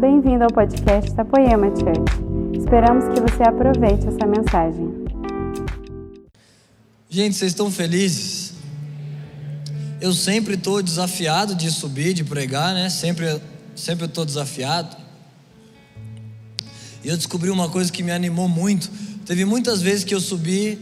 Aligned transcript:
bem-vindo 0.00 0.42
ao 0.42 0.50
podcast 0.50 1.12
da 1.12 1.26
Poema 1.26 1.66
Church. 1.76 2.58
Esperamos 2.58 3.04
que 3.12 3.20
você 3.20 3.42
aproveite 3.42 4.06
essa 4.08 4.26
mensagem. 4.26 4.88
Gente, 7.10 7.36
vocês 7.36 7.52
estão 7.52 7.70
felizes? 7.70 8.54
Eu 10.00 10.14
sempre 10.14 10.54
estou 10.54 10.82
desafiado 10.82 11.54
de 11.54 11.70
subir, 11.70 12.14
de 12.14 12.24
pregar, 12.24 12.72
né? 12.72 12.88
Sempre, 12.88 13.42
sempre 13.76 14.06
estou 14.06 14.24
desafiado. 14.24 14.96
E 17.04 17.08
eu 17.10 17.16
descobri 17.18 17.50
uma 17.50 17.68
coisa 17.68 17.92
que 17.92 18.02
me 18.02 18.10
animou 18.10 18.48
muito. 18.48 18.90
Teve 19.26 19.44
muitas 19.44 19.82
vezes 19.82 20.02
que 20.02 20.14
eu 20.14 20.20
subi, 20.20 20.78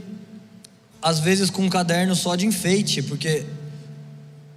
às 1.02 1.18
vezes 1.18 1.50
com 1.50 1.62
um 1.62 1.68
caderno 1.68 2.14
só 2.14 2.36
de 2.36 2.46
enfeite, 2.46 3.02
porque 3.02 3.44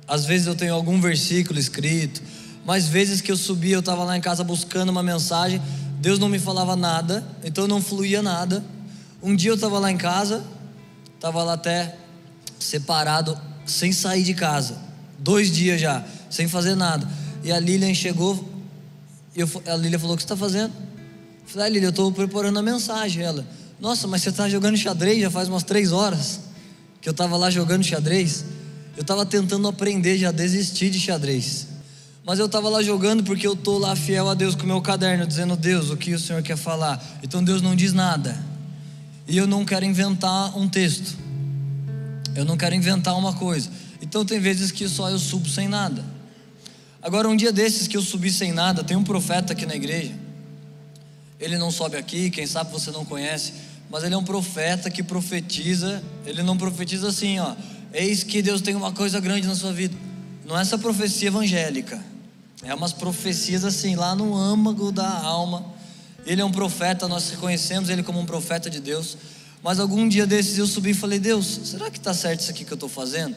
às 0.07 0.23
vezes 0.23 0.45
eu 0.45 0.53
tenho 0.53 0.75
algum 0.75 1.01
versículo 1.01 1.57
escrito, 1.57 2.21
mas 2.65 2.87
vezes 2.87 3.21
que 3.21 3.31
eu 3.31 3.37
subi, 3.37 3.71
eu 3.71 3.79
estava 3.79 4.03
lá 4.03 4.17
em 4.17 4.21
casa 4.21 4.43
buscando 4.43 4.89
uma 4.89 5.01
mensagem, 5.01 5.61
Deus 5.99 6.19
não 6.19 6.29
me 6.29 6.39
falava 6.39 6.75
nada, 6.75 7.23
então 7.43 7.67
não 7.67 7.81
fluía 7.81 8.21
nada. 8.21 8.63
Um 9.21 9.35
dia 9.35 9.51
eu 9.51 9.55
estava 9.55 9.77
lá 9.79 9.91
em 9.91 9.97
casa, 9.97 10.43
estava 11.15 11.43
lá 11.43 11.53
até 11.53 11.95
separado, 12.59 13.37
sem 13.65 13.91
sair 13.91 14.23
de 14.23 14.33
casa, 14.33 14.77
dois 15.17 15.51
dias 15.51 15.79
já, 15.79 16.03
sem 16.29 16.47
fazer 16.47 16.75
nada. 16.75 17.07
E 17.43 17.51
a 17.51 17.59
Lilian 17.59 17.93
chegou, 17.93 18.49
eu, 19.35 19.49
a 19.67 19.75
Lilian 19.75 19.99
falou: 19.99 20.15
O 20.15 20.17
que 20.17 20.23
você 20.23 20.25
está 20.25 20.37
fazendo? 20.37 20.73
Eu 20.73 21.47
falei: 21.47 21.67
ah, 21.67 21.69
Lilian, 21.69 21.87
eu 21.87 21.91
estou 21.91 22.11
preparando 22.11 22.59
a 22.59 22.61
mensagem. 22.61 23.23
Ela: 23.23 23.45
Nossa, 23.79 24.07
mas 24.07 24.21
você 24.21 24.29
está 24.29 24.49
jogando 24.49 24.77
xadrez 24.77 25.19
já 25.19 25.29
faz 25.29 25.47
umas 25.47 25.63
três 25.63 25.91
horas 25.91 26.39
que 26.99 27.09
eu 27.09 27.11
estava 27.11 27.37
lá 27.37 27.49
jogando 27.49 27.83
xadrez. 27.83 28.45
Eu 28.95 29.01
estava 29.01 29.25
tentando 29.25 29.67
aprender, 29.67 30.17
já 30.17 30.31
desisti 30.31 30.89
de 30.89 30.99
xadrez. 30.99 31.70
Mas 32.23 32.37
eu 32.37 32.45
estava 32.45 32.69
lá 32.69 32.83
jogando 32.83 33.23
porque 33.23 33.47
eu 33.47 33.53
estou 33.53 33.79
lá 33.79 33.95
fiel 33.95 34.29
a 34.29 34.33
Deus 34.33 34.53
com 34.53 34.63
o 34.63 34.67
meu 34.67 34.81
caderno, 34.81 35.25
dizendo: 35.25 35.55
Deus, 35.55 35.89
o 35.89 35.97
que 35.97 36.13
o 36.13 36.19
Senhor 36.19 36.41
quer 36.43 36.57
falar? 36.57 37.03
Então 37.23 37.43
Deus 37.43 37.61
não 37.61 37.75
diz 37.75 37.93
nada. 37.93 38.37
E 39.27 39.37
eu 39.37 39.47
não 39.47 39.65
quero 39.65 39.85
inventar 39.85 40.57
um 40.57 40.67
texto. 40.67 41.17
Eu 42.35 42.45
não 42.45 42.57
quero 42.57 42.75
inventar 42.75 43.17
uma 43.17 43.33
coisa. 43.33 43.69
Então 44.01 44.25
tem 44.25 44.39
vezes 44.39 44.71
que 44.71 44.87
só 44.87 45.09
eu 45.09 45.19
subo 45.19 45.49
sem 45.49 45.67
nada. 45.67 46.03
Agora, 47.01 47.27
um 47.27 47.35
dia 47.35 47.51
desses 47.51 47.87
que 47.87 47.97
eu 47.97 48.01
subi 48.01 48.31
sem 48.31 48.51
nada, 48.51 48.83
tem 48.83 48.95
um 48.95 49.03
profeta 49.03 49.53
aqui 49.53 49.65
na 49.65 49.75
igreja. 49.75 50.13
Ele 51.39 51.57
não 51.57 51.71
sobe 51.71 51.97
aqui, 51.97 52.29
quem 52.29 52.45
sabe 52.45 52.71
você 52.71 52.91
não 52.91 53.03
conhece, 53.03 53.53
mas 53.89 54.03
ele 54.03 54.13
é 54.13 54.17
um 54.17 54.23
profeta 54.23 54.91
que 54.91 55.01
profetiza. 55.01 56.03
Ele 56.25 56.43
não 56.43 56.55
profetiza 56.55 57.07
assim, 57.07 57.39
ó. 57.39 57.55
Eis 57.91 58.23
que 58.23 58.41
Deus 58.41 58.61
tem 58.61 58.75
uma 58.75 58.91
coisa 58.91 59.19
grande 59.19 59.47
na 59.47 59.55
sua 59.55 59.73
vida. 59.73 59.95
Não 60.45 60.57
é 60.57 60.61
essa 60.61 60.77
profecia 60.77 61.29
evangélica. 61.29 62.10
É 62.63 62.73
umas 62.73 62.93
profecias 62.93 63.65
assim, 63.65 63.95
lá 63.95 64.15
no 64.15 64.35
âmago 64.35 64.91
da 64.91 65.09
alma. 65.09 65.65
Ele 66.25 66.41
é 66.41 66.45
um 66.45 66.51
profeta, 66.51 67.07
nós 67.07 67.29
reconhecemos 67.31 67.89
ele 67.89 68.03
como 68.03 68.19
um 68.19 68.25
profeta 68.25 68.69
de 68.69 68.79
Deus. 68.79 69.17
Mas 69.63 69.79
algum 69.79 70.07
dia 70.07 70.27
desses 70.27 70.57
eu 70.57 70.67
subi 70.67 70.91
e 70.91 70.93
falei: 70.93 71.19
Deus, 71.19 71.61
será 71.65 71.89
que 71.89 71.97
está 71.97 72.13
certo 72.13 72.41
isso 72.41 72.51
aqui 72.51 72.63
que 72.63 72.71
eu 72.71 72.75
estou 72.75 72.89
fazendo? 72.89 73.35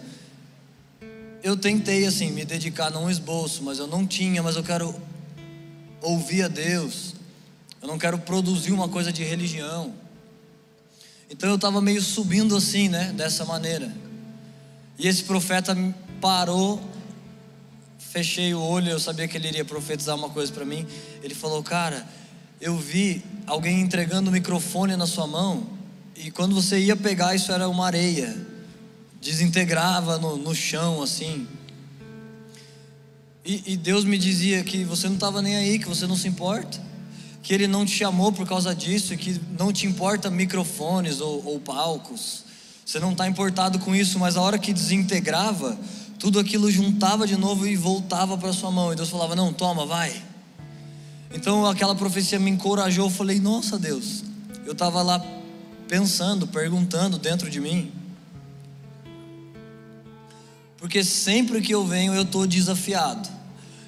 Eu 1.43 1.57
tentei 1.57 2.07
assim, 2.07 2.31
me 2.31 2.45
dedicar 2.45 2.91
num 2.91 3.11
esboço, 3.11 3.63
mas 3.63 3.79
eu 3.79 3.87
não 3.87 4.07
tinha, 4.07 4.43
mas 4.43 4.57
eu 4.57 4.63
quero 4.63 4.95
ouvir 6.01 6.43
a 6.43 6.49
Deus. 6.49 7.15
Eu 7.81 7.89
não 7.89 7.99
quero 7.99 8.19
produzir 8.19 8.73
uma 8.73 8.89
coisa 8.89 9.13
de 9.13 9.23
religião. 9.23 9.93
Então 11.29 11.49
eu 11.49 11.57
estava 11.57 11.81
meio 11.81 12.01
subindo 12.01 12.57
assim, 12.57 12.89
né? 12.89 13.13
Dessa 13.13 13.45
maneira. 13.45 13.95
E 14.99 15.09
esse 15.09 15.25
profeta 15.25 15.77
parou 16.21 16.81
fechei 18.15 18.55
o 18.55 18.61
olho, 18.61 18.91
eu 18.91 19.01
sabia 19.01 19.27
que 19.27 19.37
ele 19.37 19.49
iria 19.49 19.65
profetizar 19.65 20.15
uma 20.15 20.31
coisa 20.31 20.53
para 20.53 20.65
mim. 20.65 20.87
Ele 21.21 21.35
falou: 21.35 21.65
Cara, 21.65 22.07
eu 22.61 22.79
vi 22.79 23.25
alguém 23.45 23.81
entregando 23.81 24.31
o 24.31 24.33
microfone 24.33 24.95
na 24.95 25.05
sua 25.05 25.27
mão, 25.27 25.67
e 26.15 26.31
quando 26.31 26.55
você 26.55 26.79
ia 26.79 26.95
pegar, 26.95 27.35
isso 27.35 27.51
era 27.51 27.69
uma 27.69 27.85
areia, 27.87 28.33
desintegrava 29.21 30.17
no, 30.17 30.37
no 30.37 30.55
chão 30.55 31.03
assim. 31.03 31.49
E, 33.45 33.73
e 33.73 33.77
Deus 33.77 34.05
me 34.05 34.17
dizia 34.17 34.63
que 34.63 34.85
você 34.85 35.09
não 35.09 35.17
estava 35.17 35.43
nem 35.43 35.57
aí, 35.57 35.81
que 35.81 35.89
você 35.89 36.07
não 36.07 36.17
se 36.17 36.29
importa, 36.29 36.81
que 37.43 37.53
Ele 37.53 37.67
não 37.67 37.85
te 37.85 37.97
chamou 37.97 38.31
por 38.31 38.47
causa 38.47 38.73
disso, 38.73 39.17
que 39.17 39.41
não 39.59 39.73
te 39.73 39.89
importa 39.89 40.31
microfones 40.31 41.21
ou, 41.21 41.45
ou 41.45 41.59
palcos, 41.59 42.45
você 42.87 43.01
não 43.01 43.11
está 43.11 43.27
importado 43.27 43.81
com 43.81 43.93
isso, 43.93 44.21
mas 44.21 44.37
a 44.37 44.41
hora 44.41 44.57
que 44.57 44.73
desintegrava, 44.73 45.77
tudo 46.25 46.39
aquilo 46.39 46.71
juntava 46.71 47.27
de 47.27 47.37
novo 47.37 47.67
e 47.67 47.77
voltava 47.77 48.39
para 48.39 48.51
sua 48.51 48.71
mão. 48.71 48.91
E 48.91 48.97
Deus 48.97 49.11
falava: 49.11 49.37
Não, 49.37 49.53
toma, 49.53 49.85
vai. 49.85 50.11
Então 51.31 51.67
aquela 51.67 51.95
profecia 51.95 52.39
me 52.39 52.51
encorajou. 52.51 53.09
Eu 53.09 53.11
falei: 53.11 53.39
Nossa 53.39 53.79
Deus, 53.79 54.25
eu 54.65 54.73
estava 54.73 55.03
lá 55.03 55.23
pensando, 55.87 56.47
perguntando 56.47 57.19
dentro 57.19 57.51
de 57.51 57.61
mim. 57.61 57.93
Porque 60.79 61.05
sempre 61.05 61.61
que 61.61 61.75
eu 61.75 61.87
venho 61.87 62.15
eu 62.15 62.23
estou 62.23 62.47
desafiado. 62.47 63.29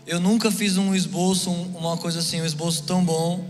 Eu 0.07 0.21
nunca 0.21 0.51
fiz 0.51 0.77
um 0.77 0.95
esboço, 0.95 1.51
uma 1.51 1.97
coisa 1.97 2.19
assim, 2.19 2.43
um 2.43 2.47
esboço 2.47 2.83
tão 2.83 3.03
bom. 3.03 3.49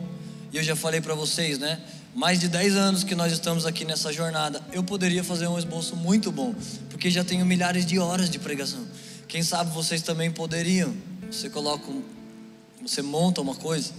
E 0.53 0.59
eu 0.59 0.63
já 0.63 0.77
falei 0.77 1.01
para 1.01 1.17
vocês, 1.17 1.59
né? 1.59 1.81
mais 2.17 2.41
de 2.41 2.49
10 2.49 2.77
anos 2.77 3.05
que 3.05 3.15
nós 3.15 3.31
estamos 3.31 3.67
aqui 3.67 3.85
nessa 3.85 4.11
jornada, 4.11 4.63
eu 4.73 4.83
poderia 4.83 5.23
fazer 5.23 5.47
um 5.49 5.59
esboço 5.59 5.95
muito 5.95 6.33
bom, 6.33 6.55
porque 6.97 7.11
já 7.11 7.23
tenho 7.23 7.45
milhares 7.45 7.85
de 7.85 7.99
horas 7.99 8.31
de 8.31 8.39
pregação. 8.39 8.81
Quem 9.29 9.43
sabe 9.43 9.71
vocês 9.71 10.01
também 10.01 10.31
poderiam. 10.31 10.95
Você 11.31 11.51
coloca, 11.51 11.93
você 12.81 13.03
monta 13.03 13.43
uma 13.43 13.55
coisa. 13.55 13.93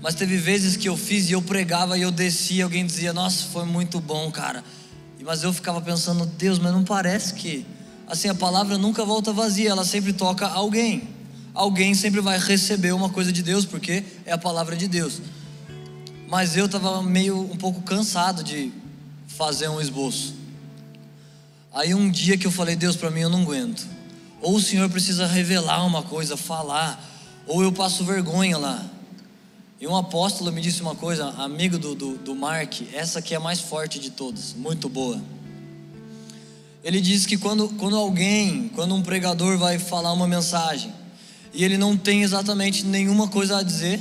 Mas 0.00 0.14
teve 0.14 0.38
vezes 0.38 0.74
que 0.74 0.88
eu 0.88 0.96
fiz 0.96 1.28
e 1.28 1.32
eu 1.32 1.42
pregava 1.42 1.98
e 1.98 2.00
eu 2.00 2.10
descia, 2.10 2.64
alguém 2.64 2.86
dizia: 2.86 3.12
"Nossa, 3.12 3.44
foi 3.48 3.66
muito 3.66 4.00
bom, 4.00 4.30
cara". 4.30 4.64
Mas 5.20 5.42
eu 5.42 5.52
ficava 5.52 5.82
pensando: 5.82 6.24
"Deus, 6.24 6.58
mas 6.58 6.72
não 6.72 6.82
parece 6.82 7.34
que 7.34 7.66
assim 8.06 8.30
a 8.30 8.34
palavra 8.34 8.78
nunca 8.78 9.04
volta 9.04 9.30
vazia, 9.30 9.68
ela 9.68 9.84
sempre 9.84 10.14
toca 10.14 10.46
alguém. 10.46 11.10
Alguém 11.52 11.94
sempre 11.94 12.22
vai 12.22 12.38
receber 12.38 12.92
uma 12.92 13.10
coisa 13.10 13.30
de 13.30 13.42
Deus, 13.42 13.66
porque 13.66 14.02
é 14.24 14.32
a 14.32 14.38
palavra 14.38 14.74
de 14.74 14.88
Deus 14.88 15.20
mas 16.26 16.56
eu 16.56 16.64
estava 16.64 17.02
meio 17.02 17.38
um 17.38 17.58
pouco 17.58 17.82
cansado 17.82 18.42
de 18.42 18.72
fazer 19.26 19.68
um 19.68 19.78
esboço. 19.78 20.41
Aí 21.74 21.94
um 21.94 22.10
dia 22.10 22.36
que 22.36 22.46
eu 22.46 22.50
falei, 22.50 22.76
Deus, 22.76 22.96
para 22.96 23.10
mim 23.10 23.20
eu 23.20 23.30
não 23.30 23.42
aguento. 23.42 23.86
Ou 24.40 24.56
o 24.56 24.60
Senhor 24.60 24.90
precisa 24.90 25.26
revelar 25.26 25.86
uma 25.86 26.02
coisa, 26.02 26.36
falar, 26.36 27.02
ou 27.46 27.62
eu 27.62 27.72
passo 27.72 28.04
vergonha 28.04 28.58
lá. 28.58 28.84
E 29.80 29.86
um 29.86 29.96
apóstolo 29.96 30.52
me 30.52 30.60
disse 30.60 30.82
uma 30.82 30.94
coisa, 30.94 31.30
amigo 31.30 31.78
do, 31.78 31.94
do, 31.94 32.18
do 32.18 32.34
Mark, 32.34 32.82
essa 32.92 33.20
aqui 33.20 33.34
é 33.34 33.36
a 33.36 33.40
mais 33.40 33.60
forte 33.60 33.98
de 33.98 34.10
todas, 34.10 34.52
muito 34.52 34.88
boa. 34.88 35.20
Ele 36.84 37.00
disse 37.00 37.26
que 37.26 37.38
quando, 37.38 37.68
quando 37.70 37.96
alguém, 37.96 38.68
quando 38.74 38.94
um 38.94 39.02
pregador 39.02 39.56
vai 39.56 39.78
falar 39.78 40.12
uma 40.12 40.28
mensagem, 40.28 40.92
e 41.54 41.64
ele 41.64 41.78
não 41.78 41.96
tem 41.96 42.22
exatamente 42.22 42.84
nenhuma 42.84 43.28
coisa 43.28 43.58
a 43.58 43.62
dizer, 43.62 44.00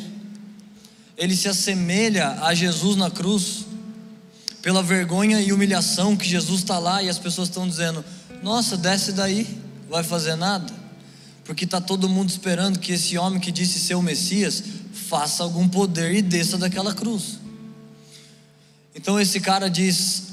ele 1.18 1.36
se 1.36 1.48
assemelha 1.48 2.40
a 2.42 2.54
Jesus 2.54 2.96
na 2.96 3.10
cruz, 3.10 3.66
pela 4.62 4.84
vergonha 4.84 5.42
e 5.42 5.52
humilhação 5.52 6.16
que 6.16 6.28
Jesus 6.28 6.62
está 6.62 6.78
lá 6.78 7.02
e 7.02 7.10
as 7.10 7.18
pessoas 7.18 7.50
estão 7.50 7.68
dizendo: 7.68 8.04
Nossa, 8.44 8.78
desce 8.78 9.12
daí, 9.12 9.48
vai 9.90 10.04
fazer 10.04 10.36
nada, 10.36 10.72
porque 11.44 11.66
está 11.66 11.82
todo 11.82 12.08
mundo 12.08 12.30
esperando 12.30 12.80
que 12.80 12.94
esse 12.94 13.18
homem 13.18 13.40
que 13.40 13.52
disse 13.52 13.80
ser 13.80 13.96
o 13.96 14.02
Messias 14.02 14.64
faça 15.10 15.44
algum 15.44 15.68
poder 15.68 16.14
e 16.14 16.22
desça 16.22 16.58
daquela 16.58 16.94
cruz. 16.94 17.40
Então 18.96 19.20
esse 19.20 19.40
cara 19.40 19.70
diz: 19.70 20.24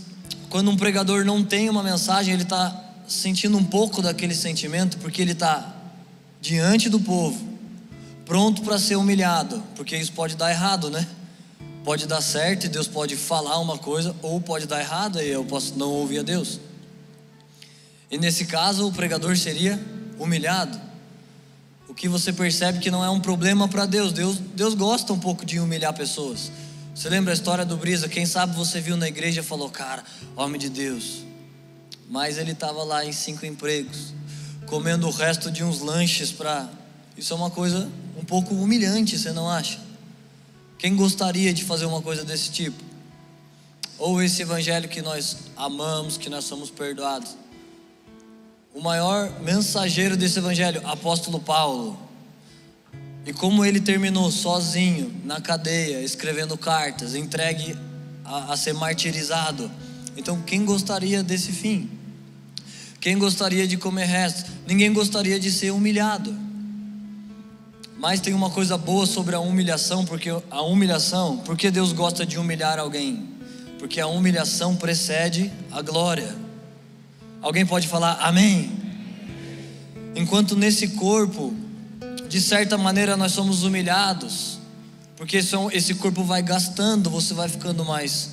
quando 0.49 0.71
um 0.71 0.77
pregador 0.77 1.25
não 1.25 1.45
tem 1.45 1.69
uma 1.69 1.83
mensagem, 1.83 2.35
ele 2.35 2.43
está 2.43 2.85
sentindo 3.07 3.57
um 3.57 3.65
pouco 3.65 4.03
daquele 4.03 4.35
sentimento, 4.35 4.99
porque 4.99 5.23
ele 5.23 5.33
está 5.33 5.75
diante 6.41 6.89
do 6.89 7.01
povo 7.01 7.49
pronto 8.29 8.61
para 8.61 8.79
ser 8.79 8.97
humilhado, 8.97 9.63
porque 9.75 9.97
isso 9.97 10.13
pode 10.13 10.37
dar 10.37 10.51
errado, 10.51 10.91
né? 10.91 11.09
Pode 11.85 12.07
dar 12.07 12.21
certo 12.21 12.65
e 12.65 12.69
Deus 12.69 12.87
pode 12.87 13.17
falar 13.17 13.59
uma 13.59 13.79
coisa, 13.79 14.15
ou 14.23 14.41
pode 14.41 14.67
dar 14.67 14.81
errado 14.81 15.21
e 15.21 15.29
eu 15.29 15.45
posso 15.45 15.77
não 15.77 15.91
ouvir 15.91 16.19
a 16.19 16.23
Deus. 16.23 16.61
E 18.11 18.19
nesse 18.19 18.47
caso, 18.47 18.87
o 18.87 18.93
pregador 18.93 19.37
seria 19.37 19.79
humilhado. 20.19 20.81
O 21.89 21.95
que 21.95 22.09
você 22.09 22.33
percebe 22.33 22.79
que 22.79 22.91
não 22.91 23.05
é 23.05 23.11
um 23.11 23.21
problema 23.21 23.69
para 23.69 23.87
Deus. 23.87 24.13
Deus. 24.13 24.39
Deus 24.39 24.75
gosta 24.75 25.13
um 25.13 25.19
pouco 25.19 25.45
de 25.45 25.59
humilhar 25.59 25.93
pessoas. 25.95 26.51
Você 26.95 27.09
lembra 27.09 27.33
a 27.33 27.35
história 27.35 27.65
do 27.65 27.77
Brisa? 27.77 28.09
Quem 28.09 28.27
sabe 28.27 28.57
você 28.57 28.81
viu 28.81 28.97
na 28.97 29.07
igreja 29.07 29.41
e 29.41 29.45
falou, 29.45 29.71
cara, 29.71 30.03
homem 30.37 30.61
de 30.61 30.69
Deus. 30.69 31.25
Mas 32.11 32.39
ele 32.39 32.53
estava 32.53 32.83
lá 32.83 33.05
em 33.05 33.13
cinco 33.13 33.47
empregos, 33.47 34.15
comendo 34.67 35.07
o 35.07 35.11
resto 35.11 35.51
de 35.51 35.63
uns 35.63 35.81
lanches 35.81 36.33
para. 36.33 36.69
Isso 37.17 37.33
é 37.33 37.37
uma 37.37 37.51
coisa 37.51 37.89
um 38.17 38.25
pouco 38.25 38.55
humilhante, 38.55 39.19
você 39.19 39.33
não 39.33 39.49
acha? 39.49 39.79
Quem 40.79 40.95
gostaria 40.95 41.53
de 41.53 41.65
fazer 41.65 41.87
uma 41.87 42.01
coisa 42.01 42.25
desse 42.25 42.51
tipo? 42.51 42.83
Ou 43.99 44.23
esse 44.23 44.43
evangelho 44.43 44.89
que 44.89 45.03
nós 45.03 45.37
amamos, 45.57 46.17
que 46.17 46.31
nós 46.31 46.45
somos 46.45 46.71
perdoados? 46.71 47.37
O 48.73 48.81
maior 48.81 49.41
mensageiro 49.41 50.17
desse 50.17 50.39
evangelho, 50.39 50.81
apóstolo 50.87 51.41
Paulo. 51.41 51.99
E 53.27 53.33
como 53.33 53.65
ele 53.65 53.81
terminou 53.81 54.31
sozinho, 54.31 55.13
na 55.25 55.41
cadeia, 55.41 56.01
escrevendo 56.01 56.57
cartas, 56.57 57.17
entregue 57.17 57.77
a, 58.25 58.53
a 58.53 58.57
ser 58.57 58.73
martirizado. 58.73 59.69
Então, 60.17 60.41
quem 60.43 60.65
gostaria 60.65 61.25
desse 61.25 61.51
fim? 61.51 61.91
Quem 63.01 63.19
gostaria 63.19 63.67
de 63.67 63.77
comer 63.77 64.07
resto? 64.07 64.49
Ninguém 64.65 64.93
gostaria 64.93 65.41
de 65.41 65.51
ser 65.51 65.73
humilhado. 65.73 66.48
Mas 67.99 68.21
tem 68.21 68.33
uma 68.33 68.49
coisa 68.49 68.79
boa 68.79 69.05
sobre 69.07 69.35
a 69.35 69.41
humilhação, 69.41 70.05
porque 70.05 70.31
a 70.51 70.63
humilhação, 70.63 71.39
porque 71.39 71.69
Deus 71.69 71.93
gosta 71.93 72.25
de 72.25 72.39
humilhar 72.39 72.79
alguém? 72.79 73.29
Porque 73.77 74.01
a 74.01 74.07
humilhação 74.07 74.77
precede 74.77 75.53
a 75.71 75.83
glória. 75.83 76.33
Alguém 77.43 77.67
pode 77.67 77.89
falar 77.89 78.19
amém? 78.21 78.71
Enquanto 80.15 80.57
nesse 80.57 80.89
corpo, 80.89 81.53
de 82.29 82.41
certa 82.41 82.79
maneira, 82.79 83.17
nós 83.17 83.33
somos 83.33 83.65
humilhados, 83.65 84.59
porque 85.17 85.39
esse 85.73 85.95
corpo 85.97 86.23
vai 86.23 86.41
gastando, 86.41 87.11
você 87.11 87.35
vai 87.35 87.49
ficando 87.49 87.85
mais 87.85 88.31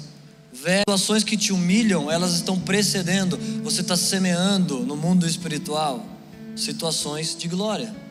velho. 0.54 0.82
Situações 0.82 1.24
que 1.24 1.36
te 1.36 1.52
humilham, 1.52 2.12
elas 2.12 2.34
estão 2.34 2.60
precedendo, 2.60 3.38
você 3.64 3.82
está 3.82 3.98
semeando 3.98 4.80
no 4.82 4.96
mundo 4.96 5.26
espiritual 5.26 6.06
situações 6.56 7.36
de 7.36 7.48
glória. 7.48 8.05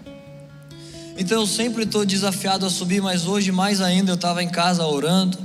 Então 1.17 1.41
eu 1.41 1.47
sempre 1.47 1.85
estou 1.85 2.05
desafiado 2.05 2.67
a 2.67 2.71
subir, 2.71 3.01
mas 3.01 3.27
hoje 3.27 3.53
mais 3.53 3.81
ainda 3.81 4.11
eu 4.11 4.17
estava 4.17 4.43
em 4.43 4.49
casa 4.49 4.85
orando, 4.85 5.39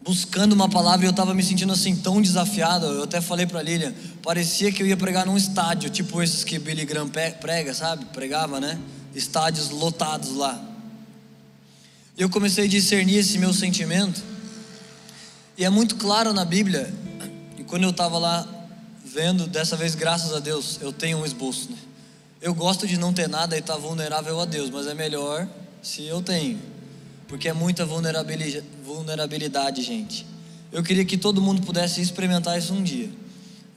buscando 0.00 0.52
uma 0.52 0.68
palavra 0.68 1.04
e 1.04 1.08
eu 1.08 1.10
estava 1.10 1.34
me 1.34 1.42
sentindo 1.42 1.72
assim 1.72 1.96
tão 1.96 2.22
desafiado. 2.22 2.86
Eu 2.86 3.02
até 3.02 3.20
falei 3.20 3.44
para 3.44 3.60
Lilian, 3.60 3.92
parecia 4.22 4.70
que 4.70 4.82
eu 4.82 4.86
ia 4.86 4.96
pregar 4.96 5.26
num 5.26 5.36
estádio, 5.36 5.90
tipo 5.90 6.22
esses 6.22 6.44
que 6.44 6.58
Billy 6.58 6.84
Graham 6.84 7.10
prega, 7.40 7.74
sabe? 7.74 8.04
Pregava, 8.06 8.60
né? 8.60 8.78
Estádios 9.14 9.70
lotados 9.70 10.36
lá. 10.36 10.62
E 12.16 12.22
eu 12.22 12.30
comecei 12.30 12.66
a 12.66 12.68
discernir 12.68 13.16
esse 13.16 13.38
meu 13.38 13.52
sentimento. 13.52 14.22
E 15.58 15.64
é 15.64 15.70
muito 15.70 15.96
claro 15.96 16.32
na 16.32 16.44
Bíblia. 16.44 16.92
E 17.58 17.64
quando 17.64 17.82
eu 17.82 17.90
estava 17.90 18.18
lá 18.18 18.46
vendo, 19.04 19.48
dessa 19.48 19.76
vez, 19.76 19.96
graças 19.96 20.32
a 20.32 20.38
Deus, 20.38 20.78
eu 20.80 20.92
tenho 20.92 21.18
um 21.18 21.26
esboço. 21.26 21.70
Né? 21.70 21.78
Eu 22.44 22.52
gosto 22.52 22.86
de 22.86 22.98
não 22.98 23.10
ter 23.10 23.26
nada 23.26 23.56
e 23.56 23.60
estar 23.60 23.72
tá 23.72 23.78
vulnerável 23.78 24.38
a 24.38 24.44
Deus, 24.44 24.68
mas 24.68 24.86
é 24.86 24.92
melhor 24.92 25.48
se 25.82 26.04
eu 26.04 26.20
tenho, 26.20 26.60
porque 27.26 27.48
é 27.48 27.54
muita 27.54 27.86
vulnerabilidade, 27.86 28.62
vulnerabilidade, 28.84 29.80
gente. 29.80 30.26
Eu 30.70 30.82
queria 30.82 31.06
que 31.06 31.16
todo 31.16 31.40
mundo 31.40 31.62
pudesse 31.62 32.02
experimentar 32.02 32.58
isso 32.58 32.74
um 32.74 32.82
dia. 32.82 33.08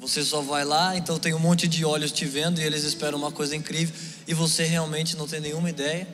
Você 0.02 0.22
só 0.22 0.42
vai 0.42 0.66
lá, 0.66 0.98
então 0.98 1.18
tem 1.18 1.34
um 1.34 1.40
monte 1.40 1.66
de 1.66 1.86
olhos 1.86 2.12
te 2.12 2.26
vendo 2.26 2.60
e 2.60 2.64
eles 2.66 2.84
esperam 2.84 3.18
uma 3.18 3.32
coisa 3.32 3.56
incrível 3.56 3.96
e 4.28 4.34
você 4.34 4.66
realmente 4.66 5.16
não 5.16 5.30
tem 5.30 5.40
nenhuma 5.40 5.70
ideia. 5.70 6.06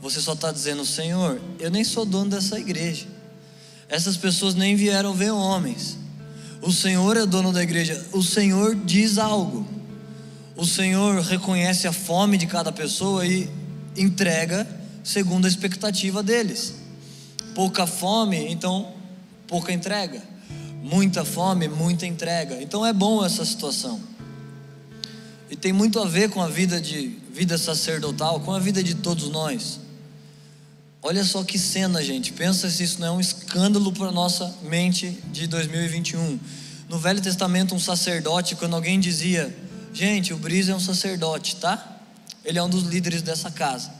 Você 0.00 0.18
só 0.18 0.32
está 0.32 0.50
dizendo, 0.50 0.86
Senhor, 0.86 1.38
eu 1.60 1.70
nem 1.70 1.84
sou 1.84 2.06
dono 2.06 2.30
dessa 2.30 2.58
igreja. 2.58 3.06
Essas 3.86 4.16
pessoas 4.16 4.54
nem 4.54 4.74
vieram 4.76 5.12
ver 5.12 5.30
homens. 5.30 5.98
O 6.62 6.72
Senhor 6.72 7.18
é 7.18 7.26
dono 7.26 7.52
da 7.52 7.62
igreja. 7.62 8.02
O 8.12 8.22
Senhor 8.22 8.74
diz 8.76 9.18
algo. 9.18 9.81
O 10.56 10.66
Senhor 10.66 11.20
reconhece 11.22 11.86
a 11.86 11.92
fome 11.92 12.36
de 12.36 12.46
cada 12.46 12.70
pessoa 12.70 13.26
e 13.26 13.48
entrega 13.96 14.66
segundo 15.02 15.46
a 15.46 15.48
expectativa 15.48 16.22
deles. 16.22 16.74
Pouca 17.54 17.86
fome, 17.86 18.36
então 18.48 18.92
pouca 19.46 19.72
entrega. 19.72 20.22
Muita 20.82 21.24
fome, 21.24 21.68
muita 21.68 22.06
entrega. 22.06 22.60
Então 22.60 22.84
é 22.84 22.92
bom 22.92 23.24
essa 23.24 23.44
situação. 23.44 24.00
E 25.50 25.56
tem 25.56 25.72
muito 25.72 26.00
a 26.00 26.06
ver 26.06 26.30
com 26.30 26.40
a 26.40 26.48
vida 26.48 26.80
de 26.80 27.18
vida 27.32 27.56
sacerdotal, 27.56 28.40
com 28.40 28.52
a 28.52 28.58
vida 28.58 28.82
de 28.82 28.94
todos 28.94 29.28
nós. 29.30 29.80
Olha 31.02 31.24
só 31.24 31.42
que 31.42 31.58
cena, 31.58 32.02
gente. 32.02 32.32
Pensa 32.32 32.70
se 32.70 32.84
isso 32.84 33.00
não 33.00 33.06
é 33.06 33.10
um 33.10 33.20
escândalo 33.20 33.90
para 33.92 34.12
nossa 34.12 34.54
mente 34.62 35.18
de 35.32 35.46
2021. 35.46 36.38
No 36.88 36.98
Velho 36.98 37.20
Testamento, 37.20 37.74
um 37.74 37.78
sacerdote, 37.78 38.54
quando 38.54 38.76
alguém 38.76 39.00
dizia, 39.00 39.54
gente, 39.92 40.32
o 40.32 40.38
Brisa 40.38 40.72
é 40.72 40.74
um 40.74 40.80
sacerdote, 40.80 41.56
tá? 41.56 42.00
Ele 42.44 42.58
é 42.58 42.62
um 42.62 42.68
dos 42.68 42.84
líderes 42.84 43.22
dessa 43.22 43.50
casa. 43.50 43.92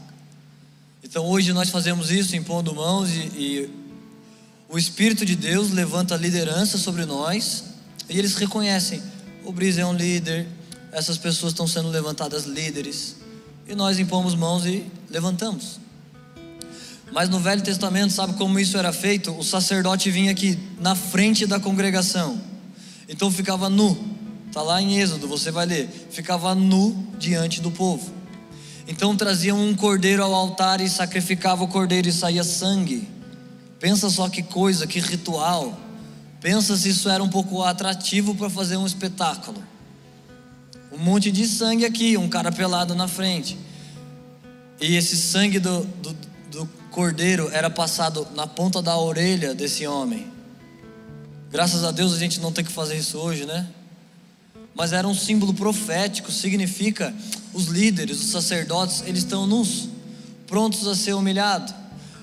Então 1.03 1.25
hoje 1.27 1.53
nós 1.53 1.69
fazemos 1.69 2.11
isso 2.11 2.35
impondo 2.37 2.75
mãos 2.75 3.11
e, 3.11 3.21
e 3.37 3.71
o 4.69 4.79
Espírito 4.79 5.27
de 5.27 5.37
Deus 5.37 5.71
levanta 5.71 6.15
a 6.15 6.19
liderança 6.19 6.79
sobre 6.79 7.05
nós 7.05 7.65
e 8.09 8.19
eles 8.19 8.35
reconhecem: 8.37 9.03
o 9.44 9.53
Brisa 9.53 9.83
é 9.83 9.87
um 9.87 9.93
líder, 9.93 10.47
essas 10.91 11.19
pessoas 11.19 11.53
estão 11.53 11.67
sendo 11.67 11.89
levantadas 11.89 12.44
líderes. 12.44 13.17
E 13.69 13.75
nós 13.75 13.99
impomos 13.99 14.35
mãos 14.35 14.67
e 14.67 14.85
levantamos. 15.09 15.81
Mas 17.12 17.29
no 17.29 17.39
Velho 17.39 17.62
Testamento, 17.62 18.12
sabe 18.12 18.35
como 18.35 18.59
isso 18.59 18.77
era 18.79 18.93
feito? 18.93 19.37
O 19.39 19.44
sacerdote 19.44 20.11
vinha 20.11 20.31
aqui 20.31 20.59
na 20.81 20.94
frente 20.94 21.47
da 21.47 21.61
congregação. 21.61 22.41
Então 23.09 23.31
ficava 23.31 23.69
nu. 23.69 24.12
Está 24.53 24.61
lá 24.61 24.83
em 24.83 25.01
Êxodo, 25.01 25.27
você 25.27 25.51
vai 25.51 25.65
ler. 25.65 25.89
Ficava 26.11 26.55
nu 26.55 26.95
diante 27.19 27.59
do 27.59 27.71
povo. 27.71 28.13
Então 28.87 29.17
traziam 29.17 29.59
um 29.59 29.75
cordeiro 29.75 30.23
ao 30.23 30.35
altar 30.35 30.83
e 30.83 30.91
sacrificava 30.91 31.65
o 31.65 31.69
cordeiro 31.69 32.07
e 32.07 32.13
saía 32.13 32.45
sangue. 32.45 33.09
Pensa 33.81 34.11
só 34.11 34.29
que 34.29 34.43
coisa, 34.43 34.87
que 34.87 35.01
ritual. 35.01 35.75
Pensa 36.39 36.77
se 36.77 36.91
isso 36.91 37.09
era 37.09 37.25
um 37.25 37.31
pouco 37.31 37.63
atrativo 37.63 38.35
para 38.35 38.51
fazer 38.51 38.77
um 38.77 38.85
espetáculo. 38.85 39.65
Um 40.93 40.99
monte 40.99 41.33
de 41.33 41.47
sangue 41.47 41.87
aqui, 41.87 42.19
um 42.19 42.29
cara 42.29 42.53
pelado 42.53 42.95
na 42.95 43.09
frente. 43.09 43.57
E 44.79 44.97
esse 44.97 45.17
sangue 45.17 45.61
do, 45.61 45.83
do, 45.83 46.17
do 46.51 46.67
cordeiro 46.91 47.49
era 47.55 47.71
passado 47.71 48.29
na 48.35 48.47
ponta 48.47 48.83
da 48.83 48.99
orelha 48.99 49.55
desse 49.55 49.87
homem. 49.87 50.27
Graças 51.51 51.85
a 51.85 51.91
Deus 51.91 52.13
a 52.13 52.19
gente 52.19 52.39
não 52.39 52.53
tem 52.53 52.63
que 52.63 52.71
fazer 52.71 52.99
isso 52.99 53.17
hoje, 53.17 53.47
né? 53.47 53.67
Mas 54.75 54.93
era 54.93 55.07
um 55.07 55.15
símbolo 55.15 55.53
profético, 55.53 56.33
significa 56.33 57.15
os 57.53 57.67
líderes, 57.67 58.21
os 58.21 58.31
sacerdotes, 58.31 59.03
eles 59.07 59.21
estão 59.21 59.47
nus, 59.47 59.89
prontos 60.47 60.87
a 60.87 60.95
ser 60.95 61.15
humilhados. 61.15 61.75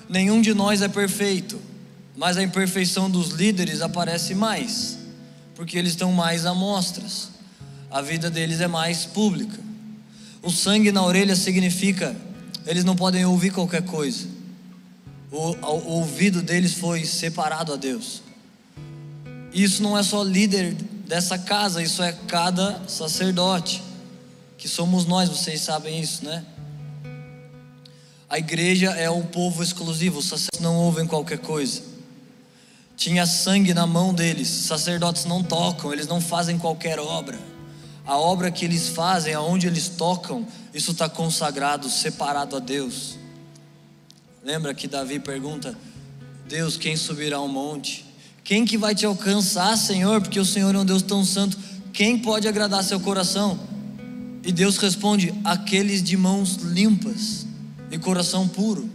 Nenhum 0.08 0.42
de 0.42 0.54
nós 0.54 0.82
é 0.82 0.88
perfeito, 0.88 1.62
mas 2.18 2.38
a 2.38 2.44
imperfeição 2.44 3.10
dos 3.10 3.30
líderes 3.30 3.82
aparece 3.82 4.34
mais, 4.34 4.98
porque 5.56 5.78
eles 5.78 5.92
estão 5.92 6.12
mais 6.12 6.46
à 6.46 6.54
mostras. 6.54 7.30
A 7.92 8.02
vida 8.02 8.30
deles 8.30 8.62
é 8.62 8.68
mais 8.68 9.06
pública. 9.06 9.60
O 10.42 10.52
sangue 10.52 10.92
na 10.92 11.04
orelha 11.04 11.36
significa 11.36 12.16
eles 12.66 12.84
não 12.84 12.96
podem 12.96 13.26
ouvir 13.26 13.52
qualquer 13.52 13.84
coisa 13.84 14.40
o, 15.32 15.38
o 15.38 15.92
ouvido 15.92 16.42
deles 16.42 16.74
foi 16.74 17.06
separado 17.06 17.74
a 17.74 17.76
Deus. 17.76 18.22
Isso 19.54 19.82
não 19.82 19.98
é 19.98 20.04
só 20.04 20.24
líder 20.24 20.76
dessa 21.10 21.40
casa, 21.40 21.82
isso 21.82 22.04
é 22.04 22.12
cada 22.28 22.88
sacerdote, 22.88 23.82
que 24.60 24.68
somos 24.68 25.06
nós, 25.06 25.28
vocês 25.28 25.60
sabem 25.60 26.00
isso, 26.00 26.24
né? 26.24 26.46
A 28.30 28.38
igreja 28.38 28.92
é 28.92 29.10
o 29.10 29.24
povo 29.24 29.64
exclusivo, 29.64 30.20
os 30.20 30.26
sacerdotes 30.26 30.60
não 30.60 30.76
ouvem 30.76 31.08
qualquer 31.08 31.40
coisa. 31.40 31.82
Tinha 32.96 33.26
sangue 33.26 33.74
na 33.74 33.88
mão 33.88 34.14
deles, 34.14 34.48
sacerdotes 34.48 35.26
não 35.26 35.42
tocam, 35.42 35.92
eles 35.92 36.06
não 36.06 36.22
fazem 36.22 36.60
qualquer 36.60 37.00
obra. 37.00 37.40
A 38.06 38.16
obra 38.16 38.52
que 38.52 38.64
eles 38.64 38.90
fazem, 38.90 39.34
aonde 39.34 39.66
eles 39.66 39.90
tocam, 39.90 40.46
isso 40.76 40.92
está 40.92 41.10
consagrado, 41.10 41.90
separado 41.90 42.56
a 42.56 42.60
Deus. 42.60 43.18
Lembra 44.44 44.76
que 44.76 44.88
Davi 44.88 45.20
pergunta: 45.20 45.76
Deus, 46.48 46.78
quem 46.78 46.96
subirá 46.96 47.38
ao 47.38 47.48
monte? 47.48 48.09
Quem 48.50 48.66
que 48.66 48.80
vai 48.80 48.96
te 48.96 49.06
alcançar, 49.06 49.78
Senhor? 49.78 50.22
Porque 50.22 50.40
o 50.40 50.44
Senhor 50.44 50.74
é 50.74 50.80
um 50.80 50.84
Deus 50.84 51.04
tão 51.04 51.24
santo. 51.24 51.56
Quem 51.94 52.18
pode 52.18 52.48
agradar 52.48 52.84
seu 52.84 53.00
coração? 53.00 53.60
E 54.44 54.52
Deus 54.52 54.76
responde: 54.78 55.32
aqueles 55.44 56.02
de 56.02 56.18
mãos 56.18 56.56
limpas 56.56 57.46
e 57.92 58.00
coração 58.00 58.48
puro. 58.48 58.90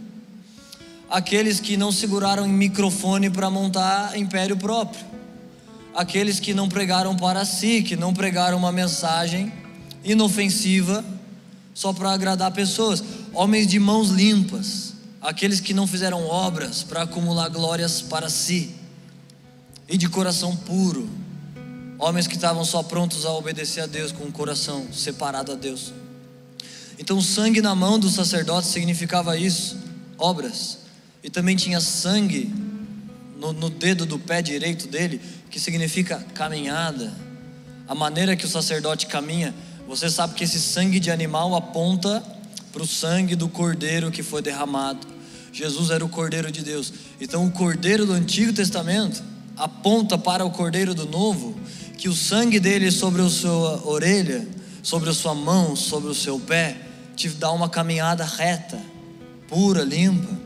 Aqueles 1.09 1.61
que 1.61 1.77
não 1.77 1.89
seguraram 1.89 2.45
em 2.45 2.51
microfone 2.51 3.29
para 3.29 3.49
montar 3.49 4.19
império 4.19 4.57
próprio. 4.57 5.05
Aqueles 5.95 6.37
que 6.37 6.53
não 6.53 6.67
pregaram 6.67 7.15
para 7.15 7.45
si, 7.45 7.81
que 7.81 7.95
não 7.95 8.13
pregaram 8.13 8.57
uma 8.57 8.73
mensagem 8.73 9.53
inofensiva 10.03 11.01
só 11.73 11.93
para 11.93 12.11
agradar 12.11 12.51
pessoas. 12.51 13.01
Homens 13.33 13.67
de 13.67 13.79
mãos 13.79 14.09
limpas 14.09 14.95
aqueles 15.21 15.61
que 15.61 15.73
não 15.73 15.87
fizeram 15.87 16.27
obras 16.27 16.83
para 16.83 17.03
acumular 17.03 17.47
glórias 17.47 18.01
para 18.01 18.27
si, 18.29 18.83
e 19.87 19.97
de 19.97 20.09
coração 20.09 20.55
puro, 20.55 21.07
homens 21.99 22.27
que 22.27 22.35
estavam 22.35 22.65
só 22.65 22.81
prontos 22.81 23.25
a 23.25 23.31
obedecer 23.31 23.81
a 23.81 23.85
Deus 23.85 24.11
com 24.11 24.25
o 24.25 24.31
coração 24.31 24.87
separado 24.91 25.51
a 25.51 25.55
Deus. 25.55 25.93
Então, 26.97 27.21
sangue 27.21 27.61
na 27.61 27.75
mão 27.75 27.99
do 27.99 28.09
sacerdote 28.09 28.67
significava 28.67 29.37
isso, 29.37 29.77
obras, 30.17 30.79
e 31.23 31.29
também 31.29 31.55
tinha 31.55 31.79
sangue 31.81 32.51
no, 33.37 33.51
no 33.53 33.69
dedo 33.69 34.05
do 34.05 34.17
pé 34.17 34.41
direito 34.41 34.87
dele, 34.87 35.21
que 35.51 35.59
significa 35.59 36.25
caminhada, 36.33 37.13
a 37.87 37.93
maneira 37.93 38.35
que 38.35 38.45
o 38.45 38.49
sacerdote 38.49 39.07
caminha. 39.07 39.53
Você 39.87 40.09
sabe 40.09 40.33
que 40.33 40.43
esse 40.43 40.59
sangue 40.59 40.99
de 40.99 41.11
animal 41.11 41.55
aponta 41.55 42.23
para 42.71 42.81
o 42.81 42.87
sangue 42.87 43.35
do 43.35 43.47
cordeiro 43.47 44.09
que 44.09 44.23
foi 44.23 44.41
derramado. 44.41 45.05
Jesus 45.53 45.91
era 45.91 46.03
o 46.03 46.09
cordeiro 46.09 46.51
de 46.51 46.63
Deus. 46.63 46.91
Então, 47.21 47.45
o 47.45 47.51
cordeiro 47.51 48.05
do 48.05 48.13
Antigo 48.13 48.51
Testamento 48.51 49.23
aponta 49.57 50.17
para 50.17 50.45
o 50.45 50.51
cordeiro 50.51 50.93
do 50.93 51.05
Novo, 51.05 51.55
que 51.97 52.09
o 52.09 52.13
sangue 52.13 52.59
dele 52.59 52.91
sobre 52.91 53.21
a 53.21 53.29
sua 53.29 53.87
orelha, 53.87 54.47
sobre 54.83 55.09
a 55.09 55.13
sua 55.13 55.33
mão, 55.33 55.75
sobre 55.75 56.09
o 56.09 56.13
seu 56.13 56.39
pé, 56.39 56.77
te 57.15 57.29
dá 57.29 57.51
uma 57.51 57.69
caminhada 57.69 58.25
reta, 58.25 58.79
pura, 59.47 59.83
limpa. 59.83 60.45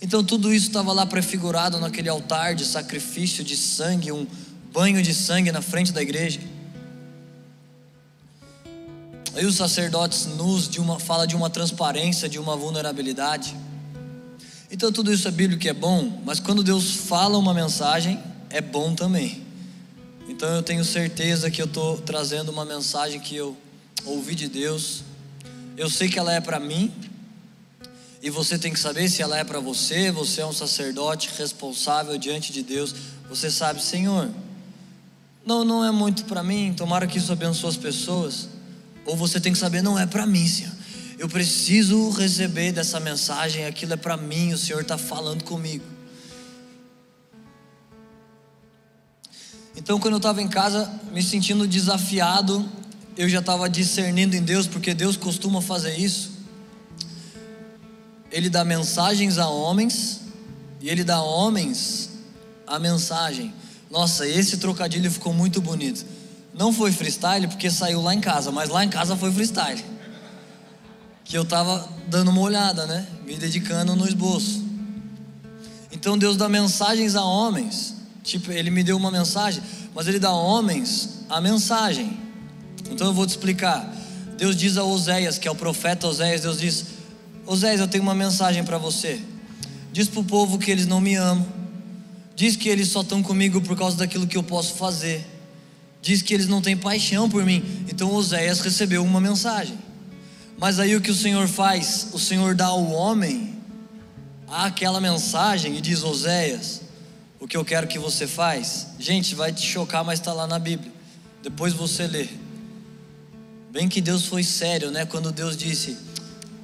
Então 0.00 0.22
tudo 0.22 0.52
isso 0.54 0.68
estava 0.68 0.92
lá 0.92 1.04
prefigurado 1.04 1.78
naquele 1.78 2.08
altar 2.08 2.54
de 2.54 2.64
sacrifício 2.64 3.42
de 3.42 3.56
sangue, 3.56 4.12
um 4.12 4.26
banho 4.72 5.02
de 5.02 5.12
sangue 5.12 5.50
na 5.50 5.60
frente 5.60 5.92
da 5.92 6.00
igreja. 6.00 6.40
Aí 9.34 9.44
os 9.44 9.56
sacerdotes 9.56 10.26
nus 10.26 10.68
de 10.68 10.80
uma 10.80 10.98
fala 10.98 11.26
de 11.26 11.36
uma 11.36 11.50
transparência, 11.50 12.28
de 12.28 12.38
uma 12.38 12.56
vulnerabilidade. 12.56 13.56
Então 14.70 14.92
tudo 14.92 15.12
isso 15.12 15.26
é 15.26 15.30
bíblico 15.30 15.64
e 15.64 15.68
é 15.68 15.72
bom, 15.72 16.22
mas 16.24 16.40
quando 16.40 16.62
Deus 16.62 16.94
fala 16.94 17.38
uma 17.38 17.54
mensagem, 17.54 18.18
é 18.50 18.60
bom 18.60 18.94
também. 18.94 19.42
Então 20.28 20.48
eu 20.48 20.62
tenho 20.62 20.84
certeza 20.84 21.50
que 21.50 21.60
eu 21.60 21.66
estou 21.66 21.98
trazendo 21.98 22.50
uma 22.50 22.64
mensagem 22.64 23.18
que 23.18 23.34
eu 23.34 23.56
ouvi 24.04 24.34
de 24.34 24.48
Deus. 24.48 25.02
Eu 25.76 25.88
sei 25.88 26.08
que 26.08 26.18
ela 26.18 26.32
é 26.32 26.40
para 26.40 26.60
mim, 26.60 26.92
e 28.22 28.30
você 28.30 28.58
tem 28.58 28.72
que 28.72 28.80
saber 28.80 29.08
se 29.08 29.22
ela 29.22 29.38
é 29.38 29.44
para 29.44 29.60
você. 29.60 30.10
Você 30.10 30.40
é 30.40 30.46
um 30.46 30.52
sacerdote 30.52 31.30
responsável 31.38 32.18
diante 32.18 32.52
de 32.52 32.62
Deus. 32.62 32.94
Você 33.28 33.50
sabe, 33.50 33.82
Senhor, 33.82 34.28
não, 35.46 35.64
não 35.64 35.84
é 35.84 35.90
muito 35.90 36.24
para 36.24 36.42
mim. 36.42 36.74
Tomara 36.76 37.06
que 37.06 37.18
isso 37.18 37.32
abençoe 37.32 37.70
as 37.70 37.76
pessoas. 37.76 38.48
Ou 39.06 39.16
você 39.16 39.40
tem 39.40 39.52
que 39.52 39.58
saber, 39.58 39.82
não 39.82 39.98
é 39.98 40.06
para 40.06 40.26
mim, 40.26 40.46
Senhor. 40.46 40.72
Eu 41.18 41.28
preciso 41.28 42.10
receber 42.10 42.70
dessa 42.70 43.00
mensagem, 43.00 43.66
aquilo 43.66 43.94
é 43.94 43.96
para 43.96 44.16
mim, 44.16 44.52
o 44.52 44.58
Senhor 44.58 44.82
está 44.82 44.96
falando 44.96 45.42
comigo. 45.42 45.84
Então, 49.76 49.98
quando 49.98 50.14
eu 50.14 50.18
estava 50.18 50.40
em 50.40 50.46
casa, 50.46 50.88
me 51.12 51.20
sentindo 51.20 51.66
desafiado, 51.66 52.68
eu 53.16 53.28
já 53.28 53.40
estava 53.40 53.68
discernindo 53.68 54.36
em 54.36 54.42
Deus, 54.42 54.68
porque 54.68 54.94
Deus 54.94 55.16
costuma 55.16 55.60
fazer 55.60 55.96
isso. 55.96 56.30
Ele 58.30 58.48
dá 58.48 58.64
mensagens 58.64 59.38
a 59.38 59.48
homens, 59.48 60.20
e 60.80 60.88
ele 60.88 61.02
dá 61.02 61.20
homens 61.20 62.10
a 62.64 62.78
mensagem. 62.78 63.52
Nossa, 63.90 64.24
esse 64.24 64.58
trocadilho 64.58 65.10
ficou 65.10 65.34
muito 65.34 65.60
bonito. 65.60 66.06
Não 66.54 66.72
foi 66.72 66.92
freestyle 66.92 67.48
porque 67.48 67.68
saiu 67.72 68.00
lá 68.00 68.14
em 68.14 68.20
casa, 68.20 68.52
mas 68.52 68.68
lá 68.68 68.84
em 68.84 68.88
casa 68.88 69.16
foi 69.16 69.32
freestyle 69.32 69.97
que 71.28 71.36
eu 71.36 71.42
estava 71.42 71.86
dando 72.08 72.30
uma 72.30 72.40
olhada, 72.40 72.86
né? 72.86 73.06
Me 73.26 73.36
dedicando 73.36 73.94
no 73.94 74.08
esboço. 74.08 74.64
Então 75.92 76.16
Deus 76.16 76.38
dá 76.38 76.48
mensagens 76.48 77.14
a 77.14 77.22
homens. 77.22 77.94
Tipo, 78.24 78.50
ele 78.50 78.70
me 78.70 78.82
deu 78.82 78.96
uma 78.96 79.10
mensagem, 79.10 79.62
mas 79.94 80.08
ele 80.08 80.18
dá 80.18 80.28
a 80.28 80.34
homens 80.34 81.20
a 81.28 81.38
mensagem. 81.38 82.18
Então 82.90 83.08
eu 83.08 83.12
vou 83.12 83.26
te 83.26 83.30
explicar. 83.30 83.94
Deus 84.38 84.56
diz 84.56 84.78
a 84.78 84.84
Oséias, 84.84 85.36
que 85.36 85.46
é 85.46 85.50
o 85.50 85.54
profeta 85.54 86.06
Oséias, 86.06 86.40
Deus 86.40 86.58
diz: 86.58 86.86
Oséias, 87.44 87.80
eu 87.80 87.88
tenho 87.88 88.02
uma 88.02 88.14
mensagem 88.14 88.64
para 88.64 88.78
você. 88.78 89.20
Diz 89.92 90.08
para 90.08 90.20
o 90.20 90.24
povo 90.24 90.58
que 90.58 90.70
eles 90.70 90.86
não 90.86 91.00
me 91.00 91.14
amam. 91.14 91.46
Diz 92.34 92.56
que 92.56 92.70
eles 92.70 92.88
só 92.88 93.02
estão 93.02 93.22
comigo 93.22 93.60
por 93.60 93.76
causa 93.76 93.98
daquilo 93.98 94.26
que 94.26 94.36
eu 94.36 94.42
posso 94.42 94.74
fazer. 94.74 95.26
Diz 96.00 96.22
que 96.22 96.32
eles 96.32 96.48
não 96.48 96.62
têm 96.62 96.76
paixão 96.76 97.28
por 97.28 97.44
mim. 97.44 97.62
Então 97.86 98.14
Oséias 98.14 98.60
recebeu 98.60 99.04
uma 99.04 99.20
mensagem. 99.20 99.87
Mas 100.58 100.80
aí 100.80 100.96
o 100.96 101.00
que 101.00 101.10
o 101.10 101.14
Senhor 101.14 101.46
faz? 101.46 102.08
O 102.12 102.18
Senhor 102.18 102.54
dá 102.54 102.66
ao 102.66 102.90
homem 102.90 103.56
aquela 104.48 105.00
mensagem 105.00 105.76
e 105.76 105.80
diz: 105.80 106.02
Oséias, 106.02 106.82
o 107.38 107.46
que 107.46 107.56
eu 107.56 107.64
quero 107.64 107.86
que 107.86 107.98
você 107.98 108.26
faz. 108.26 108.88
Gente, 108.98 109.36
vai 109.36 109.52
te 109.52 109.64
chocar, 109.64 110.04
mas 110.04 110.18
está 110.18 110.32
lá 110.32 110.48
na 110.48 110.58
Bíblia. 110.58 110.92
Depois 111.42 111.72
você 111.72 112.08
lê. 112.08 112.28
Bem 113.70 113.88
que 113.88 114.00
Deus 114.00 114.26
foi 114.26 114.42
sério, 114.42 114.90
né? 114.90 115.06
Quando 115.06 115.30
Deus 115.30 115.56
disse: 115.56 115.96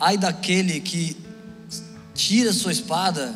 Ai 0.01 0.19
daquele 0.19 0.81
que 0.81 1.17
tira 2.15 2.53
sua 2.53 2.73
espada, 2.73 3.33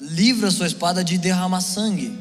livra 0.00 0.50
sua 0.50 0.66
espada 0.66 1.04
de 1.04 1.18
derramar 1.18 1.60
sangue. 1.60 2.18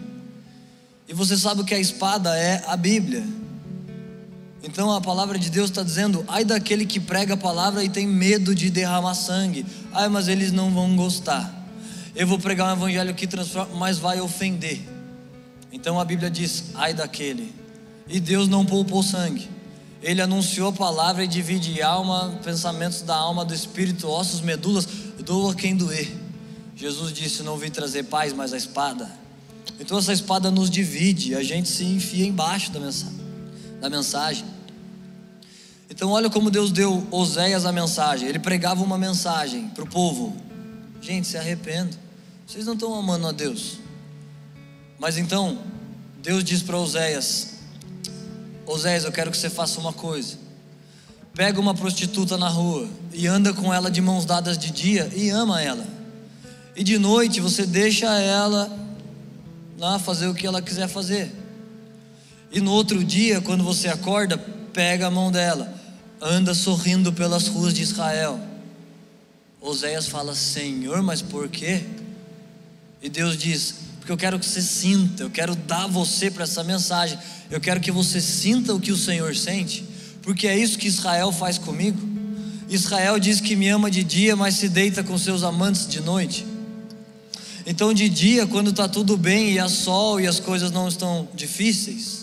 E 1.08 1.14
você 1.14 1.36
sabe 1.36 1.62
o 1.62 1.66
que 1.66 1.74
a 1.74 1.80
espada 1.80 2.38
é 2.38 2.64
a 2.68 2.78
Bíblia. 2.78 3.39
Então 4.62 4.92
a 4.92 5.00
palavra 5.00 5.40
de 5.40 5.50
Deus 5.50 5.70
está 5.70 5.84
dizendo: 5.84 6.24
ai 6.28 6.44
daquele 6.44 6.86
que 6.86 7.00
prega 7.00 7.34
a 7.36 7.38
palavra 7.38 7.84
e 7.84 7.90
tem 7.90 8.06
medo 8.06 8.54
de 8.54 8.70
derramar 8.70 9.14
sangue. 9.14 9.66
Ai, 9.92 10.10
mas 10.10 10.28
eles 10.28 10.52
não 10.52 10.72
vão 10.72 10.96
gostar. 10.96 11.56
Eu 12.16 12.28
vou 12.28 12.38
pregar 12.38 12.68
um 12.70 12.74
evangelho 12.74 13.14
que 13.14 13.26
transforma, 13.26 13.76
mas 13.76 13.98
vai 13.98 14.20
ofender. 14.20 14.82
Então 15.72 16.00
a 16.00 16.06
Bíblia 16.06 16.30
diz: 16.30 16.66
ai 16.76 16.94
daquele. 16.94 17.54
E 18.08 18.20
Deus 18.20 18.48
não 18.48 18.66
poupou 18.66 19.02
sangue. 19.04 19.48
Ele 20.02 20.22
anunciou 20.22 20.70
a 20.70 20.74
palavra 20.74 21.24
e 21.24 21.28
divide 21.28 21.82
alma, 21.82 22.40
pensamentos 22.44 23.02
da 23.02 23.16
alma, 23.16 23.46
do 23.46 23.54
espírito, 23.54 24.08
ossos, 24.08 24.42
medulas, 24.42 24.88
doa 25.24 25.54
quem 25.56 25.76
doer. 25.76 26.12
Jesus 26.76 27.14
disse: 27.14 27.44
Não 27.44 27.58
vim 27.58 27.70
trazer 27.70 28.04
paz, 28.04 28.34
mas 28.34 28.52
a 28.52 28.58
espada. 28.58 29.10
Então 29.80 29.98
essa 29.98 30.12
espada 30.12 30.52
nos 30.52 30.70
divide, 30.70 31.36
a 31.36 31.44
gente 31.44 31.70
se 31.70 31.86
enfia 31.86 32.26
embaixo 32.26 32.72
da 32.72 32.80
mensagem 32.82 33.19
da 33.80 33.90
mensagem. 33.90 34.46
Então, 35.90 36.12
olha 36.12 36.30
como 36.30 36.52
Deus 36.52 36.72
deu 36.72 37.06
Oséias 37.10 37.66
a 37.66 37.72
mensagem. 37.72 38.30
Ele 38.30 38.40
pregava 38.40 38.84
uma 38.84 38.98
mensagem 38.98 39.70
para 39.70 39.84
o 39.84 39.88
povo: 39.88 40.36
Gente, 41.02 41.28
se 41.28 41.38
arrependa. 41.38 41.98
Vocês 42.46 42.66
não 42.66 42.74
estão 42.74 42.94
amando 42.94 43.28
a 43.28 43.32
Deus. 43.32 43.78
Mas 45.00 45.18
então, 45.18 45.58
Deus 46.22 46.44
diz 46.44 46.62
para 46.62 46.78
Oséias: 46.78 47.56
Oséias, 48.66 49.04
eu 49.04 49.12
quero 49.12 49.32
que 49.32 49.38
você 49.38 49.50
faça 49.50 49.80
uma 49.80 49.94
coisa. 49.94 50.38
Pega 51.34 51.60
uma 51.60 51.74
prostituta 51.74 52.38
na 52.38 52.50
rua 52.50 52.88
e 53.14 53.26
anda 53.26 53.54
com 53.54 53.74
ela 53.74 53.90
de 53.90 54.02
mãos 54.02 54.26
dadas 54.26 54.58
de 54.58 54.72
dia 54.72 55.10
e 55.16 55.30
ama 55.30 55.62
ela. 55.62 55.86
E 56.76 56.84
de 56.84 56.98
noite 56.98 57.40
você 57.40 57.66
deixa 57.66 58.08
ela 58.20 58.70
lá 59.78 59.98
fazer 59.98 60.28
o 60.28 60.34
que 60.34 60.46
ela 60.46 60.62
quiser 60.62 60.88
fazer. 60.88 61.32
E 62.52 62.60
no 62.60 62.72
outro 62.72 63.04
dia, 63.04 63.42
quando 63.42 63.64
você 63.64 63.88
acorda, 63.88 64.38
pega 64.74 65.08
a 65.08 65.12
mão 65.12 65.32
dela, 65.32 65.72
anda 66.22 66.54
sorrindo 66.54 67.14
pelas 67.14 67.48
ruas 67.48 67.74
de 67.74 67.84
Israel. 67.84 68.40
Oséias 69.62 70.08
fala: 70.08 70.34
Senhor, 70.34 71.02
mas 71.02 71.22
por 71.22 71.48
quê? 71.48 71.84
E 73.02 73.10
Deus 73.10 73.38
diz: 73.38 73.76
Porque 74.00 74.12
eu 74.12 74.18
quero 74.18 74.40
que 74.40 74.46
você 74.46 74.62
sinta, 74.62 75.24
eu 75.24 75.30
quero 75.30 75.56
dar 75.56 75.88
você 75.88 76.32
para 76.32 76.44
essa 76.44 76.64
mensagem, 76.64 77.20
eu 77.52 77.60
quero 77.60 77.80
que 77.80 77.92
você 77.92 78.20
sinta 78.20 78.74
o 78.74 78.80
que 78.80 78.92
o 78.92 78.98
Senhor 78.98 79.36
sente, 79.36 79.86
porque 80.22 80.48
é 80.48 80.58
isso 80.58 80.78
que 80.78 80.88
Israel 80.88 81.32
faz 81.32 81.58
comigo. 81.58 82.08
Israel 82.70 83.20
diz 83.20 83.42
que 83.42 83.56
me 83.56 83.68
ama 83.68 83.90
de 83.90 84.04
dia, 84.04 84.36
mas 84.36 84.56
se 84.56 84.70
deita 84.70 85.04
com 85.04 85.18
seus 85.18 85.44
amantes 85.44 85.88
de 85.88 86.00
noite. 86.02 86.46
Então, 87.66 87.94
de 87.94 88.08
dia, 88.08 88.48
quando 88.48 88.70
está 88.70 88.88
tudo 88.88 89.18
bem 89.18 89.52
e 89.54 89.60
há 89.60 89.68
sol 89.68 90.20
e 90.20 90.28
as 90.28 90.40
coisas 90.40 90.72
não 90.72 90.88
estão 90.88 91.28
difíceis, 91.36 92.19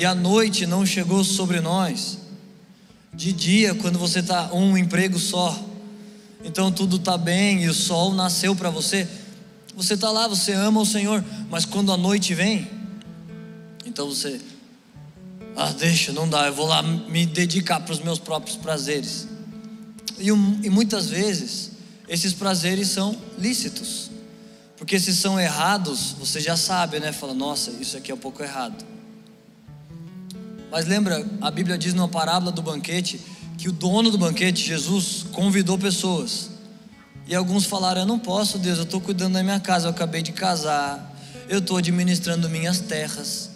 e 0.00 0.04
a 0.06 0.14
noite 0.14 0.66
não 0.66 0.86
chegou 0.86 1.22
sobre 1.22 1.60
nós. 1.60 2.16
De 3.12 3.34
dia, 3.34 3.74
quando 3.74 3.98
você 3.98 4.20
está 4.20 4.50
um 4.50 4.74
emprego 4.74 5.18
só, 5.18 5.62
então 6.42 6.72
tudo 6.72 6.96
está 6.96 7.18
bem 7.18 7.64
e 7.64 7.68
o 7.68 7.74
sol 7.74 8.14
nasceu 8.14 8.56
para 8.56 8.70
você, 8.70 9.06
você 9.76 9.92
está 9.92 10.10
lá, 10.10 10.26
você 10.26 10.54
ama 10.54 10.80
o 10.80 10.86
Senhor, 10.86 11.22
mas 11.50 11.66
quando 11.66 11.92
a 11.92 11.98
noite 11.98 12.32
vem, 12.32 12.66
então 13.84 14.08
você, 14.08 14.40
ah, 15.54 15.70
deixa, 15.72 16.14
não 16.14 16.26
dá, 16.26 16.46
eu 16.46 16.54
vou 16.54 16.66
lá 16.66 16.82
me 16.82 17.26
dedicar 17.26 17.80
para 17.80 17.92
os 17.92 18.00
meus 18.00 18.18
próprios 18.18 18.56
prazeres. 18.56 19.28
E, 20.18 20.28
e 20.28 20.70
muitas 20.70 21.10
vezes, 21.10 21.72
esses 22.08 22.32
prazeres 22.32 22.88
são 22.88 23.14
lícitos, 23.38 24.10
porque 24.78 24.98
se 24.98 25.14
são 25.14 25.38
errados, 25.38 26.16
você 26.18 26.40
já 26.40 26.56
sabe, 26.56 26.98
né? 27.00 27.12
Fala, 27.12 27.34
nossa, 27.34 27.70
isso 27.72 27.98
aqui 27.98 28.10
é 28.10 28.14
um 28.14 28.18
pouco 28.18 28.42
errado. 28.42 28.89
Mas 30.70 30.86
lembra, 30.86 31.26
a 31.40 31.50
Bíblia 31.50 31.76
diz 31.76 31.94
numa 31.94 32.08
parábola 32.08 32.52
do 32.52 32.62
banquete 32.62 33.20
que 33.58 33.68
o 33.68 33.72
dono 33.72 34.10
do 34.10 34.16
banquete, 34.16 34.66
Jesus, 34.66 35.26
convidou 35.32 35.76
pessoas. 35.76 36.50
E 37.26 37.34
alguns 37.34 37.66
falaram: 37.66 38.02
Eu 38.02 38.06
não 38.06 38.18
posso, 38.18 38.58
Deus, 38.58 38.78
eu 38.78 38.84
estou 38.84 39.00
cuidando 39.00 39.34
da 39.34 39.42
minha 39.42 39.60
casa, 39.60 39.86
eu 39.86 39.90
acabei 39.90 40.22
de 40.22 40.32
casar, 40.32 41.14
eu 41.48 41.58
estou 41.58 41.76
administrando 41.76 42.48
minhas 42.48 42.80
terras. 42.80 43.50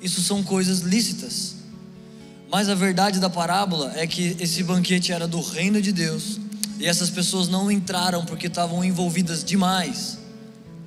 Isso 0.00 0.22
são 0.22 0.42
coisas 0.42 0.80
lícitas. 0.80 1.56
Mas 2.50 2.68
a 2.68 2.74
verdade 2.74 3.18
da 3.18 3.30
parábola 3.30 3.92
é 3.96 4.06
que 4.06 4.36
esse 4.38 4.62
banquete 4.62 5.10
era 5.10 5.26
do 5.26 5.40
reino 5.40 5.80
de 5.80 5.90
Deus 5.90 6.38
e 6.78 6.86
essas 6.86 7.08
pessoas 7.08 7.48
não 7.48 7.70
entraram 7.70 8.26
porque 8.26 8.46
estavam 8.46 8.84
envolvidas 8.84 9.42
demais 9.42 10.18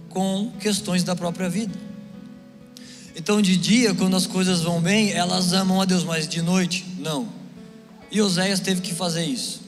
com 0.10 0.52
questões 0.60 1.04
da 1.04 1.16
própria 1.16 1.50
vida. 1.50 1.85
Então, 3.16 3.42
de 3.42 3.56
dia, 3.56 3.94
quando 3.96 4.16
as 4.16 4.28
coisas 4.28 4.62
vão 4.62 4.82
bem, 4.82 5.12
elas 5.12 5.54
amam 5.54 5.82
a 5.82 5.86
Deus, 5.86 6.04
mas 6.04 6.28
de 6.28 6.42
noite, 6.42 6.86
não. 7.00 7.30
E 8.12 8.22
Oséias 8.22 8.60
teve 8.60 8.82
que 8.82 8.94
fazer 8.94 9.26
isso. 9.26 9.66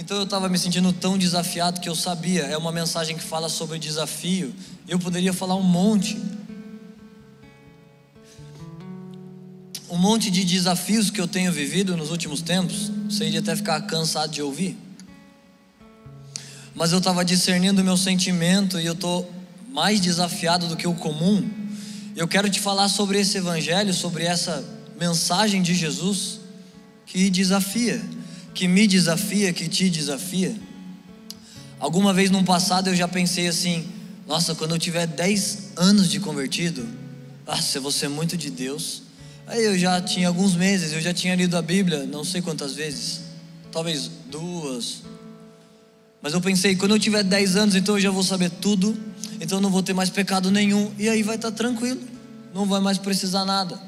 Então 0.00 0.16
eu 0.16 0.24
estava 0.24 0.48
me 0.48 0.58
sentindo 0.58 0.94
tão 0.94 1.18
desafiado 1.18 1.78
que 1.78 1.86
eu 1.86 1.94
sabia, 1.94 2.44
é 2.44 2.56
uma 2.56 2.72
mensagem 2.72 3.14
que 3.14 3.22
fala 3.22 3.50
sobre 3.50 3.78
desafio. 3.78 4.54
Eu 4.88 4.98
poderia 4.98 5.30
falar 5.30 5.56
um 5.56 5.62
monte. 5.62 6.18
Um 9.90 9.98
monte 9.98 10.30
de 10.30 10.42
desafios 10.42 11.10
que 11.10 11.20
eu 11.20 11.28
tenho 11.28 11.52
vivido 11.52 11.98
nos 11.98 12.10
últimos 12.10 12.40
tempos. 12.40 12.90
Você 13.10 13.26
iria 13.26 13.40
até 13.40 13.54
ficar 13.54 13.78
cansado 13.82 14.30
de 14.30 14.40
ouvir. 14.40 14.74
Mas 16.74 16.92
eu 16.92 16.98
estava 16.98 17.22
discernindo 17.22 17.82
o 17.82 17.84
meu 17.84 17.98
sentimento 17.98 18.80
e 18.80 18.86
eu 18.86 18.94
estou 18.94 19.30
mais 19.68 20.00
desafiado 20.00 20.66
do 20.66 20.78
que 20.78 20.88
o 20.88 20.94
comum. 20.94 21.59
Eu 22.16 22.28
quero 22.28 22.50
te 22.50 22.60
falar 22.60 22.88
sobre 22.88 23.20
esse 23.20 23.38
evangelho, 23.38 23.92
sobre 23.94 24.24
essa 24.24 24.64
mensagem 24.98 25.62
de 25.62 25.74
Jesus 25.74 26.40
que 27.06 27.30
desafia 27.30 28.00
que 28.54 28.68
me 28.68 28.86
desafia, 28.86 29.52
que 29.52 29.68
te 29.68 29.88
desafia. 29.88 30.54
Alguma 31.78 32.12
vez 32.12 32.30
no 32.30 32.44
passado 32.44 32.88
eu 32.88 32.94
já 32.94 33.08
pensei 33.08 33.48
assim: 33.48 33.88
nossa, 34.26 34.54
quando 34.54 34.74
eu 34.74 34.78
tiver 34.78 35.06
10 35.06 35.72
anos 35.76 36.10
de 36.10 36.20
convertido, 36.20 36.86
nossa, 37.46 37.78
eu 37.78 37.82
vou 37.82 37.92
ser 37.92 38.08
muito 38.08 38.36
de 38.36 38.50
Deus. 38.50 39.02
Aí 39.46 39.64
eu 39.64 39.78
já 39.78 40.00
tinha 40.00 40.28
alguns 40.28 40.54
meses, 40.54 40.92
eu 40.92 41.00
já 41.00 41.12
tinha 41.12 41.34
lido 41.34 41.56
a 41.56 41.62
Bíblia, 41.62 42.04
não 42.04 42.24
sei 42.24 42.40
quantas 42.40 42.74
vezes, 42.74 43.22
talvez 43.72 44.10
duas. 44.30 45.02
Mas 46.22 46.34
eu 46.34 46.40
pensei, 46.40 46.76
quando 46.76 46.94
eu 46.94 46.98
tiver 46.98 47.22
10 47.22 47.56
anos, 47.56 47.74
então 47.74 47.96
eu 47.96 48.00
já 48.00 48.10
vou 48.10 48.22
saber 48.22 48.50
tudo, 48.50 48.96
então 49.40 49.58
eu 49.58 49.62
não 49.62 49.70
vou 49.70 49.82
ter 49.82 49.94
mais 49.94 50.10
pecado 50.10 50.50
nenhum, 50.50 50.92
e 50.98 51.08
aí 51.08 51.22
vai 51.22 51.36
estar 51.36 51.50
tranquilo, 51.50 52.00
não 52.54 52.66
vai 52.66 52.80
mais 52.80 52.98
precisar 52.98 53.44
nada. 53.44 53.80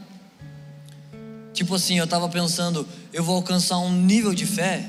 Tipo 1.52 1.74
assim, 1.74 1.98
eu 1.98 2.04
estava 2.04 2.28
pensando, 2.28 2.88
eu 3.12 3.22
vou 3.22 3.36
alcançar 3.36 3.78
um 3.78 3.92
nível 3.92 4.32
de 4.32 4.46
fé, 4.46 4.88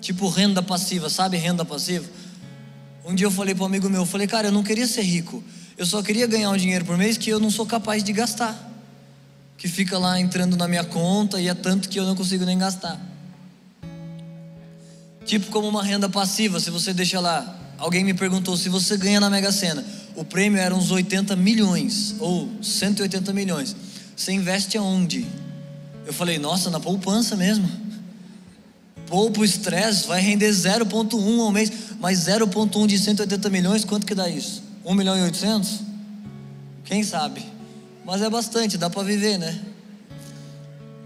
tipo 0.00 0.28
renda 0.28 0.62
passiva, 0.62 1.10
sabe 1.10 1.36
renda 1.36 1.64
passiva? 1.64 2.06
Um 3.04 3.14
dia 3.14 3.26
eu 3.26 3.30
falei 3.30 3.54
para 3.54 3.64
um 3.64 3.66
amigo 3.66 3.88
meu, 3.90 4.02
eu 4.02 4.06
falei, 4.06 4.26
cara, 4.26 4.48
eu 4.48 4.52
não 4.52 4.62
queria 4.62 4.86
ser 4.86 5.02
rico, 5.02 5.44
eu 5.76 5.84
só 5.84 6.02
queria 6.02 6.26
ganhar 6.26 6.50
um 6.50 6.56
dinheiro 6.56 6.86
por 6.86 6.96
mês 6.96 7.18
que 7.18 7.28
eu 7.28 7.38
não 7.38 7.50
sou 7.50 7.66
capaz 7.66 8.02
de 8.02 8.12
gastar, 8.14 8.56
que 9.58 9.68
fica 9.68 9.98
lá 9.98 10.18
entrando 10.18 10.56
na 10.56 10.66
minha 10.66 10.84
conta 10.84 11.38
e 11.38 11.48
é 11.48 11.54
tanto 11.54 11.90
que 11.90 12.00
eu 12.00 12.06
não 12.06 12.16
consigo 12.16 12.46
nem 12.46 12.56
gastar. 12.56 12.98
Tipo 15.28 15.48
como 15.48 15.68
uma 15.68 15.84
renda 15.84 16.08
passiva, 16.08 16.58
se 16.58 16.70
você 16.70 16.94
deixa 16.94 17.20
lá, 17.20 17.54
alguém 17.76 18.02
me 18.02 18.14
perguntou 18.14 18.56
se 18.56 18.70
você 18.70 18.96
ganha 18.96 19.20
na 19.20 19.28
Mega 19.28 19.52
Sena, 19.52 19.84
o 20.16 20.24
prêmio 20.24 20.58
era 20.58 20.74
uns 20.74 20.90
80 20.90 21.36
milhões 21.36 22.14
ou 22.18 22.48
180 22.62 23.30
milhões. 23.34 23.76
Você 24.16 24.32
investe 24.32 24.78
aonde? 24.78 25.26
Eu 26.06 26.14
falei, 26.14 26.38
nossa, 26.38 26.70
na 26.70 26.80
poupança 26.80 27.36
mesmo. 27.36 27.70
Poupa 29.06 29.40
o 29.40 29.44
estresse, 29.44 30.06
vai 30.06 30.22
render 30.22 30.48
0,1 30.48 31.40
ao 31.40 31.52
mês, 31.52 31.70
mas 32.00 32.20
0,1 32.20 32.86
de 32.86 32.98
180 32.98 33.50
milhões, 33.50 33.84
quanto 33.84 34.06
que 34.06 34.14
dá 34.14 34.30
isso? 34.30 34.62
1 34.82 34.94
milhão 34.94 35.14
e 35.14 35.20
800? 35.24 35.80
Quem 36.84 37.04
sabe? 37.04 37.44
Mas 38.02 38.22
é 38.22 38.30
bastante, 38.30 38.78
dá 38.78 38.88
para 38.88 39.02
viver, 39.02 39.36
né? 39.36 39.60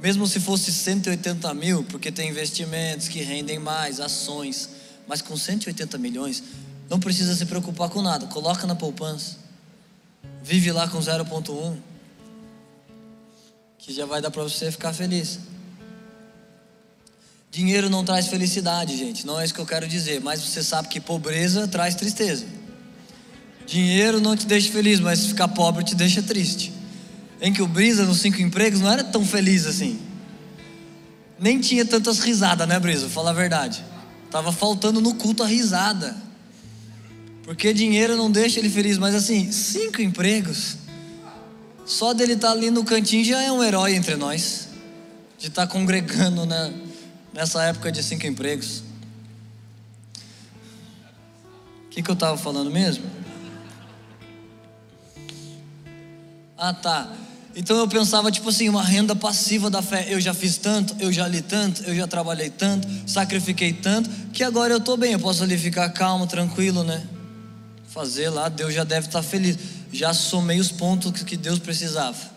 Mesmo 0.03 0.27
se 0.27 0.41
fosse 0.41 0.73
180 0.73 1.55
mil, 1.55 1.85
porque 1.85 2.11
tem 2.11 2.29
investimentos 2.29 3.07
que 3.07 3.23
rendem 3.23 3.61
mais, 3.61 4.01
ações, 4.01 4.69
mas 5.07 5.23
com 5.23 5.37
180 5.37 5.97
milhões, 5.97 6.43
não 6.91 6.99
precisa 6.99 7.37
se 7.37 7.47
preocupar 7.47 7.89
com 7.89 8.03
nada, 8.03 8.27
coloca 8.27 8.67
na 8.67 8.75
poupança, 8.75 9.37
vive 10.43 10.73
lá 10.73 10.89
com 10.89 10.99
0,1 10.99 11.77
que 13.79 13.93
já 13.93 14.05
vai 14.05 14.21
dar 14.21 14.31
para 14.31 14.43
você 14.43 14.71
ficar 14.71 14.93
feliz. 14.93 15.39
Dinheiro 17.51 17.89
não 17.89 18.05
traz 18.05 18.27
felicidade, 18.27 18.97
gente, 18.97 19.25
não 19.25 19.39
é 19.39 19.45
isso 19.45 19.55
que 19.55 19.61
eu 19.61 19.67
quero 19.67 19.87
dizer, 19.87 20.21
mas 20.21 20.41
você 20.41 20.65
sabe 20.65 20.89
que 20.89 21.01
pobreza 21.01 21.69
traz 21.69 21.95
tristeza. 21.95 22.45
Dinheiro 23.67 24.21
não 24.21 24.37
te 24.37 24.47
deixa 24.47 24.71
feliz, 24.73 24.99
mas 24.99 25.27
ficar 25.27 25.49
pobre 25.49 25.85
te 25.85 25.95
deixa 25.95 26.23
triste. 26.23 26.73
Em 27.43 27.53
que 27.53 27.61
o 27.61 27.67
Brisa 27.67 28.07
nos 28.07 28.21
cinco 28.21 28.41
empregos 28.41 28.81
não 28.81 28.91
era 28.91 29.03
tão 29.03 29.27
feliz 29.27 29.67
assim. 29.67 30.01
Nem 31.37 31.59
tinha 31.59 31.85
tantas 31.85 32.21
risadas, 32.21 32.69
né, 32.69 32.79
Brisa? 32.79 33.09
Fala 33.09 33.31
a 33.31 33.33
verdade. 33.35 33.85
Tava 34.31 34.53
faltando 34.53 35.01
no 35.01 35.15
culto 35.17 35.43
a 35.43 35.47
risada. 35.47 36.17
Porque 37.43 37.75
dinheiro 37.75 38.17
não 38.17 38.31
deixa 38.31 38.61
ele 38.61 38.71
feliz, 38.71 38.97
mas 38.97 39.17
assim, 39.17 39.51
cinco 39.51 40.01
empregos 40.01 40.77
só 41.85 42.15
dele 42.15 42.35
estar 42.35 42.49
tá 42.49 42.53
ali 42.53 42.71
no 42.71 42.85
cantinho 42.85 43.25
já 43.25 43.43
é 43.43 43.51
um 43.51 43.63
herói 43.63 43.95
entre 43.95 44.15
nós. 44.15 44.69
De 45.37 45.49
estar 45.49 45.67
tá 45.67 45.73
congregando 45.73 46.47
né, 46.47 46.73
nessa 47.35 47.65
época 47.65 47.91
de 47.91 48.03
cinco 48.05 48.25
empregos. 48.25 48.85
O 51.87 51.89
que, 51.91 52.03
que 52.03 52.09
eu 52.09 52.15
estava 52.15 52.39
falando 52.39 52.71
mesmo? 52.71 53.05
Ah, 56.57 56.73
tá. 56.73 57.13
Então 57.55 57.77
eu 57.77 57.87
pensava, 57.87 58.33
tipo 58.33 58.49
assim, 58.49 58.69
uma 58.69 58.83
renda 58.83 59.15
passiva 59.15 59.69
da 59.69 59.83
fé. 59.83 60.07
Eu 60.09 60.21
já 60.21 60.33
fiz 60.33 60.57
tanto, 60.57 60.97
eu 60.99 61.13
já 61.13 61.29
li 61.29 61.43
tanto, 61.43 61.83
eu 61.85 61.95
já 61.95 62.07
trabalhei 62.07 62.49
tanto, 62.51 62.89
sacrifiquei 63.07 63.73
tanto, 63.73 64.09
que 64.33 64.43
agora 64.43 64.73
eu 64.73 64.79
estou 64.79 64.97
bem, 64.97 65.13
eu 65.13 65.21
posso 65.21 65.43
ali 65.43 65.59
ficar 65.59 65.89
calmo, 65.91 66.27
tranquilo, 66.27 66.83
né? 66.83 67.07
Fazer 67.89 68.31
lá, 68.31 68.49
Deus 68.49 68.73
já 68.73 68.85
deve 68.85 69.07
estar 69.07 69.23
feliz 69.23 69.59
já 69.93 70.15
somei 70.15 70.59
os 70.59 70.73
pontos 70.73 71.23
que 71.23 71.37
Deus 71.37 71.59
precisava. 71.59 72.33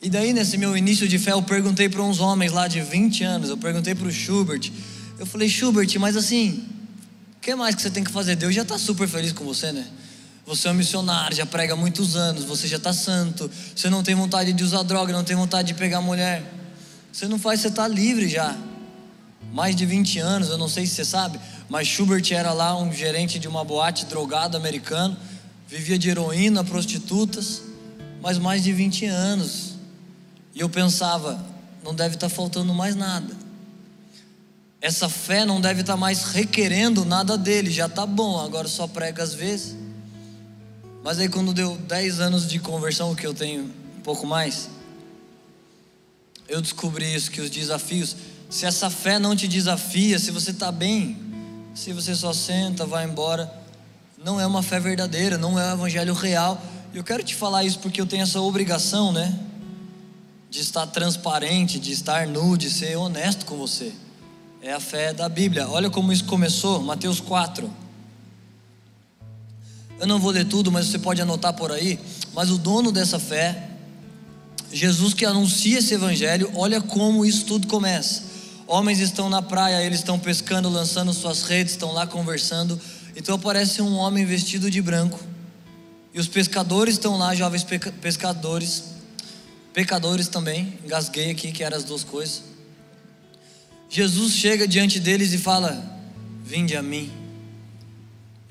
E 0.00 0.10
daí, 0.10 0.32
nesse 0.32 0.58
meu 0.58 0.76
início 0.76 1.08
de 1.08 1.18
fé, 1.18 1.32
eu 1.32 1.42
perguntei 1.42 1.88
para 1.88 2.02
uns 2.02 2.20
homens 2.20 2.52
lá 2.52 2.68
de 2.68 2.80
20 2.80 3.24
anos, 3.24 3.48
eu 3.48 3.56
perguntei 3.56 3.94
para 3.94 4.06
o 4.06 4.12
Schubert, 4.12 4.70
eu 5.18 5.24
falei, 5.24 5.48
Schubert, 5.48 5.88
mas 5.98 6.16
assim, 6.16 6.64
o 7.36 7.40
que 7.40 7.54
mais 7.54 7.74
que 7.74 7.82
você 7.82 7.90
tem 7.90 8.04
que 8.04 8.10
fazer? 8.10 8.36
Deus 8.36 8.54
já 8.54 8.62
está 8.62 8.76
super 8.76 9.08
feliz 9.08 9.32
com 9.32 9.44
você, 9.44 9.72
né? 9.72 9.86
Você 10.46 10.68
é 10.68 10.70
um 10.70 10.74
missionário, 10.74 11.36
já 11.36 11.46
prega 11.46 11.74
há 11.74 11.76
muitos 11.76 12.16
anos, 12.16 12.44
você 12.44 12.66
já 12.66 12.76
está 12.76 12.92
santo, 12.92 13.50
você 13.74 13.88
não 13.88 14.02
tem 14.02 14.14
vontade 14.14 14.52
de 14.52 14.64
usar 14.64 14.82
droga, 14.82 15.12
não 15.12 15.22
tem 15.22 15.36
vontade 15.36 15.68
de 15.68 15.74
pegar 15.74 16.00
mulher. 16.00 16.42
Você 17.12 17.28
não 17.28 17.38
faz, 17.38 17.60
você 17.60 17.68
está 17.68 17.86
livre 17.86 18.28
já. 18.28 18.56
Mais 19.52 19.76
de 19.76 19.86
20 19.86 20.18
anos, 20.18 20.48
eu 20.48 20.58
não 20.58 20.68
sei 20.68 20.86
se 20.86 20.94
você 20.94 21.04
sabe, 21.04 21.38
mas 21.68 21.86
Schubert 21.86 22.26
era 22.32 22.52
lá 22.52 22.76
um 22.76 22.92
gerente 22.92 23.38
de 23.38 23.46
uma 23.46 23.64
boate 23.64 24.06
drogado 24.06 24.56
americano 24.56 25.16
vivia 25.72 25.98
de 25.98 26.10
heroína, 26.10 26.62
prostitutas, 26.62 27.62
mas 28.20 28.36
mais 28.36 28.62
de 28.62 28.74
20 28.74 29.06
anos. 29.06 29.72
E 30.54 30.60
eu 30.60 30.68
pensava, 30.68 31.42
não 31.82 31.94
deve 31.94 32.14
estar 32.14 32.28
tá 32.28 32.34
faltando 32.34 32.74
mais 32.74 32.94
nada. 32.94 33.34
Essa 34.82 35.08
fé 35.08 35.46
não 35.46 35.62
deve 35.62 35.80
estar 35.80 35.94
tá 35.94 35.96
mais 35.96 36.24
requerendo 36.24 37.06
nada 37.06 37.38
dele, 37.38 37.70
já 37.70 37.86
está 37.86 38.04
bom, 38.04 38.38
agora 38.38 38.68
só 38.68 38.86
prega 38.86 39.22
às 39.22 39.32
vezes. 39.32 39.74
Mas 41.02 41.18
aí 41.18 41.28
quando 41.28 41.52
deu 41.52 41.76
10 41.76 42.20
anos 42.20 42.48
de 42.48 42.58
conversão, 42.58 43.14
que 43.14 43.26
eu 43.26 43.34
tenho 43.34 43.64
um 43.64 44.00
pouco 44.02 44.26
mais, 44.26 44.68
eu 46.48 46.60
descobri 46.60 47.12
isso, 47.12 47.30
que 47.30 47.40
os 47.40 47.50
desafios, 47.50 48.14
se 48.48 48.66
essa 48.66 48.88
fé 48.88 49.18
não 49.18 49.34
te 49.34 49.48
desafia, 49.48 50.18
se 50.18 50.30
você 50.30 50.50
está 50.50 50.70
bem, 50.70 51.16
se 51.74 51.92
você 51.92 52.14
só 52.14 52.32
senta, 52.32 52.86
vai 52.86 53.04
embora, 53.04 53.52
não 54.24 54.40
é 54.40 54.46
uma 54.46 54.62
fé 54.62 54.78
verdadeira, 54.78 55.36
não 55.36 55.58
é 55.58 55.70
o 55.70 55.74
evangelho 55.74 56.14
real. 56.14 56.60
E 56.92 56.96
eu 56.96 57.02
quero 57.04 57.22
te 57.24 57.34
falar 57.34 57.64
isso 57.64 57.78
porque 57.78 58.00
eu 58.00 58.06
tenho 58.06 58.22
essa 58.22 58.40
obrigação, 58.40 59.12
né? 59.12 59.36
De 60.50 60.60
estar 60.60 60.86
transparente, 60.86 61.80
de 61.80 61.90
estar 61.90 62.26
nu, 62.26 62.56
de 62.56 62.70
ser 62.70 62.96
honesto 62.96 63.44
com 63.46 63.56
você. 63.56 63.92
É 64.60 64.72
a 64.72 64.78
fé 64.78 65.12
da 65.12 65.28
Bíblia. 65.28 65.68
Olha 65.68 65.90
como 65.90 66.12
isso 66.12 66.24
começou, 66.24 66.80
Mateus 66.82 67.18
4. 67.18 67.81
Eu 70.02 70.08
não 70.08 70.18
vou 70.18 70.32
ler 70.32 70.44
tudo, 70.44 70.72
mas 70.72 70.86
você 70.86 70.98
pode 70.98 71.22
anotar 71.22 71.52
por 71.52 71.70
aí. 71.70 71.96
Mas 72.34 72.50
o 72.50 72.58
dono 72.58 72.90
dessa 72.90 73.20
fé, 73.20 73.70
Jesus 74.72 75.14
que 75.14 75.24
anuncia 75.24 75.78
esse 75.78 75.94
evangelho, 75.94 76.50
olha 76.56 76.80
como 76.80 77.24
isso 77.24 77.44
tudo 77.44 77.68
começa. 77.68 78.24
Homens 78.66 78.98
estão 78.98 79.30
na 79.30 79.40
praia, 79.40 79.80
eles 79.80 80.00
estão 80.00 80.18
pescando, 80.18 80.68
lançando 80.68 81.14
suas 81.14 81.44
redes, 81.44 81.74
estão 81.74 81.92
lá 81.92 82.04
conversando. 82.04 82.80
Então 83.14 83.36
aparece 83.36 83.80
um 83.80 83.94
homem 83.94 84.24
vestido 84.24 84.68
de 84.68 84.82
branco. 84.82 85.20
E 86.12 86.18
os 86.18 86.26
pescadores 86.26 86.94
estão 86.94 87.16
lá, 87.16 87.32
jovens 87.32 87.64
pescadores, 88.00 88.82
pecadores 89.72 90.26
também. 90.26 90.80
Engasguei 90.84 91.30
aqui 91.30 91.52
que 91.52 91.62
eram 91.62 91.76
as 91.76 91.84
duas 91.84 92.02
coisas. 92.02 92.42
Jesus 93.88 94.32
chega 94.32 94.66
diante 94.66 94.98
deles 94.98 95.32
e 95.32 95.38
fala: 95.38 95.80
Vinde 96.44 96.76
a 96.76 96.82
mim, 96.82 97.21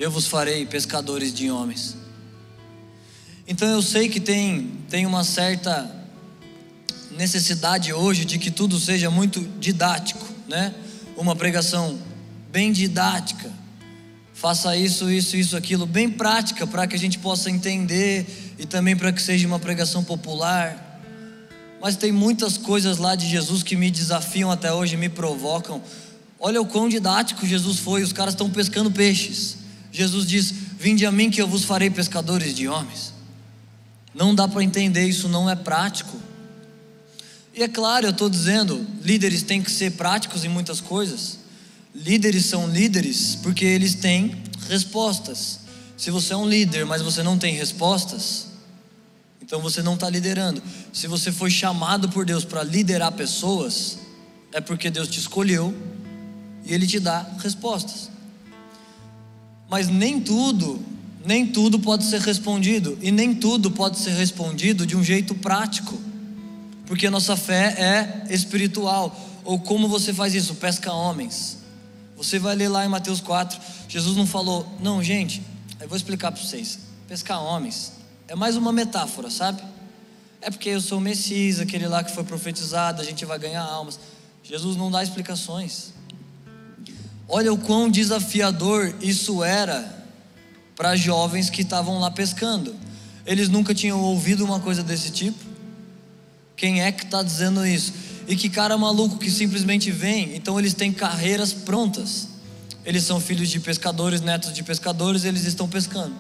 eu 0.02 0.10
vos 0.10 0.26
farei 0.26 0.66
pescadores 0.66 1.32
de 1.32 1.52
homens. 1.52 1.96
Então 3.48 3.68
eu 3.70 3.82
sei 3.82 4.10
que 4.10 4.20
tem, 4.20 4.72
tem 4.90 5.06
uma 5.06 5.24
certa 5.24 5.90
necessidade 7.12 7.94
hoje 7.94 8.26
de 8.26 8.40
que 8.40 8.50
tudo 8.50 8.80
seja 8.80 9.12
muito 9.12 9.40
didático, 9.60 10.28
né? 10.48 10.74
Uma 11.16 11.36
pregação 11.36 12.00
bem 12.52 12.72
didática 12.72 13.62
faça 14.34 14.76
isso, 14.76 15.08
isso, 15.12 15.38
isso, 15.38 15.56
aquilo, 15.56 15.86
bem 15.86 16.10
prática 16.10 16.66
para 16.66 16.88
que 16.88 16.96
a 16.96 17.00
gente 17.00 17.20
possa 17.20 17.52
entender 17.52 18.26
e 18.58 18.66
também 18.66 18.96
para 18.96 19.12
que 19.12 19.22
seja 19.22 19.46
uma 19.48 19.60
pregação 19.60 20.04
popular. 20.04 21.00
Mas 21.80 21.96
tem 21.96 22.12
muitas 22.12 22.58
coisas 22.58 22.98
lá 22.98 23.14
de 23.14 23.30
Jesus 23.30 23.62
que 23.62 23.76
me 23.76 23.92
desafiam 23.92 24.50
até 24.50 24.74
hoje, 24.74 24.98
me 24.98 25.10
provocam. 25.10 25.80
Olha 26.40 26.60
o 26.60 26.66
quão 26.66 26.90
didático 26.90 27.46
Jesus 27.46 27.78
foi. 27.78 28.02
Os 28.02 28.12
caras 28.12 28.34
estão 28.34 28.50
pescando 28.50 28.90
peixes. 28.90 29.61
Jesus 29.92 30.26
diz: 30.26 30.54
Vinde 30.80 31.06
a 31.06 31.12
mim 31.12 31.30
que 31.30 31.42
eu 31.42 31.48
vos 31.48 31.64
farei 31.64 31.90
pescadores 31.90 32.56
de 32.56 32.68
homens. 32.68 33.14
Não 34.14 34.34
dá 34.34 34.48
para 34.48 34.64
entender, 34.64 35.06
isso 35.06 35.28
não 35.28 35.50
é 35.50 35.56
prático. 35.56 36.18
E 37.54 37.62
é 37.64 37.68
claro, 37.68 38.08
eu 38.08 38.12
estou 38.12 38.30
dizendo, 38.30 38.86
líderes 39.04 39.44
têm 39.44 39.62
que 39.62 39.72
ser 39.72 39.92
práticos 39.92 40.46
em 40.46 40.50
muitas 40.50 40.80
coisas. 40.80 41.40
Líderes 41.94 42.46
são 42.46 42.68
líderes 42.70 43.36
porque 43.36 43.66
eles 43.66 43.96
têm 43.96 44.42
respostas. 44.70 45.60
Se 45.98 46.10
você 46.10 46.34
é 46.34 46.38
um 46.38 46.48
líder, 46.48 46.86
mas 46.86 47.02
você 47.02 47.22
não 47.22 47.38
tem 47.38 47.54
respostas, 47.54 48.48
então 49.42 49.62
você 49.62 49.84
não 49.84 49.96
está 49.96 50.10
liderando. 50.10 50.64
Se 50.94 51.08
você 51.08 51.32
foi 51.32 51.52
chamado 51.52 52.10
por 52.10 52.26
Deus 52.26 52.46
para 52.46 52.64
liderar 52.64 53.12
pessoas, 53.12 54.00
é 54.54 54.62
porque 54.62 54.90
Deus 54.90 55.10
te 55.10 55.20
escolheu 55.20 55.76
e 56.66 56.74
Ele 56.74 56.88
te 56.88 57.00
dá 57.00 57.30
respostas. 57.40 58.10
Mas 59.72 59.88
nem 59.88 60.22
tudo, 60.22 60.80
nem 61.26 61.48
tudo 61.48 61.80
pode 61.80 62.04
ser 62.04 62.22
respondido, 62.22 62.96
e 63.02 63.10
nem 63.10 63.34
tudo 63.34 63.72
pode 63.72 63.98
ser 63.98 64.12
respondido 64.12 64.86
de 64.86 64.96
um 64.96 65.04
jeito 65.04 65.34
prático 65.34 66.12
porque 66.92 67.08
a 67.08 67.12
nossa 67.12 67.38
fé 67.38 67.74
é 68.28 68.34
espiritual. 68.34 69.16
Ou 69.46 69.58
como 69.58 69.88
você 69.88 70.14
faz 70.14 70.36
isso? 70.36 70.56
Pesca 70.56 70.92
homens. 70.92 71.60
Você 72.18 72.38
vai 72.38 72.54
ler 72.54 72.68
lá 72.68 72.84
em 72.84 72.90
Mateus 72.90 73.22
4. 73.22 73.58
Jesus 73.88 74.18
não 74.18 74.28
falou, 74.28 74.68
não, 74.78 75.02
gente, 75.02 75.42
eu 75.80 75.88
vou 75.88 75.96
explicar 75.96 76.34
para 76.34 76.44
vocês. 76.44 76.80
Pescar 77.08 77.42
homens 77.42 77.94
é 78.28 78.36
mais 78.36 78.58
uma 78.58 78.74
metáfora, 78.74 79.32
sabe? 79.32 79.64
É 80.42 80.52
porque 80.52 80.68
eu 80.68 80.82
sou 80.82 80.98
o 80.98 81.02
Messias, 81.02 81.62
aquele 81.62 81.88
lá 81.88 82.04
que 82.04 82.14
foi 82.14 82.26
profetizado, 82.26 83.02
a 83.02 83.06
gente 83.06 83.24
vai 83.24 83.40
ganhar 83.40 83.64
almas. 83.64 83.98
Jesus 84.44 84.76
não 84.76 84.92
dá 84.92 85.02
explicações. 85.02 85.94
Olha 87.34 87.54
o 87.54 87.58
quão 87.58 87.90
desafiador 87.90 88.94
isso 89.00 89.42
era 89.42 89.90
para 90.76 90.98
jovens 90.98 91.50
que 91.50 91.62
estavam 91.62 91.98
lá 91.98 92.12
pescando. 92.12 92.76
Eles 93.26 93.48
nunca 93.48 93.74
tinham 93.74 94.02
ouvido 94.02 94.44
uma 94.44 94.60
coisa 94.60 94.84
desse 94.84 95.12
tipo. 95.12 95.40
Quem 96.58 96.82
é 96.82 96.92
que 96.92 97.06
está 97.06 97.24
dizendo 97.24 97.66
isso? 97.66 97.94
E 98.28 98.36
que 98.36 98.50
cara 98.50 98.78
maluco 98.78 99.18
que 99.18 99.32
simplesmente 99.32 99.92
vem. 99.92 100.36
Então 100.36 100.60
eles 100.60 100.74
têm 100.74 100.92
carreiras 100.92 101.54
prontas. 101.54 102.28
Eles 102.84 103.06
são 103.06 103.18
filhos 103.22 103.48
de 103.48 103.62
pescadores, 103.62 104.20
netos 104.20 104.52
de 104.52 104.62
pescadores, 104.62 105.24
eles 105.24 105.46
estão 105.46 105.70
pescando. 105.70 106.16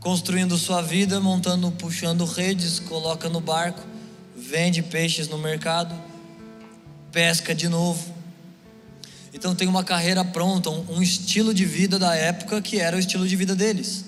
Construindo 0.00 0.58
sua 0.58 0.82
vida, 0.82 1.20
montando, 1.20 1.70
puxando 1.70 2.24
redes, 2.24 2.80
coloca 2.80 3.28
no 3.28 3.40
barco, 3.40 3.80
vende 4.36 4.82
peixes 4.82 5.28
no 5.28 5.38
mercado, 5.38 5.94
pesca 7.12 7.54
de 7.54 7.68
novo. 7.68 8.18
Então 9.32 9.54
tem 9.54 9.68
uma 9.68 9.84
carreira 9.84 10.24
pronta, 10.24 10.70
um, 10.70 11.02
estilo 11.02 11.54
de 11.54 11.64
vida 11.64 11.98
da 11.98 12.14
época 12.14 12.60
que 12.60 12.78
era 12.78 12.96
o 12.96 13.00
estilo 13.00 13.26
de 13.26 13.36
vida 13.36 13.54
deles. 13.54 14.04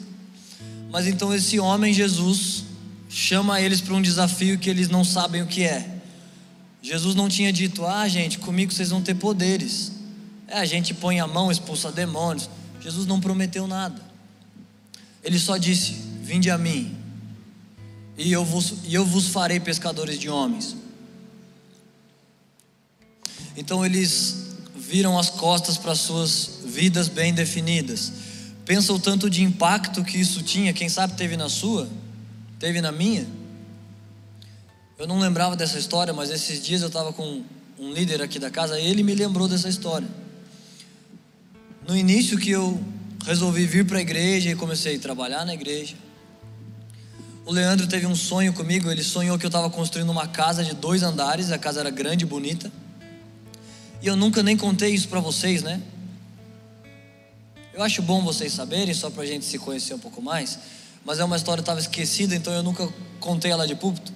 Mas 0.90 1.06
então 1.06 1.32
esse 1.32 1.58
homem 1.60 1.94
Jesus 1.94 2.64
chama 3.08 3.60
eles 3.60 3.80
para 3.80 3.94
um 3.94 4.02
desafio 4.02 4.58
que 4.58 4.68
eles 4.68 4.88
não 4.88 5.04
sabem 5.04 5.42
o 5.42 5.46
que 5.46 5.62
é. 5.62 6.00
Jesus 6.82 7.14
não 7.14 7.28
tinha 7.28 7.52
dito: 7.52 7.86
Ah, 7.86 8.08
gente, 8.08 8.38
comigo 8.38 8.72
vocês 8.72 8.90
vão 8.90 9.00
ter 9.00 9.14
poderes. 9.14 9.92
É, 10.48 10.58
a 10.58 10.64
gente 10.64 10.92
põe 10.92 11.20
a 11.20 11.26
mão, 11.26 11.50
expulsa 11.50 11.92
demônios. 11.92 12.50
Jesus 12.80 13.06
não 13.06 13.20
prometeu 13.20 13.66
nada. 13.66 14.02
Ele 15.22 15.38
só 15.38 15.56
disse: 15.56 15.92
Vinde 16.22 16.50
a 16.50 16.58
mim, 16.58 16.96
e 18.18 18.32
eu 18.32 18.44
vos, 18.44 18.74
e 18.84 18.92
eu 18.92 19.04
vos 19.04 19.28
farei 19.28 19.60
pescadores 19.60 20.18
de 20.18 20.28
homens. 20.28 20.76
Então 23.56 23.84
eles 23.84 24.51
viram 24.92 25.18
as 25.18 25.30
costas 25.30 25.78
para 25.78 25.94
suas 25.94 26.58
vidas 26.66 27.08
bem 27.08 27.32
definidas. 27.32 28.12
Pensa 28.66 28.92
o 28.92 28.98
tanto 28.98 29.30
de 29.30 29.42
impacto 29.42 30.04
que 30.04 30.18
isso 30.20 30.42
tinha, 30.42 30.70
quem 30.74 30.86
sabe 30.86 31.14
teve 31.14 31.34
na 31.34 31.48
sua 31.48 31.88
teve 32.58 32.82
na 32.82 32.92
minha. 32.92 33.26
Eu 34.98 35.06
não 35.06 35.18
lembrava 35.18 35.56
dessa 35.56 35.78
história, 35.78 36.12
mas 36.12 36.28
esses 36.28 36.62
dias 36.62 36.82
eu 36.82 36.88
estava 36.88 37.10
com 37.10 37.42
um 37.78 37.90
líder 37.90 38.20
aqui 38.20 38.38
da 38.38 38.50
casa, 38.50 38.78
ele 38.78 39.02
me 39.02 39.14
lembrou 39.14 39.48
dessa 39.48 39.66
história. 39.66 40.06
No 41.88 41.96
início 41.96 42.38
que 42.38 42.50
eu 42.50 42.78
resolvi 43.24 43.64
vir 43.64 43.86
para 43.86 43.96
a 43.96 44.02
igreja 44.02 44.50
e 44.50 44.54
comecei 44.54 44.96
a 44.96 44.98
trabalhar 44.98 45.46
na 45.46 45.54
igreja. 45.54 45.96
O 47.46 47.50
Leandro 47.50 47.86
teve 47.86 48.06
um 48.06 48.14
sonho 48.14 48.52
comigo, 48.52 48.90
ele 48.90 49.02
sonhou 49.02 49.38
que 49.38 49.46
eu 49.46 49.48
estava 49.48 49.70
construindo 49.70 50.10
uma 50.10 50.28
casa 50.28 50.62
de 50.62 50.74
dois 50.74 51.02
andares, 51.02 51.50
a 51.50 51.56
casa 51.56 51.80
era 51.80 51.90
grande 51.90 52.24
e 52.24 52.28
bonita. 52.28 52.70
E 54.02 54.06
eu 54.06 54.16
nunca 54.16 54.42
nem 54.42 54.56
contei 54.56 54.90
isso 54.90 55.08
para 55.08 55.20
vocês, 55.20 55.62
né? 55.62 55.80
Eu 57.72 57.82
acho 57.82 58.02
bom 58.02 58.22
vocês 58.22 58.52
saberem, 58.52 58.92
só 58.92 59.08
para 59.08 59.22
a 59.22 59.26
gente 59.26 59.44
se 59.46 59.58
conhecer 59.58 59.94
um 59.94 59.98
pouco 59.98 60.20
mais 60.20 60.58
mas 61.04 61.18
é 61.18 61.24
uma 61.24 61.36
história 61.36 61.62
que 61.62 61.62
estava 61.62 61.80
esquecida, 61.80 62.34
então 62.34 62.52
eu 62.52 62.62
nunca 62.62 62.88
contei 63.18 63.50
ela 63.50 63.66
de 63.66 63.74
púlpito. 63.74 64.12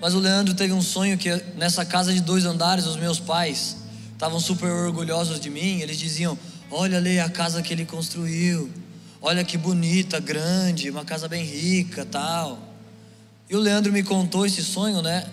Mas 0.00 0.14
o 0.14 0.18
Leandro 0.18 0.54
teve 0.54 0.72
um 0.72 0.82
sonho 0.82 1.18
que 1.18 1.30
nessa 1.56 1.84
casa 1.84 2.12
de 2.12 2.20
dois 2.20 2.44
andares, 2.44 2.86
os 2.86 2.96
meus 2.96 3.18
pais 3.18 3.76
estavam 4.12 4.38
super 4.38 4.70
orgulhosos 4.70 5.40
de 5.40 5.50
mim. 5.50 5.80
Eles 5.80 5.98
diziam: 5.98 6.38
Olha 6.70 6.98
ali 6.98 7.18
a 7.18 7.28
casa 7.28 7.62
que 7.62 7.72
ele 7.72 7.84
construiu, 7.84 8.70
olha 9.20 9.42
que 9.42 9.56
bonita, 9.56 10.20
grande, 10.20 10.90
uma 10.90 11.04
casa 11.04 11.26
bem 11.26 11.44
rica, 11.44 12.04
tal. 12.04 12.58
E 13.48 13.56
o 13.56 13.60
Leandro 13.60 13.92
me 13.92 14.02
contou 14.02 14.46
esse 14.46 14.62
sonho, 14.62 15.02
né? 15.02 15.26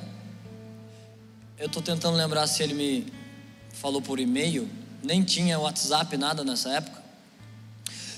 Eu 1.60 1.68
estou 1.68 1.82
tentando 1.82 2.18
lembrar 2.18 2.48
se 2.48 2.64
ele 2.64 2.74
me 2.74 3.14
falou 3.74 4.02
por 4.02 4.20
e-mail, 4.20 4.68
nem 5.04 5.24
tinha 5.24 5.60
WhatsApp, 5.60 6.16
nada 6.18 6.44
nessa 6.44 6.70
época. 6.70 7.02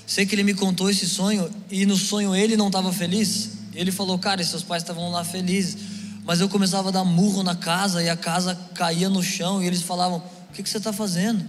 Sei 0.06 0.26
que 0.26 0.34
ele 0.34 0.42
me 0.42 0.54
contou 0.54 0.90
esse 0.90 1.08
sonho 1.08 1.50
e 1.70 1.86
no 1.86 1.96
sonho 1.96 2.34
ele 2.34 2.56
não 2.56 2.66
estava 2.66 2.92
feliz. 2.92 3.50
Ele 3.74 3.90
falou, 3.90 4.18
cara, 4.18 4.42
seus 4.44 4.62
pais 4.62 4.82
estavam 4.82 5.10
lá 5.10 5.24
felizes. 5.24 5.76
Mas 6.24 6.40
eu 6.40 6.48
começava 6.48 6.88
a 6.88 6.92
dar 6.92 7.04
murro 7.04 7.42
na 7.42 7.54
casa 7.54 8.02
e 8.02 8.08
a 8.08 8.16
casa 8.16 8.58
caía 8.74 9.10
no 9.10 9.22
chão 9.22 9.62
e 9.62 9.66
eles 9.66 9.82
falavam: 9.82 10.18
O 10.18 10.52
que, 10.54 10.62
que 10.62 10.68
você 10.68 10.78
está 10.78 10.92
fazendo? 10.92 11.46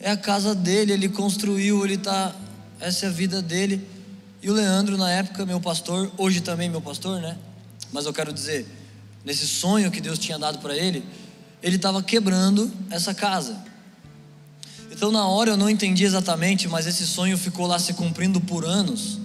É 0.00 0.10
a 0.10 0.16
casa 0.16 0.54
dele, 0.54 0.92
ele 0.92 1.08
construiu, 1.08 1.84
ele 1.84 1.94
está. 1.94 2.34
Essa 2.80 3.06
é 3.06 3.08
a 3.08 3.12
vida 3.12 3.40
dele. 3.40 3.86
E 4.42 4.50
o 4.50 4.52
Leandro, 4.52 4.96
na 4.96 5.10
época, 5.10 5.46
meu 5.46 5.60
pastor, 5.60 6.10
hoje 6.18 6.40
também 6.40 6.68
meu 6.68 6.80
pastor, 6.80 7.20
né? 7.20 7.36
Mas 7.92 8.04
eu 8.04 8.12
quero 8.12 8.32
dizer, 8.32 8.66
nesse 9.24 9.46
sonho 9.46 9.90
que 9.90 10.00
Deus 10.00 10.18
tinha 10.18 10.38
dado 10.38 10.58
para 10.58 10.76
ele, 10.76 11.04
ele 11.62 11.76
estava 11.76 12.02
quebrando 12.02 12.70
essa 12.90 13.14
casa. 13.14 13.56
Então, 14.90 15.12
na 15.12 15.26
hora 15.26 15.50
eu 15.50 15.56
não 15.56 15.68
entendi 15.68 16.04
exatamente, 16.04 16.68
mas 16.68 16.86
esse 16.86 17.06
sonho 17.06 17.36
ficou 17.36 17.66
lá 17.66 17.78
se 17.78 17.92
cumprindo 17.92 18.40
por 18.40 18.64
anos. 18.64 19.18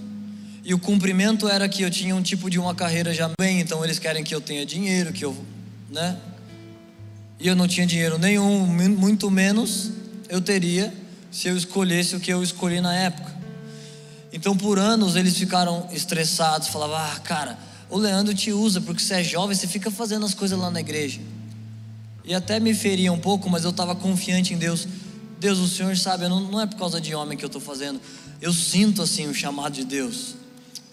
E 0.64 0.74
o 0.74 0.80
cumprimento 0.80 1.48
era 1.48 1.68
que 1.68 1.82
eu 1.82 1.90
tinha 1.90 2.16
um 2.16 2.22
tipo 2.22 2.50
de 2.50 2.60
uma 2.60 2.76
carreira 2.76 3.14
já 3.14 3.32
bem, 3.40 3.62
então 3.62 3.84
eles 3.84 3.98
querem 3.98 4.24
que 4.24 4.36
eu 4.36 4.42
tenha 4.42 4.66
dinheiro, 4.66 5.12
que 5.12 5.24
eu, 5.24 5.36
né? 5.90 6.18
E 7.40 7.48
eu 7.48 7.56
não 7.56 7.68
tinha 7.68 7.88
dinheiro 7.88 8.20
nenhum, 8.20 8.68
muito 8.68 9.32
menos 9.32 9.92
eu 10.30 10.40
teria 10.42 10.94
se 11.32 11.48
eu 11.48 11.58
escolhesse 11.58 12.16
o 12.16 12.20
que 12.20 12.32
eu 12.32 12.44
escolhi 12.44 12.80
na 12.82 12.94
época. 12.94 13.32
Então, 14.34 14.56
por 14.56 14.78
anos 14.78 15.16
eles 15.16 15.36
ficaram 15.38 15.88
estressados, 15.92 16.68
falavam: 16.68 16.98
"Ah, 16.98 17.20
cara, 17.24 17.58
o 17.90 17.98
Leandro 17.98 18.34
te 18.34 18.52
usa 18.52 18.80
porque 18.80 19.02
você 19.02 19.16
é 19.16 19.24
jovem, 19.24 19.56
você 19.56 19.68
fica 19.68 19.90
fazendo 19.90 20.26
as 20.26 20.34
coisas 20.34 20.58
lá 20.60 20.70
na 20.70 20.80
igreja". 20.80 21.20
E 22.32 22.34
até 22.34 22.62
me 22.62 22.74
feria 22.74 23.12
um 23.12 23.20
pouco, 23.20 23.50
mas 23.50 23.66
eu 23.66 23.72
estava 23.72 23.94
confiante 23.94 24.54
em 24.54 24.58
Deus. 24.58 24.88
Deus, 25.38 25.60
o 25.60 25.68
Senhor 25.68 25.98
sabe, 25.98 26.30
não, 26.30 26.40
não 26.40 26.62
é 26.62 26.66
por 26.66 26.78
causa 26.78 27.02
de 27.02 27.14
homem 27.14 27.38
que 27.38 27.44
eu 27.44 27.48
estou 27.48 27.62
fazendo. 27.62 28.00
Eu 28.42 28.54
sinto 28.54 29.02
assim 29.02 29.28
o 29.28 29.34
chamado 29.34 29.74
de 29.74 29.84
Deus. 29.84 30.36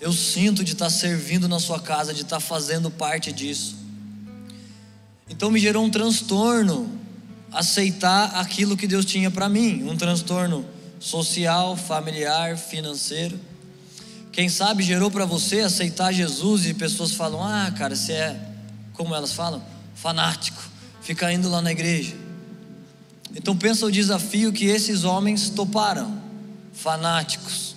Eu 0.01 0.13
sinto 0.13 0.65
de 0.65 0.73
estar 0.73 0.87
tá 0.87 0.91
servindo 0.91 1.47
na 1.47 1.61
sua 1.61 1.79
casa, 1.79 2.13
de 2.13 2.23
estar 2.23 2.39
tá 2.39 2.41
fazendo 2.41 2.91
parte 2.91 3.31
disso. 3.31 3.77
Então 5.31 5.49
me 5.49 5.61
gerou 5.61 5.85
um 5.85 5.89
transtorno 5.89 6.91
aceitar 7.53 8.35
aquilo 8.35 8.77
que 8.77 8.89
Deus 8.89 9.05
tinha 9.05 9.31
para 9.31 9.49
mim, 9.49 9.89
um 9.89 9.97
transtorno 9.97 10.67
social, 10.99 11.77
familiar, 11.77 12.59
financeiro. 12.59 13.39
Quem 14.33 14.49
sabe 14.49 14.83
gerou 14.83 15.09
para 15.09 15.25
você 15.25 15.61
aceitar 15.61 16.11
Jesus 16.11 16.67
e 16.67 16.75
pessoas 16.75 17.13
falam: 17.13 17.41
"Ah, 17.41 17.71
cara, 17.71 17.95
você 17.95 18.13
é 18.15 18.41
como 18.93 19.15
elas 19.15 19.33
falam, 19.33 19.63
fanático, 19.95 20.78
fica 21.09 21.33
indo 21.33 21.49
lá 21.49 21.63
na 21.63 21.73
igreja". 21.73 22.15
Então 23.35 23.57
pensa 23.57 23.87
o 23.87 23.91
desafio 23.91 24.53
que 24.53 24.67
esses 24.67 25.05
homens 25.05 25.49
toparam, 25.49 26.21
fanáticos, 26.75 27.75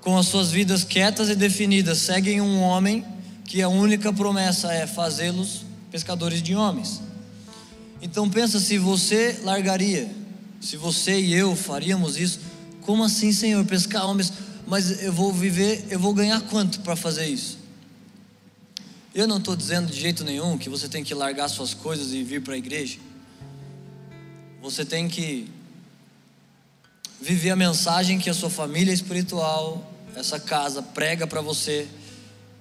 com 0.00 0.16
as 0.16 0.28
suas 0.28 0.50
vidas 0.50 0.82
quietas 0.82 1.28
e 1.28 1.34
definidas, 1.34 1.98
seguem 1.98 2.40
um 2.40 2.58
homem 2.60 3.04
que 3.44 3.60
a 3.60 3.68
única 3.68 4.10
promessa 4.14 4.72
é 4.72 4.86
fazê-los 4.86 5.66
pescadores 5.90 6.42
de 6.42 6.54
homens. 6.54 7.02
Então 8.00 8.30
pensa 8.30 8.58
se 8.58 8.78
você 8.78 9.38
largaria, 9.44 10.10
se 10.58 10.78
você 10.78 11.20
e 11.20 11.34
eu 11.34 11.54
faríamos 11.54 12.16
isso, 12.16 12.40
como 12.80 13.04
assim, 13.04 13.30
Senhor, 13.30 13.62
pescar 13.66 14.08
homens? 14.08 14.32
Mas 14.66 15.02
eu 15.02 15.12
vou 15.12 15.34
viver, 15.34 15.84
eu 15.90 16.00
vou 16.00 16.14
ganhar 16.14 16.40
quanto 16.40 16.80
para 16.80 16.96
fazer 16.96 17.26
isso? 17.26 17.58
Eu 19.14 19.28
não 19.28 19.36
estou 19.36 19.54
dizendo 19.54 19.92
de 19.92 20.00
jeito 20.00 20.24
nenhum 20.24 20.56
que 20.56 20.70
você 20.70 20.88
tem 20.88 21.04
que 21.04 21.12
largar 21.12 21.46
suas 21.48 21.74
coisas 21.74 22.12
e 22.12 22.22
vir 22.22 22.40
para 22.40 22.54
a 22.54 22.56
igreja. 22.56 22.98
Você 24.62 24.86
tem 24.86 25.06
que 25.06 25.50
viver 27.20 27.50
a 27.50 27.56
mensagem 27.56 28.18
que 28.18 28.30
a 28.30 28.34
sua 28.34 28.48
família 28.48 28.90
espiritual, 28.90 29.92
essa 30.16 30.40
casa 30.40 30.80
prega 30.80 31.26
para 31.26 31.42
você 31.42 31.86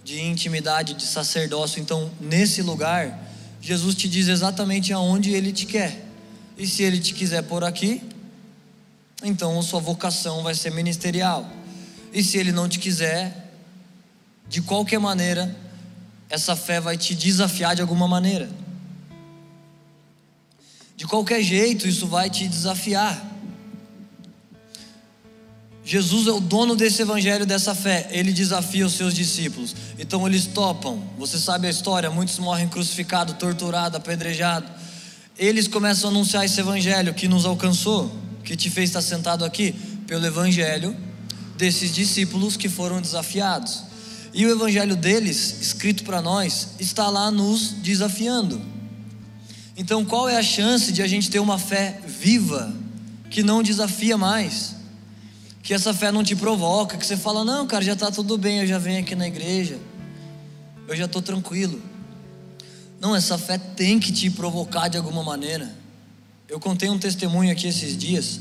de 0.03 0.21
intimidade, 0.21 0.93
de 0.93 1.05
sacerdócio. 1.05 1.81
Então, 1.81 2.11
nesse 2.19 2.61
lugar, 2.61 3.17
Jesus 3.61 3.95
te 3.95 4.09
diz 4.09 4.27
exatamente 4.27 4.91
aonde 4.91 5.31
ele 5.31 5.53
te 5.53 5.65
quer. 5.65 6.05
E 6.57 6.67
se 6.67 6.83
ele 6.83 6.99
te 6.99 7.13
quiser 7.13 7.43
por 7.43 7.63
aqui, 7.63 8.03
então 9.23 9.61
sua 9.61 9.79
vocação 9.79 10.43
vai 10.43 10.53
ser 10.53 10.71
ministerial. 10.71 11.49
E 12.11 12.21
se 12.21 12.37
ele 12.37 12.51
não 12.51 12.67
te 12.67 12.77
quiser, 12.77 13.53
de 14.49 14.61
qualquer 14.61 14.99
maneira, 14.99 15.55
essa 16.31 16.55
fé 16.55 16.79
vai 16.79 16.97
te 16.97 17.13
desafiar 17.13 17.75
de 17.75 17.81
alguma 17.81 18.07
maneira. 18.07 18.49
De 20.95 21.05
qualquer 21.05 21.43
jeito, 21.43 21.85
isso 21.87 22.07
vai 22.07 22.29
te 22.29 22.47
desafiar. 22.47 23.29
Jesus 25.83 26.27
é 26.27 26.31
o 26.31 26.39
dono 26.39 26.73
desse 26.73 27.01
evangelho, 27.01 27.45
dessa 27.45 27.75
fé. 27.75 28.07
Ele 28.11 28.31
desafia 28.31 28.85
os 28.85 28.93
seus 28.93 29.13
discípulos. 29.13 29.75
Então 29.99 30.25
eles 30.25 30.45
topam. 30.45 31.03
Você 31.17 31.37
sabe 31.37 31.67
a 31.67 31.69
história: 31.69 32.09
muitos 32.09 32.39
morrem 32.39 32.69
crucificados, 32.69 33.35
torturados, 33.37 33.97
apedrejados. 33.97 34.69
Eles 35.37 35.67
começam 35.67 36.09
a 36.09 36.13
anunciar 36.13 36.45
esse 36.45 36.61
evangelho 36.61 37.13
que 37.13 37.27
nos 37.27 37.45
alcançou, 37.45 38.09
que 38.43 38.55
te 38.55 38.69
fez 38.69 38.89
estar 38.89 39.01
sentado 39.01 39.43
aqui, 39.43 39.73
pelo 40.07 40.25
evangelho 40.25 40.95
desses 41.57 41.93
discípulos 41.93 42.55
que 42.55 42.69
foram 42.69 43.01
desafiados. 43.01 43.90
E 44.33 44.45
o 44.45 44.51
evangelho 44.51 44.95
deles, 44.95 45.61
escrito 45.61 46.03
para 46.03 46.21
nós, 46.21 46.69
está 46.79 47.09
lá 47.09 47.29
nos 47.29 47.71
desafiando. 47.71 48.61
Então, 49.75 50.05
qual 50.05 50.29
é 50.29 50.37
a 50.37 50.43
chance 50.43 50.91
de 50.91 51.01
a 51.01 51.07
gente 51.07 51.29
ter 51.29 51.39
uma 51.39 51.57
fé 51.57 51.99
viva 52.05 52.73
que 53.29 53.43
não 53.43 53.63
desafia 53.63 54.17
mais? 54.17 54.81
que 55.63 55.73
essa 55.73 55.93
fé 55.93 56.11
não 56.11 56.23
te 56.23 56.35
provoca, 56.35 56.97
que 56.97 57.05
você 57.05 57.15
fala, 57.15 57.45
não, 57.45 57.67
cara, 57.67 57.83
já 57.83 57.93
está 57.93 58.11
tudo 58.11 58.37
bem, 58.37 58.59
eu 58.59 58.67
já 58.67 58.77
venho 58.77 58.99
aqui 58.99 59.15
na 59.15 59.27
igreja, 59.27 59.79
eu 60.87 60.95
já 60.95 61.05
estou 61.05 61.21
tranquilo. 61.21 61.81
Não, 62.99 63.15
essa 63.15 63.37
fé 63.37 63.57
tem 63.57 63.99
que 63.99 64.11
te 64.11 64.29
provocar 64.29 64.87
de 64.87 64.97
alguma 64.97 65.23
maneira. 65.23 65.71
Eu 66.47 66.59
contei 66.59 66.89
um 66.89 66.99
testemunho 66.99 67.51
aqui 67.51 67.67
esses 67.67 67.97
dias, 67.97 68.39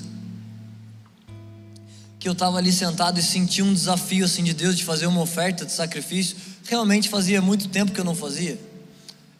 que 2.20 2.28
eu 2.28 2.33
estava 2.33 2.59
ali 2.59 2.70
sentado 2.70 3.18
e 3.18 3.22
senti 3.22 3.62
um 3.62 3.72
desafio 3.72 4.26
assim 4.26 4.44
de 4.44 4.52
Deus 4.52 4.76
de 4.76 4.85
fazer 4.85 5.06
uma 5.06 5.22
oferta 5.22 5.64
de 5.64 5.72
sacrifício. 5.72 6.37
Realmente 6.66 7.09
fazia 7.09 7.40
muito 7.40 7.68
tempo 7.68 7.92
que 7.92 7.98
eu 7.98 8.04
não 8.04 8.14
fazia. 8.14 8.61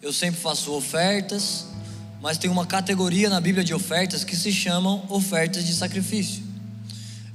Eu 0.01 0.15
sempre 0.15 0.41
faço 0.41 0.73
ofertas, 0.73 1.67
mas 2.23 2.39
tem 2.39 2.51
uma 2.51 2.65
categoria 2.65 3.29
na 3.29 3.39
Bíblia 3.39 3.63
de 3.63 3.75
ofertas 3.75 4.25
que 4.25 4.35
se 4.35 4.51
chamam 4.51 5.05
ofertas 5.11 5.67
de 5.67 5.75
sacrifício. 5.75 6.43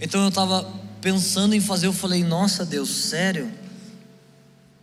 Então 0.01 0.19
eu 0.23 0.29
estava 0.29 0.67
pensando 0.99 1.53
em 1.53 1.61
fazer, 1.61 1.85
eu 1.85 1.93
falei, 1.93 2.23
nossa 2.23 2.65
Deus, 2.65 2.89
sério? 2.89 3.51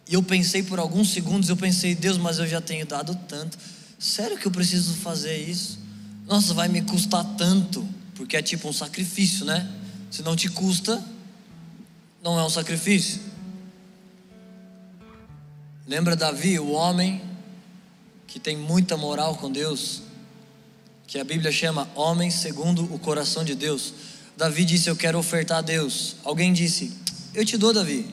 E 0.09 0.15
eu 0.15 0.23
pensei 0.23 0.63
por 0.63 0.79
alguns 0.79 1.11
segundos, 1.11 1.49
eu 1.49 1.57
pensei, 1.57 1.93
Deus, 1.93 2.17
mas 2.19 2.39
eu 2.39 2.47
já 2.47 2.61
tenho 2.61 2.87
dado 2.87 3.17
tanto. 3.27 3.59
Sério 3.99 4.39
que 4.39 4.47
eu 4.47 4.53
preciso 4.53 4.95
fazer 4.95 5.37
isso? 5.39 5.81
Nossa, 6.25 6.55
vai 6.55 6.69
me 6.69 6.83
custar 6.83 7.25
tanto, 7.37 7.85
porque 8.15 8.37
é 8.37 8.43
tipo 8.43 8.69
um 8.69 8.73
sacrifício, 8.73 9.45
né? 9.45 9.82
Se 10.13 10.21
não 10.23 10.37
te 10.37 10.51
custa, 10.51 11.03
não 12.23 12.39
é 12.39 12.45
um 12.45 12.51
sacrifício. 12.51 13.19
Lembra 15.87 16.15
Davi, 16.15 16.59
o 16.59 16.73
homem 16.73 17.23
que 18.27 18.39
tem 18.39 18.55
muita 18.55 18.95
moral 18.95 19.37
com 19.37 19.51
Deus, 19.51 20.03
que 21.07 21.19
a 21.19 21.25
Bíblia 21.25 21.51
chama 21.51 21.89
homem 21.95 22.31
segundo 22.31 22.85
o 22.95 22.99
coração 22.99 23.43
de 23.43 23.55
Deus. 23.55 23.95
Davi 24.37 24.67
disse: 24.67 24.91
Eu 24.91 24.97
quero 24.97 25.19
ofertar 25.19 25.59
a 25.59 25.63
Deus. 25.63 26.17
Alguém 26.23 26.53
disse: 26.53 26.93
Eu 27.33 27.43
te 27.47 27.57
dou, 27.57 27.73
Davi. 27.73 28.07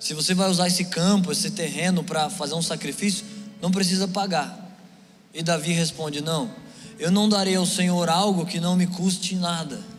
Se 0.00 0.14
você 0.14 0.34
vai 0.34 0.50
usar 0.50 0.66
esse 0.66 0.86
campo, 0.86 1.30
esse 1.30 1.52
terreno 1.52 2.02
para 2.02 2.28
fazer 2.28 2.54
um 2.54 2.62
sacrifício, 2.62 3.24
não 3.62 3.70
precisa 3.70 4.08
pagar. 4.08 4.76
E 5.32 5.40
Davi 5.40 5.70
responde: 5.70 6.20
Não, 6.20 6.50
eu 6.98 7.12
não 7.12 7.28
darei 7.28 7.54
ao 7.54 7.64
Senhor 7.64 8.08
algo 8.08 8.44
que 8.44 8.58
não 8.58 8.74
me 8.74 8.88
custe 8.88 9.36
nada. 9.36 9.97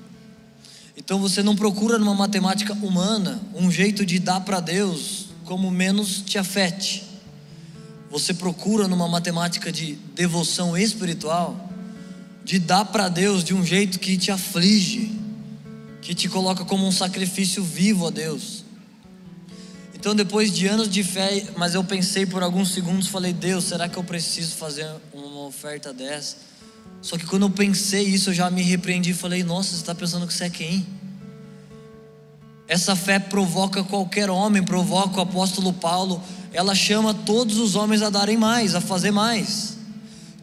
Então 0.99 1.19
você 1.19 1.41
não 1.41 1.55
procura 1.55 1.97
numa 1.97 2.13
matemática 2.13 2.73
humana 2.73 3.41
um 3.55 3.71
jeito 3.71 4.05
de 4.05 4.19
dar 4.19 4.41
para 4.41 4.59
Deus 4.59 5.29
como 5.45 5.71
menos 5.71 6.21
te 6.21 6.37
afete. 6.37 7.03
Você 8.11 8.35
procura 8.35 8.87
numa 8.87 9.07
matemática 9.07 9.71
de 9.71 9.95
devoção 10.13 10.77
espiritual 10.77 11.67
de 12.43 12.59
dar 12.59 12.85
para 12.85 13.09
Deus 13.09 13.43
de 13.43 13.55
um 13.55 13.65
jeito 13.65 13.99
que 13.99 14.17
te 14.17 14.29
aflige 14.29 15.17
que 16.01 16.15
te 16.15 16.27
coloca 16.27 16.65
como 16.65 16.87
um 16.87 16.91
sacrifício 16.91 17.63
vivo 17.63 18.07
a 18.07 18.09
Deus. 18.09 18.65
Então, 19.93 20.15
depois 20.15 20.51
de 20.51 20.65
anos 20.65 20.89
de 20.89 21.03
fé, 21.03 21.45
mas 21.55 21.75
eu 21.75 21.83
pensei 21.83 22.25
por 22.25 22.41
alguns 22.41 22.71
segundos, 22.71 23.07
falei: 23.07 23.31
Deus, 23.31 23.65
será 23.65 23.87
que 23.87 23.95
eu 23.95 24.03
preciso 24.03 24.55
fazer 24.55 24.87
uma 25.13 25.45
oferta 25.45 25.93
dessa? 25.93 26.48
Só 27.01 27.17
que 27.17 27.25
quando 27.25 27.43
eu 27.43 27.49
pensei 27.49 28.03
isso, 28.03 28.29
eu 28.29 28.33
já 28.33 28.49
me 28.49 28.61
repreendi 28.61 29.11
e 29.11 29.13
falei: 29.13 29.43
Nossa, 29.43 29.69
você 29.69 29.75
está 29.75 29.95
pensando 29.95 30.27
que 30.27 30.33
você 30.33 30.45
é 30.45 30.49
quem? 30.49 30.85
Essa 32.67 32.95
fé 32.95 33.17
provoca 33.17 33.83
qualquer 33.83 34.29
homem, 34.29 34.61
provoca 34.61 35.17
o 35.17 35.21
apóstolo 35.21 35.73
Paulo. 35.73 36.21
Ela 36.53 36.75
chama 36.75 37.13
todos 37.13 37.57
os 37.57 37.75
homens 37.75 38.01
a 38.01 38.09
darem 38.09 38.37
mais, 38.37 38.75
a 38.75 38.81
fazer 38.81 39.11
mais. 39.11 39.77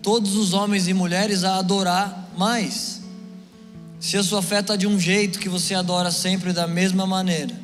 Todos 0.02 0.34
os 0.34 0.52
homens 0.52 0.88
e 0.88 0.94
mulheres 0.94 1.44
a 1.44 1.56
adorar 1.56 2.30
mais. 2.36 3.02
Se 4.00 4.16
a 4.16 4.22
sua 4.22 4.42
fé 4.42 4.60
está 4.60 4.76
de 4.76 4.86
um 4.86 4.98
jeito 4.98 5.38
que 5.38 5.48
você 5.48 5.74
adora 5.74 6.10
sempre 6.10 6.52
da 6.52 6.66
mesma 6.66 7.06
maneira, 7.06 7.54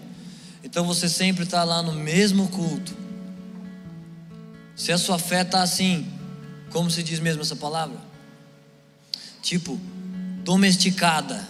então 0.63 0.85
você 0.85 1.09
sempre 1.09 1.45
está 1.45 1.65
lá 1.65 1.83
no 1.83 1.93
mesmo 1.93 2.49
culto. 2.49 2.97
Se 4.75 4.93
a 4.93 4.99
sua 4.99 5.19
fé 5.19 5.43
está 5.43 5.63
assim, 5.63 6.07
como 6.71 6.91
se 6.91 7.03
diz 7.03 7.21
mesmo 7.21 7.43
essa 7.43 7.55
palavra? 7.55 8.12
Tipo, 9.43 9.79
domesticada. 10.43 11.47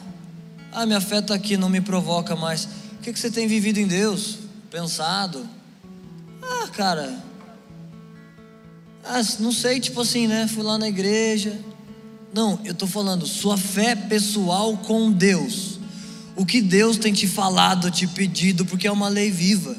Ah, 0.72 0.84
minha 0.84 1.00
fé 1.00 1.18
está 1.18 1.34
aqui, 1.34 1.56
não 1.56 1.68
me 1.68 1.80
provoca 1.80 2.34
mais. 2.34 2.64
O 2.64 3.02
que, 3.02 3.12
que 3.12 3.20
você 3.20 3.30
tem 3.30 3.46
vivido 3.46 3.78
em 3.78 3.86
Deus? 3.86 4.38
Pensado? 4.70 5.46
Ah, 6.42 6.66
cara. 6.68 7.22
Ah, 9.04 9.20
não 9.38 9.52
sei, 9.52 9.78
tipo 9.78 10.00
assim, 10.00 10.26
né? 10.26 10.48
Fui 10.48 10.62
lá 10.64 10.78
na 10.78 10.88
igreja, 10.88 11.60
não, 12.32 12.58
eu 12.64 12.72
estou 12.72 12.88
falando 12.88 13.26
sua 13.26 13.58
fé 13.58 13.94
pessoal 13.94 14.76
com 14.78 15.12
Deus. 15.12 15.78
O 16.34 16.46
que 16.46 16.62
Deus 16.62 16.96
tem 16.96 17.12
te 17.12 17.26
falado, 17.26 17.90
te 17.90 18.06
pedido, 18.06 18.64
porque 18.64 18.86
é 18.86 18.92
uma 18.92 19.08
lei 19.08 19.30
viva. 19.30 19.76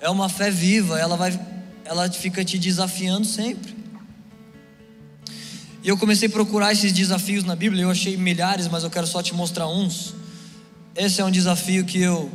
É 0.00 0.08
uma 0.08 0.28
fé 0.28 0.50
viva, 0.50 0.98
ela 0.98 1.16
vai 1.16 1.38
ela 1.84 2.10
fica 2.10 2.44
te 2.44 2.58
desafiando 2.58 3.24
sempre. 3.26 3.76
E 5.86 5.88
eu 5.88 5.96
comecei 5.96 6.26
a 6.26 6.30
procurar 6.32 6.72
esses 6.72 6.92
desafios 6.92 7.44
na 7.44 7.54
Bíblia, 7.54 7.84
eu 7.84 7.90
achei 7.90 8.16
milhares, 8.16 8.66
mas 8.66 8.82
eu 8.82 8.90
quero 8.90 9.06
só 9.06 9.22
te 9.22 9.32
mostrar 9.32 9.68
uns. 9.68 10.14
Esse 10.96 11.20
é 11.20 11.24
um 11.24 11.30
desafio 11.30 11.84
que 11.84 12.00
eu 12.00 12.28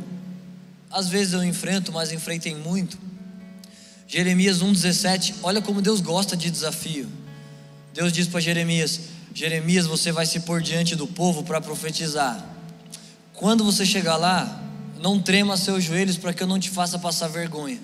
às 0.90 1.10
vezes 1.10 1.34
eu 1.34 1.44
enfrento, 1.44 1.92
mas 1.92 2.12
enfrentei 2.12 2.54
muito. 2.54 2.96
Jeremias 4.08 4.62
1:17, 4.62 5.34
olha 5.42 5.60
como 5.60 5.82
Deus 5.82 6.00
gosta 6.00 6.34
de 6.34 6.50
desafio. 6.50 7.06
Deus 7.92 8.10
diz 8.10 8.26
para 8.26 8.40
Jeremias: 8.40 9.00
Jeremias, 9.34 9.84
você 9.84 10.10
vai 10.10 10.24
se 10.24 10.40
pôr 10.40 10.62
diante 10.62 10.96
do 10.96 11.06
povo 11.06 11.42
para 11.42 11.60
profetizar. 11.60 12.42
Quando 13.34 13.62
você 13.64 13.84
chegar 13.84 14.16
lá, 14.16 14.62
não 14.98 15.20
trema 15.20 15.58
seus 15.58 15.84
joelhos 15.84 16.16
para 16.16 16.32
que 16.32 16.42
eu 16.42 16.46
não 16.46 16.58
te 16.58 16.70
faça 16.70 16.98
passar 16.98 17.28
vergonha. 17.28 17.78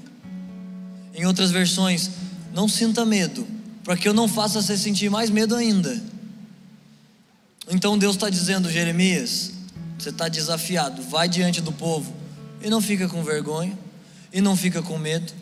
Em 1.15 1.27
outras 1.27 1.51
versões, 1.51 2.11
não 2.55 2.67
sinta 2.67 3.05
medo, 3.05 3.47
para 3.89 3.97
que 3.97 4.07
eu 4.07 4.13
não 4.13 4.29
faça 4.29 4.61
você 4.61 4.77
sentir 4.77 5.09
mais 5.09 5.31
medo 5.31 5.57
ainda. 5.57 5.99
Então 7.71 7.97
Deus 7.97 8.17
está 8.17 8.29
dizendo, 8.29 8.71
Jeremias, 8.71 9.53
você 9.99 10.11
está 10.11 10.29
desafiado, 10.29 11.01
vai 11.01 11.27
diante 11.27 11.63
do 11.63 11.73
povo 11.73 12.15
e 12.61 12.69
não 12.69 12.83
fica 12.83 13.09
com 13.09 13.25
vergonha 13.25 13.79
e 14.31 14.43
não 14.43 14.55
fica 14.55 14.83
com 14.83 14.99
medo. 14.99 15.33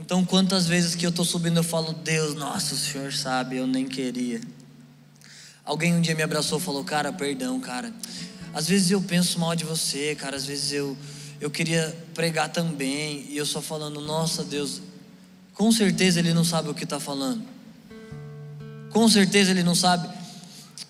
Então, 0.00 0.24
quantas 0.24 0.66
vezes 0.66 0.96
que 0.96 1.06
eu 1.06 1.10
estou 1.10 1.24
subindo, 1.24 1.58
eu 1.58 1.62
falo, 1.62 1.92
Deus, 1.92 2.34
nossa, 2.34 2.74
o 2.74 2.76
Senhor 2.76 3.12
sabe, 3.12 3.56
eu 3.56 3.68
nem 3.68 3.86
queria. 3.86 4.40
Alguém 5.64 5.94
um 5.94 6.00
dia 6.00 6.16
me 6.16 6.24
abraçou 6.24 6.58
e 6.58 6.60
falou: 6.60 6.82
Cara, 6.82 7.12
perdão, 7.12 7.60
cara. 7.60 7.94
Às 8.52 8.66
vezes 8.66 8.90
eu 8.90 9.00
penso 9.00 9.38
mal 9.38 9.54
de 9.54 9.64
você, 9.64 10.16
cara. 10.16 10.36
Às 10.36 10.44
vezes 10.44 10.72
eu, 10.72 10.98
eu 11.40 11.52
queria 11.52 11.96
pregar 12.14 12.48
também. 12.48 13.26
E 13.30 13.36
eu 13.36 13.46
só 13.46 13.62
falando: 13.62 14.00
Nossa, 14.00 14.42
Deus. 14.42 14.82
Com 15.54 15.70
certeza 15.70 16.18
ele 16.18 16.32
não 16.32 16.44
sabe 16.44 16.68
o 16.68 16.74
que 16.74 16.84
está 16.84 16.98
falando. 16.98 17.42
Com 18.90 19.08
certeza 19.08 19.50
ele 19.50 19.62
não 19.62 19.74
sabe. 19.74 20.08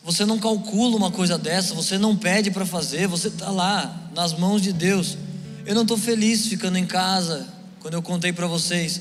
Você 0.04 0.24
não 0.24 0.38
calcula 0.38 0.96
uma 0.96 1.10
coisa 1.10 1.38
dessa. 1.38 1.74
Você 1.74 1.98
não 1.98 2.16
pede 2.16 2.50
para 2.50 2.66
fazer. 2.66 3.06
Você 3.06 3.28
está 3.28 3.50
lá, 3.50 4.10
nas 4.14 4.32
mãos 4.32 4.62
de 4.62 4.72
Deus. 4.72 5.16
Eu 5.64 5.74
não 5.74 5.82
estou 5.82 5.96
feliz 5.96 6.46
ficando 6.46 6.76
em 6.76 6.86
casa. 6.86 7.46
Quando 7.80 7.94
eu 7.94 8.02
contei 8.02 8.32
para 8.32 8.46
vocês, 8.46 9.00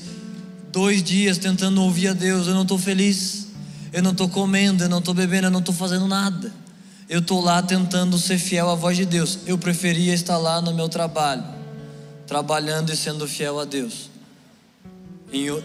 dois 0.70 1.02
dias 1.02 1.38
tentando 1.38 1.82
ouvir 1.82 2.08
a 2.08 2.12
Deus, 2.12 2.46
eu 2.46 2.54
não 2.54 2.62
estou 2.62 2.78
feliz. 2.78 3.48
Eu 3.92 4.02
não 4.02 4.12
estou 4.12 4.28
comendo, 4.28 4.84
eu 4.84 4.88
não 4.88 5.00
estou 5.00 5.12
bebendo, 5.12 5.48
eu 5.48 5.50
não 5.50 5.60
estou 5.60 5.74
fazendo 5.74 6.06
nada. 6.06 6.52
Eu 7.08 7.18
estou 7.18 7.42
lá 7.42 7.62
tentando 7.62 8.16
ser 8.18 8.38
fiel 8.38 8.70
à 8.70 8.74
voz 8.74 8.96
de 8.96 9.04
Deus. 9.04 9.40
Eu 9.44 9.58
preferia 9.58 10.14
estar 10.14 10.38
lá 10.38 10.62
no 10.62 10.72
meu 10.72 10.88
trabalho, 10.88 11.44
trabalhando 12.26 12.90
e 12.90 12.96
sendo 12.96 13.28
fiel 13.28 13.60
a 13.60 13.66
Deus, 13.66 14.08
em, 15.32 15.62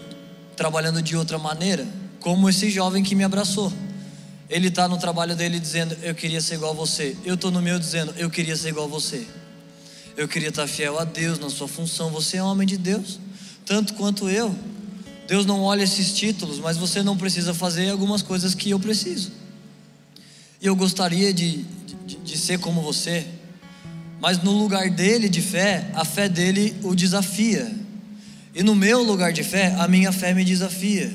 trabalhando 0.56 1.00
de 1.02 1.16
outra 1.16 1.38
maneira, 1.38 1.86
como 2.20 2.48
esse 2.48 2.70
jovem 2.70 3.02
que 3.02 3.14
me 3.14 3.24
abraçou. 3.24 3.72
Ele 4.48 4.68
está 4.68 4.88
no 4.88 4.98
trabalho 4.98 5.36
dele 5.36 5.60
dizendo: 5.60 5.96
Eu 6.02 6.14
queria 6.14 6.40
ser 6.40 6.54
igual 6.54 6.72
a 6.72 6.74
você. 6.74 7.16
Eu 7.24 7.34
estou 7.34 7.50
no 7.50 7.60
meu 7.60 7.78
dizendo: 7.78 8.14
Eu 8.16 8.30
queria 8.30 8.56
ser 8.56 8.70
igual 8.70 8.86
a 8.86 8.88
você. 8.88 9.26
Eu 10.16 10.26
queria 10.26 10.48
estar 10.48 10.66
fiel 10.66 10.98
a 10.98 11.04
Deus 11.04 11.38
na 11.38 11.50
sua 11.50 11.68
função. 11.68 12.10
Você 12.10 12.38
é 12.38 12.42
homem 12.42 12.66
de 12.66 12.76
Deus, 12.76 13.20
tanto 13.64 13.94
quanto 13.94 14.28
eu. 14.28 14.54
Deus 15.28 15.44
não 15.44 15.60
olha 15.62 15.82
esses 15.82 16.14
títulos, 16.14 16.58
mas 16.58 16.78
você 16.78 17.02
não 17.02 17.16
precisa 17.16 17.52
fazer 17.52 17.90
algumas 17.90 18.22
coisas 18.22 18.54
que 18.54 18.70
eu 18.70 18.80
preciso. 18.80 19.30
E 20.60 20.66
eu 20.66 20.74
gostaria 20.74 21.32
de, 21.32 21.64
de, 22.06 22.16
de 22.16 22.38
ser 22.38 22.58
como 22.58 22.80
você, 22.80 23.26
mas 24.20 24.42
no 24.42 24.52
lugar 24.52 24.90
dele 24.90 25.28
de 25.28 25.42
fé, 25.42 25.90
a 25.94 26.04
fé 26.04 26.28
dele 26.28 26.74
o 26.82 26.94
desafia. 26.94 27.70
E 28.58 28.62
no 28.64 28.74
meu 28.74 29.04
lugar 29.04 29.32
de 29.32 29.44
fé, 29.44 29.72
a 29.78 29.86
minha 29.86 30.10
fé 30.10 30.34
me 30.34 30.44
desafia. 30.44 31.14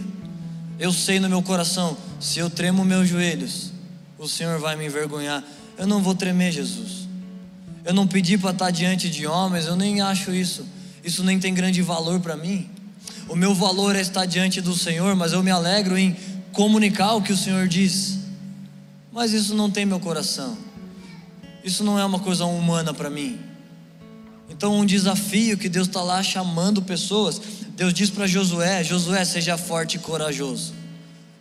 Eu 0.79 0.93
sei 0.93 1.19
no 1.19 1.27
meu 1.27 1.41
coração, 1.41 1.97
se 2.17 2.39
eu 2.39 2.49
tremo 2.49 2.85
meus 2.85 3.09
joelhos, 3.09 3.73
o 4.17 4.29
Senhor 4.29 4.57
vai 4.61 4.77
me 4.77 4.85
envergonhar. 4.85 5.43
Eu 5.77 5.85
não 5.85 6.01
vou 6.01 6.15
tremer, 6.15 6.53
Jesus. 6.53 7.05
Eu 7.83 7.93
não 7.93 8.07
pedi 8.07 8.37
para 8.37 8.51
estar 8.51 8.71
diante 8.71 9.09
de 9.09 9.27
homens, 9.27 9.65
eu 9.65 9.75
nem 9.75 9.99
acho 9.99 10.33
isso. 10.33 10.65
Isso 11.03 11.21
nem 11.21 11.37
tem 11.37 11.53
grande 11.53 11.81
valor 11.81 12.21
para 12.21 12.37
mim. 12.37 12.69
O 13.27 13.35
meu 13.35 13.53
valor 13.53 13.93
é 13.93 13.99
estar 13.99 14.25
diante 14.25 14.61
do 14.61 14.73
Senhor, 14.73 15.13
mas 15.13 15.33
eu 15.33 15.43
me 15.43 15.51
alegro 15.51 15.97
em 15.97 16.15
comunicar 16.53 17.11
o 17.11 17.21
que 17.21 17.33
o 17.33 17.37
Senhor 17.37 17.67
diz. 17.67 18.19
Mas 19.11 19.33
isso 19.33 19.53
não 19.53 19.69
tem 19.69 19.85
meu 19.85 19.99
coração. 19.99 20.57
Isso 21.61 21.83
não 21.83 21.99
é 21.99 22.05
uma 22.05 22.19
coisa 22.19 22.45
humana 22.45 22.93
para 22.93 23.09
mim. 23.09 23.37
Então, 24.49 24.77
um 24.77 24.85
desafio 24.85 25.57
que 25.57 25.69
Deus 25.69 25.87
está 25.87 26.01
lá 26.01 26.21
chamando 26.21 26.81
pessoas. 26.81 27.41
Deus 27.75 27.93
diz 27.93 28.09
para 28.09 28.27
Josué: 28.27 28.83
Josué, 28.83 29.25
seja 29.25 29.57
forte 29.57 29.95
e 29.95 29.99
corajoso. 29.99 30.73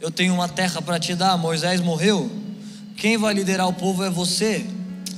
Eu 0.01 0.11
tenho 0.11 0.35
uma 0.35 0.49
terra 0.49 0.81
para 0.81 0.99
te 0.99 1.15
dar. 1.15 1.37
Moisés 1.37 1.81
morreu. 1.81 2.31
Quem 2.97 3.17
vai 3.17 3.35
liderar 3.35 3.69
o 3.69 3.73
povo 3.73 4.03
é 4.03 4.11
você. 4.11 4.67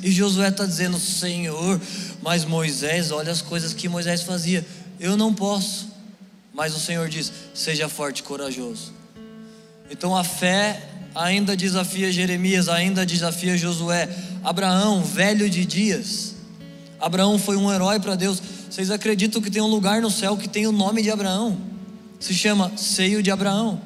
E 0.03 0.11
Josué 0.11 0.49
está 0.49 0.66
dizendo: 0.66 0.99
Senhor, 0.99 1.81
mas 2.23 2.44
Moisés, 2.44 3.11
olha 3.11 3.33
as 3.33 3.40
coisas 3.40 3.73
que 3.73 3.88
Moisés 3.88 4.23
fazia. 4.23 4.66
Eu 5.01 5.16
não 5.16 5.33
posso. 5.33 5.88
Mas 6.53 6.75
o 6.77 6.81
Senhor 6.81 7.09
diz: 7.09 7.33
seja 7.55 7.88
forte 7.88 8.18
e 8.18 8.23
corajoso. 8.23 8.92
Então 9.90 10.16
a 10.16 10.25
fé 10.25 10.88
ainda 11.14 11.57
desafia 11.57 12.12
Jeremias, 12.12 12.68
ainda 12.68 13.07
desafia 13.07 13.57
Josué. 13.57 14.09
Abraão, 14.42 15.03
velho 15.03 15.49
de 15.49 15.64
dias. 15.64 16.34
Abraão 17.05 17.38
foi 17.38 17.55
um 17.59 17.71
herói 17.71 18.01
para 18.01 18.14
Deus. 18.14 18.40
Vocês 18.71 18.90
acreditam 18.90 19.43
que 19.43 19.51
tem 19.51 19.61
um 19.61 19.67
lugar 19.67 20.01
no 20.01 20.11
céu 20.11 20.38
que 20.38 20.49
tem 20.49 20.67
o 20.67 20.73
nome 20.73 21.03
de 21.03 21.11
Abraão? 21.11 21.61
Se 22.19 22.33
chama 22.33 22.73
Seio 22.79 23.23
de 23.23 23.31
Abraão. 23.31 23.79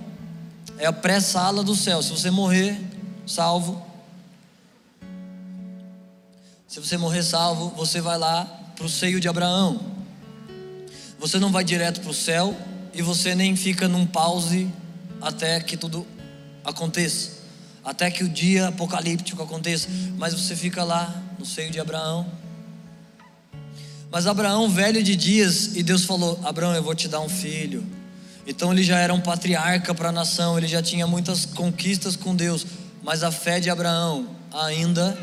É 0.79 0.87
a 0.87 0.93
pré-sala 0.93 1.65
do 1.65 1.75
céu. 1.75 2.01
Se 2.01 2.11
você 2.11 2.31
morrer 2.31 2.81
salvo, 3.27 3.85
se 6.69 6.79
você 6.79 6.97
morrer 6.97 7.25
salvo, 7.25 7.71
você 7.71 8.01
vai 8.01 8.17
lá 8.17 8.45
para 8.77 8.87
o 8.87 8.89
seio 8.89 9.19
de 9.19 9.29
Abraão. 9.29 9.81
Você 11.19 11.41
não 11.41 11.51
vai 11.51 11.65
direto 11.65 12.01
para 12.01 12.11
o 12.11 12.15
céu 12.15 12.57
e 12.95 13.03
você 13.03 13.35
nem 13.35 13.57
fica 13.57 13.89
num 13.89 14.07
pause 14.07 14.71
até 15.21 15.59
que 15.59 15.77
tudo 15.77 16.07
aconteça, 16.63 17.33
até 17.85 18.13
que 18.13 18.23
o 18.23 18.29
dia 18.29 18.69
apocalíptico 18.69 19.43
aconteça, 19.43 19.89
mas 20.17 20.35
você 20.35 20.55
fica 20.55 20.85
lá 20.85 21.21
no 21.37 21.45
seio 21.45 21.73
de 21.73 21.81
Abraão. 21.81 22.48
Mas 24.11 24.27
Abraão, 24.27 24.69
velho 24.71 25.03
de 25.03 25.15
dias, 25.15 25.77
e 25.77 25.83
Deus 25.83 26.05
falou: 26.05 26.41
Abraão, 26.45 26.75
eu 26.75 26.83
vou 26.83 26.95
te 26.95 27.09
dar 27.09 27.21
um 27.21 27.29
filho. 27.29 27.87
Então 28.47 28.73
ele 28.73 28.83
já 28.83 28.99
era 28.99 29.13
um 29.13 29.21
patriarca 29.21 29.95
para 29.95 30.09
a 30.09 30.13
nação, 30.13 30.57
ele 30.57 30.67
já 30.67 30.83
tinha 30.83 31.07
muitas 31.07 31.45
conquistas 31.45 32.17
com 32.17 32.35
Deus, 32.35 32.67
mas 33.03 33.23
a 33.23 33.31
fé 33.31 33.61
de 33.61 33.69
Abraão 33.69 34.27
ainda 34.51 35.19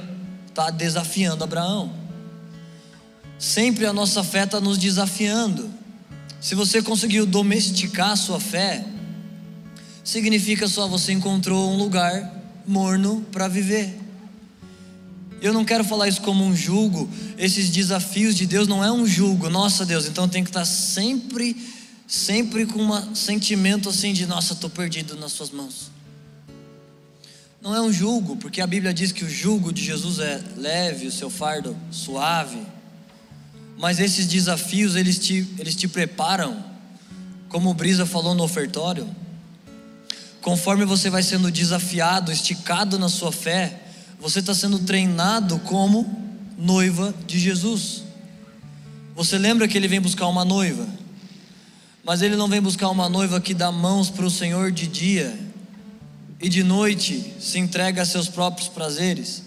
está 0.48 0.70
desafiando 0.70 1.44
Abraão. 1.44 1.92
Sempre 3.40 3.86
a 3.86 3.92
nossa 3.92 4.24
fé 4.24 4.44
está 4.44 4.62
nos 4.62 4.78
desafiando. 4.78 5.70
Se 6.40 6.54
você 6.54 6.82
conseguiu 6.82 7.26
domesticar 7.26 8.12
a 8.12 8.16
sua 8.16 8.40
fé, 8.40 8.86
significa 10.04 10.68
só 10.68 10.88
você 10.88 11.12
encontrou 11.12 11.72
um 11.72 11.78
lugar 11.78 12.32
morno 12.68 13.26
para 13.32 13.48
viver. 13.48 14.05
Eu 15.46 15.54
não 15.54 15.64
quero 15.64 15.84
falar 15.84 16.08
isso 16.08 16.22
como 16.22 16.44
um 16.44 16.56
julgo, 16.56 17.08
esses 17.38 17.70
desafios 17.70 18.36
de 18.36 18.48
Deus 18.48 18.68
não 18.68 18.84
é 18.84 18.92
um 18.92 19.06
julgo, 19.06 19.48
nossa 19.48 19.86
Deus, 19.86 20.08
então 20.08 20.28
tem 20.28 20.44
que 20.44 20.50
estar 20.50 20.66
sempre, 20.66 21.56
sempre 22.08 22.66
com 22.66 22.82
um 22.82 23.14
sentimento 23.14 23.88
assim 23.88 24.12
de, 24.12 24.26
nossa, 24.26 24.54
estou 24.54 24.72
perdido 24.72 25.16
nas 25.16 25.34
suas 25.34 25.52
mãos. 25.52 25.92
Não 27.62 27.76
é 27.76 27.80
um 27.80 27.94
julgo, 27.94 28.36
porque 28.38 28.60
a 28.60 28.66
Bíblia 28.66 28.92
diz 28.92 29.12
que 29.12 29.24
o 29.24 29.30
julgo 29.30 29.72
de 29.72 29.84
Jesus 29.84 30.18
é 30.18 30.44
leve, 30.58 31.06
o 31.06 31.12
seu 31.12 31.30
fardo 31.30 31.78
suave. 31.92 32.66
Mas 33.78 34.00
esses 34.00 34.26
desafios, 34.26 34.96
eles 34.96 35.20
te, 35.20 35.48
eles 35.60 35.76
te 35.76 35.88
preparam, 35.88 36.66
como 37.50 37.70
o 37.70 37.74
Brisa 37.76 38.08
falou 38.08 38.34
no 38.34 38.42
ofertório. 38.44 39.08
Conforme 40.42 40.86
você 40.86 41.08
vai 41.08 41.22
sendo 41.22 41.52
desafiado, 41.52 42.32
esticado 42.32 42.98
na 42.98 43.10
sua 43.10 43.32
fé, 43.32 43.85
você 44.26 44.40
está 44.40 44.56
sendo 44.56 44.80
treinado 44.80 45.60
como 45.60 46.04
noiva 46.58 47.14
de 47.28 47.38
Jesus. 47.38 48.02
Você 49.16 49.38
lembra 49.38 49.68
que 49.68 49.78
ele 49.78 49.88
vem 49.88 50.02
buscar 50.02 50.26
uma 50.26 50.44
noiva, 50.44 50.88
mas 52.04 52.24
ele 52.24 52.36
não 52.36 52.48
vem 52.48 52.60
buscar 52.60 52.90
uma 52.90 53.08
noiva 53.08 53.40
que 53.40 53.54
dá 53.54 53.72
mãos 53.72 54.10
para 54.10 54.26
o 54.26 54.32
Senhor 54.32 54.72
de 54.72 54.88
dia 54.88 55.38
e 56.42 56.50
de 56.50 56.64
noite 56.64 57.36
se 57.40 57.60
entrega 57.60 58.02
a 58.02 58.06
seus 58.06 58.28
próprios 58.28 58.68
prazeres. 58.68 59.44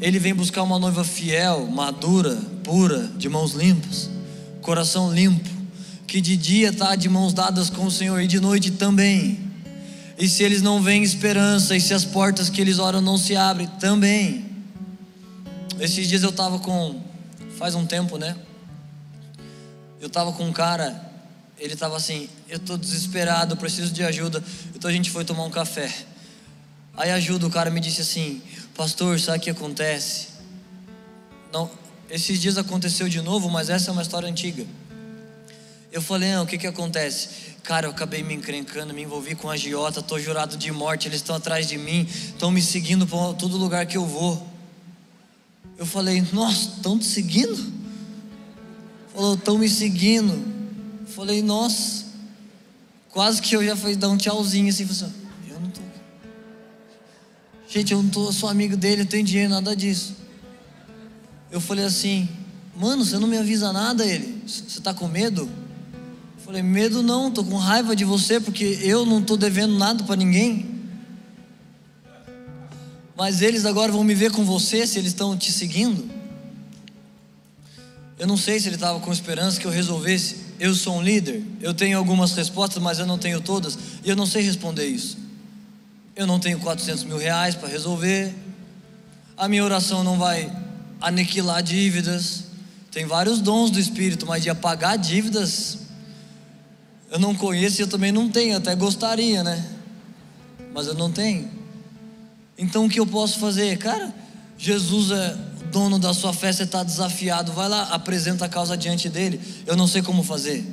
Ele 0.00 0.18
vem 0.18 0.34
buscar 0.34 0.62
uma 0.62 0.78
noiva 0.78 1.04
fiel, 1.04 1.66
madura, 1.66 2.36
pura, 2.62 3.12
de 3.18 3.28
mãos 3.28 3.52
limpas, 3.52 4.08
coração 4.62 5.12
limpo, 5.12 5.50
que 6.06 6.22
de 6.22 6.38
dia 6.38 6.70
está 6.70 6.96
de 6.96 7.10
mãos 7.10 7.34
dadas 7.34 7.68
com 7.68 7.84
o 7.84 7.90
Senhor 7.90 8.18
e 8.22 8.26
de 8.26 8.40
noite 8.40 8.70
também. 8.70 9.43
E 10.16 10.28
se 10.28 10.42
eles 10.42 10.62
não 10.62 10.82
veem 10.82 11.02
esperança, 11.02 11.76
e 11.76 11.80
se 11.80 11.92
as 11.92 12.04
portas 12.04 12.48
que 12.48 12.60
eles 12.60 12.78
oram 12.78 13.00
não 13.00 13.18
se 13.18 13.34
abrem, 13.36 13.66
também. 13.80 14.44
Esses 15.80 16.06
dias 16.06 16.22
eu 16.22 16.30
estava 16.30 16.58
com, 16.58 17.02
faz 17.58 17.74
um 17.74 17.84
tempo, 17.84 18.16
né? 18.16 18.36
Eu 20.00 20.06
estava 20.06 20.32
com 20.32 20.44
um 20.44 20.52
cara, 20.52 21.12
ele 21.58 21.74
estava 21.74 21.96
assim: 21.96 22.28
Eu 22.48 22.58
estou 22.58 22.76
desesperado, 22.76 23.56
preciso 23.56 23.92
de 23.92 24.04
ajuda. 24.04 24.42
Então 24.74 24.88
a 24.88 24.92
gente 24.92 25.10
foi 25.10 25.24
tomar 25.24 25.44
um 25.44 25.50
café. 25.50 25.92
Aí 26.96 27.10
ajuda, 27.10 27.46
o 27.46 27.50
cara 27.50 27.70
me 27.70 27.80
disse 27.80 28.02
assim: 28.02 28.40
Pastor, 28.76 29.18
sabe 29.18 29.38
o 29.38 29.40
que 29.40 29.50
acontece? 29.50 30.28
Não, 31.52 31.70
esses 32.08 32.40
dias 32.40 32.56
aconteceu 32.56 33.08
de 33.08 33.20
novo, 33.20 33.48
mas 33.50 33.70
essa 33.70 33.90
é 33.90 33.92
uma 33.92 34.02
história 34.02 34.28
antiga. 34.28 34.64
Eu 35.94 36.02
falei, 36.02 36.32
não, 36.32 36.42
o 36.42 36.46
que 36.46 36.58
que 36.58 36.66
acontece? 36.66 37.54
Cara, 37.62 37.86
eu 37.86 37.92
acabei 37.92 38.20
me 38.20 38.34
encrencando, 38.34 38.92
me 38.92 39.02
envolvi 39.02 39.36
com 39.36 39.48
a 39.48 39.52
agiota, 39.52 40.00
estou 40.00 40.18
jurado 40.18 40.56
de 40.56 40.72
morte, 40.72 41.06
eles 41.06 41.20
estão 41.20 41.36
atrás 41.36 41.68
de 41.68 41.78
mim, 41.78 42.04
estão 42.10 42.50
me 42.50 42.60
seguindo 42.60 43.06
para 43.06 43.32
todo 43.34 43.56
lugar 43.56 43.86
que 43.86 43.96
eu 43.96 44.04
vou. 44.04 44.44
Eu 45.78 45.86
falei, 45.86 46.20
nossa, 46.32 46.70
estão 46.78 46.98
te 46.98 47.04
seguindo? 47.04 47.72
Falou, 49.14 49.34
estão 49.34 49.56
me 49.56 49.68
seguindo. 49.68 50.32
Eu 51.02 51.06
falei, 51.12 51.40
nossa, 51.40 52.06
quase 53.10 53.40
que 53.40 53.54
eu 53.54 53.64
já 53.64 53.76
fui 53.76 53.94
dar 53.94 54.08
um 54.08 54.16
tchauzinho 54.16 54.70
assim, 54.70 54.84
falei, 54.84 55.04
assim, 55.04 55.24
Gente, 57.68 57.92
eu 57.92 58.02
não 58.02 58.10
tô, 58.10 58.32
sou 58.32 58.48
amigo 58.48 58.76
dele, 58.76 59.02
não 59.02 59.06
tenho 59.06 59.24
dinheiro, 59.24 59.50
nada 59.50 59.76
disso. 59.76 60.16
Eu 61.52 61.60
falei 61.60 61.84
assim, 61.84 62.28
mano, 62.74 63.04
você 63.04 63.16
não 63.16 63.28
me 63.28 63.38
avisa 63.38 63.72
nada 63.72 64.04
ele. 64.04 64.42
Você 64.44 64.64
está 64.80 64.92
com 64.92 65.06
medo? 65.06 65.48
Falei, 66.44 66.62
medo 66.62 67.02
não, 67.02 67.30
tô 67.30 67.42
com 67.42 67.56
raiva 67.56 67.96
de 67.96 68.04
você 68.04 68.38
porque 68.38 68.78
eu 68.82 69.06
não 69.06 69.22
tô 69.22 69.34
devendo 69.34 69.78
nada 69.78 70.04
para 70.04 70.14
ninguém. 70.14 70.74
Mas 73.16 73.40
eles 73.40 73.64
agora 73.64 73.90
vão 73.90 74.04
me 74.04 74.14
ver 74.14 74.30
com 74.30 74.44
você 74.44 74.86
se 74.86 74.98
eles 74.98 75.12
estão 75.12 75.38
te 75.38 75.50
seguindo. 75.50 76.06
Eu 78.18 78.26
não 78.26 78.36
sei 78.36 78.60
se 78.60 78.68
ele 78.68 78.74
estava 78.74 79.00
com 79.00 79.10
esperança 79.10 79.58
que 79.58 79.66
eu 79.66 79.70
resolvesse. 79.70 80.36
Eu 80.60 80.74
sou 80.74 80.98
um 80.98 81.02
líder, 81.02 81.42
eu 81.62 81.72
tenho 81.72 81.96
algumas 81.96 82.32
respostas, 82.32 82.82
mas 82.82 82.98
eu 82.98 83.06
não 83.06 83.18
tenho 83.18 83.40
todas, 83.40 83.78
e 84.04 84.08
eu 84.10 84.14
não 84.14 84.26
sei 84.26 84.42
responder 84.42 84.86
isso. 84.86 85.16
Eu 86.14 86.26
não 86.26 86.38
tenho 86.38 86.60
400 86.60 87.04
mil 87.04 87.16
reais 87.16 87.54
para 87.54 87.68
resolver. 87.68 88.34
A 89.34 89.48
minha 89.48 89.64
oração 89.64 90.04
não 90.04 90.18
vai 90.18 90.52
aniquilar 91.00 91.62
dívidas. 91.62 92.44
Tem 92.90 93.06
vários 93.06 93.40
dons 93.40 93.70
do 93.70 93.80
Espírito, 93.80 94.26
mas 94.26 94.42
de 94.42 94.50
apagar 94.50 94.98
dívidas, 94.98 95.78
eu 97.14 97.18
não 97.20 97.34
conheço 97.34 97.80
e 97.80 97.82
eu 97.82 97.88
também 97.88 98.10
não 98.10 98.28
tenho, 98.28 98.56
até 98.56 98.74
gostaria, 98.74 99.42
né? 99.42 99.64
mas 100.74 100.88
eu 100.88 100.94
não 100.94 101.10
tenho. 101.10 101.48
Então 102.58 102.86
o 102.86 102.88
que 102.88 102.98
eu 102.98 103.06
posso 103.06 103.38
fazer? 103.38 103.78
Cara, 103.78 104.12
Jesus 104.58 105.12
é 105.12 105.36
dono 105.70 106.00
da 106.00 106.12
sua 106.12 106.32
fé, 106.32 106.52
você 106.52 106.64
está 106.64 106.82
desafiado, 106.82 107.52
vai 107.52 107.68
lá, 107.68 107.84
apresenta 107.84 108.46
a 108.46 108.48
causa 108.48 108.76
diante 108.76 109.08
dele. 109.08 109.40
Eu 109.64 109.76
não 109.76 109.86
sei 109.86 110.02
como 110.02 110.24
fazer. 110.24 110.68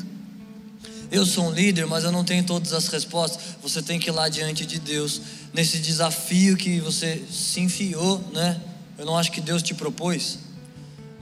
Eu 1.12 1.26
sou 1.26 1.46
um 1.46 1.52
líder, 1.52 1.86
mas 1.86 2.04
eu 2.04 2.12
não 2.12 2.24
tenho 2.24 2.44
todas 2.44 2.74
as 2.74 2.88
respostas. 2.88 3.58
Você 3.62 3.84
tem 3.84 4.00
que 4.00 4.10
ir 4.10 4.14
lá 4.14 4.28
diante 4.28 4.66
de 4.66 4.80
Deus, 4.80 5.22
nesse 5.54 5.78
desafio 5.78 6.58
que 6.58 6.80
você 6.80 7.24
se 7.30 7.60
enfiou, 7.60 8.20
né? 8.34 8.60
Eu 8.98 9.06
não 9.06 9.16
acho 9.16 9.32
que 9.32 9.42
Deus 9.42 9.62
te 9.62 9.76
propôs, 9.76 10.40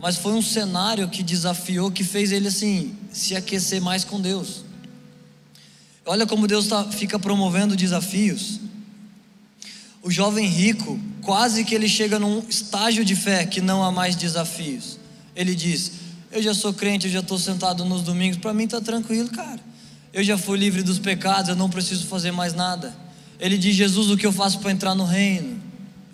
mas 0.02 0.16
foi 0.16 0.32
um 0.32 0.42
cenário 0.42 1.10
que 1.10 1.22
desafiou, 1.22 1.92
que 1.92 2.04
fez 2.04 2.32
ele 2.32 2.48
assim, 2.48 2.96
se 3.12 3.36
aquecer 3.36 3.82
mais 3.82 4.06
com 4.06 4.22
Deus. 4.22 4.69
Olha 6.10 6.26
como 6.26 6.48
Deus 6.48 6.66
tá, 6.66 6.86
fica 6.86 7.20
promovendo 7.20 7.76
desafios. 7.76 8.60
O 10.02 10.10
jovem 10.10 10.48
rico, 10.48 11.00
quase 11.22 11.64
que 11.64 11.76
ele 11.76 11.88
chega 11.88 12.18
num 12.18 12.42
estágio 12.50 13.06
de 13.06 13.16
fé 13.16 13.46
que 13.46 13.62
não 13.62 13.84
há 13.84 13.92
mais 13.92 14.16
desafios. 14.16 14.98
Ele 15.36 15.54
diz: 15.54 15.92
Eu 16.32 16.42
já 16.42 16.52
sou 16.52 16.74
crente, 16.74 17.06
eu 17.06 17.14
já 17.14 17.20
estou 17.20 17.38
sentado 17.38 17.86
nos 17.86 18.02
domingos, 18.02 18.40
para 18.40 18.56
mim 18.56 18.64
está 18.64 18.82
tranquilo, 18.82 19.30
cara. 19.30 19.60
Eu 20.12 20.24
já 20.24 20.36
fui 20.36 20.58
livre 20.58 20.82
dos 20.82 20.98
pecados, 20.98 21.50
eu 21.50 21.56
não 21.56 21.70
preciso 21.70 22.08
fazer 22.08 22.32
mais 22.32 22.56
nada. 22.56 22.92
Ele 23.40 23.56
diz: 23.56 23.76
Jesus, 23.76 24.10
o 24.10 24.18
que 24.18 24.26
eu 24.26 24.34
faço 24.34 24.58
para 24.62 24.72
entrar 24.72 24.96
no 24.96 25.06
reino? 25.06 25.62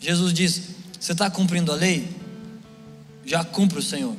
Jesus 0.02 0.34
diz: 0.34 0.62
Você 1.00 1.14
está 1.14 1.30
cumprindo 1.30 1.72
a 1.72 1.76
lei? 1.76 2.06
Já 3.26 3.46
cumpro, 3.46 3.82
Senhor. 3.82 4.18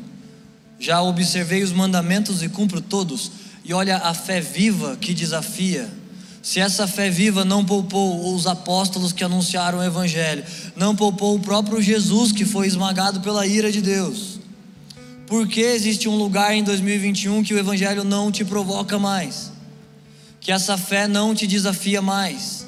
Já 0.80 1.02
observei 1.02 1.62
os 1.62 1.72
mandamentos 1.72 2.42
e 2.42 2.48
cumpro 2.48 2.80
todos. 2.80 3.30
E 3.66 3.74
olha 3.74 3.96
a 3.98 4.14
fé 4.14 4.40
viva 4.40 4.96
que 4.96 5.12
desafia 5.12 5.90
se 6.46 6.60
essa 6.60 6.86
fé 6.86 7.10
viva 7.10 7.44
não 7.44 7.64
poupou 7.64 8.32
os 8.32 8.46
apóstolos 8.46 9.12
que 9.12 9.24
anunciaram 9.24 9.78
o 9.78 9.82
Evangelho, 9.82 10.44
não 10.76 10.94
poupou 10.94 11.34
o 11.34 11.40
próprio 11.40 11.82
Jesus 11.82 12.30
que 12.30 12.44
foi 12.44 12.68
esmagado 12.68 13.20
pela 13.20 13.44
ira 13.44 13.72
de 13.72 13.82
Deus, 13.82 14.38
por 15.26 15.48
que 15.48 15.60
existe 15.60 16.08
um 16.08 16.14
lugar 16.14 16.54
em 16.54 16.62
2021 16.62 17.42
que 17.42 17.52
o 17.52 17.58
Evangelho 17.58 18.04
não 18.04 18.30
te 18.30 18.44
provoca 18.44 18.96
mais? 18.96 19.50
Que 20.40 20.52
essa 20.52 20.78
fé 20.78 21.08
não 21.08 21.34
te 21.34 21.48
desafia 21.48 22.00
mais? 22.00 22.64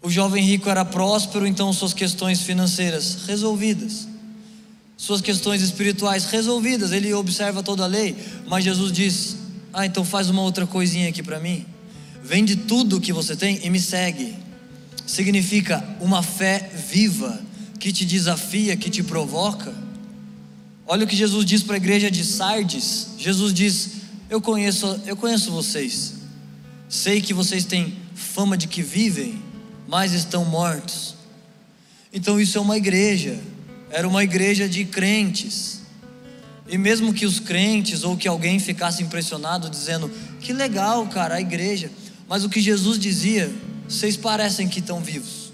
O 0.00 0.08
jovem 0.08 0.42
rico 0.42 0.70
era 0.70 0.86
próspero, 0.86 1.46
então 1.46 1.70
suas 1.70 1.92
questões 1.92 2.40
financeiras 2.40 3.26
resolvidas, 3.26 4.08
suas 4.96 5.20
questões 5.20 5.60
espirituais 5.60 6.24
resolvidas, 6.24 6.90
ele 6.90 7.12
observa 7.12 7.62
toda 7.62 7.84
a 7.84 7.86
lei, 7.86 8.16
mas 8.46 8.64
Jesus 8.64 8.90
diz: 8.90 9.36
Ah, 9.72 9.84
então 9.84 10.04
faz 10.04 10.30
uma 10.30 10.40
outra 10.42 10.66
coisinha 10.66 11.08
aqui 11.08 11.22
para 11.22 11.38
mim. 11.38 11.66
Vende 12.22 12.56
tudo 12.56 12.96
o 12.96 13.00
que 13.00 13.12
você 13.12 13.36
tem 13.36 13.60
e 13.62 13.68
me 13.68 13.78
segue. 13.78 14.34
Significa 15.06 15.84
uma 16.00 16.22
fé 16.22 16.70
viva 16.88 17.40
que 17.78 17.92
te 17.92 18.04
desafia, 18.04 18.76
que 18.76 18.90
te 18.90 19.02
provoca. 19.02 19.72
Olha 20.86 21.04
o 21.04 21.06
que 21.06 21.14
Jesus 21.14 21.44
diz 21.44 21.62
para 21.62 21.74
a 21.74 21.76
igreja 21.76 22.10
de 22.10 22.24
Sardes. 22.24 23.08
Jesus 23.18 23.52
diz: 23.52 23.90
"Eu 24.30 24.40
conheço, 24.40 25.00
eu 25.04 25.16
conheço 25.16 25.52
vocês. 25.52 26.14
Sei 26.88 27.20
que 27.20 27.34
vocês 27.34 27.64
têm 27.66 27.94
fama 28.14 28.56
de 28.56 28.66
que 28.66 28.82
vivem, 28.82 29.42
mas 29.86 30.12
estão 30.12 30.44
mortos." 30.46 31.14
Então 32.12 32.40
isso 32.40 32.56
é 32.56 32.60
uma 32.62 32.78
igreja. 32.78 33.38
Era 33.90 34.06
uma 34.06 34.24
igreja 34.24 34.68
de 34.68 34.84
crentes. 34.84 35.80
E 36.68 36.76
mesmo 36.76 37.14
que 37.14 37.24
os 37.24 37.38
crentes 37.38 38.02
ou 38.02 38.16
que 38.16 38.26
alguém 38.26 38.58
ficasse 38.58 39.02
impressionado 39.02 39.70
dizendo: 39.70 40.10
"Que 40.40 40.52
legal, 40.52 41.06
cara, 41.06 41.36
a 41.36 41.40
igreja." 41.40 41.90
Mas 42.28 42.44
o 42.44 42.48
que 42.48 42.60
Jesus 42.60 42.98
dizia, 42.98 43.52
vocês 43.88 44.16
parecem 44.16 44.68
que 44.68 44.80
estão 44.80 45.00
vivos, 45.00 45.52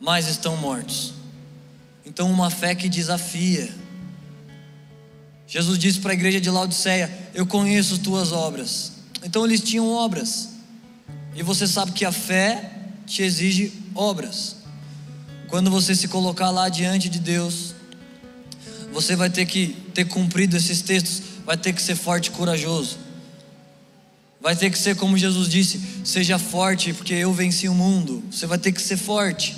mas 0.00 0.26
estão 0.26 0.56
mortos. 0.56 1.14
Então, 2.04 2.30
uma 2.30 2.50
fé 2.50 2.74
que 2.74 2.88
desafia. 2.88 3.72
Jesus 5.46 5.78
disse 5.78 6.00
para 6.00 6.12
a 6.12 6.14
igreja 6.14 6.40
de 6.40 6.50
Laodiceia: 6.50 7.10
Eu 7.32 7.46
conheço 7.46 7.98
tuas 7.98 8.32
obras. 8.32 8.92
Então, 9.22 9.44
eles 9.44 9.60
tinham 9.60 9.88
obras. 9.88 10.48
E 11.34 11.42
você 11.42 11.66
sabe 11.66 11.92
que 11.92 12.04
a 12.04 12.12
fé 12.12 12.70
te 13.06 13.22
exige 13.22 13.72
obras. 13.94 14.56
Quando 15.52 15.70
você 15.70 15.94
se 15.94 16.08
colocar 16.08 16.48
lá 16.48 16.70
diante 16.70 17.10
de 17.10 17.18
Deus, 17.18 17.74
você 18.90 19.14
vai 19.14 19.28
ter 19.28 19.44
que 19.44 19.76
ter 19.92 20.06
cumprido 20.06 20.56
esses 20.56 20.80
textos, 20.80 21.20
vai 21.44 21.58
ter 21.58 21.74
que 21.74 21.82
ser 21.82 21.94
forte 21.94 22.28
e 22.28 22.30
corajoso. 22.30 22.96
Vai 24.40 24.56
ter 24.56 24.70
que 24.70 24.78
ser 24.78 24.96
como 24.96 25.14
Jesus 25.18 25.50
disse: 25.50 25.78
seja 26.06 26.38
forte, 26.38 26.94
porque 26.94 27.12
eu 27.12 27.34
venci 27.34 27.68
o 27.68 27.74
mundo. 27.74 28.24
Você 28.30 28.46
vai 28.46 28.56
ter 28.56 28.72
que 28.72 28.80
ser 28.80 28.96
forte. 28.96 29.54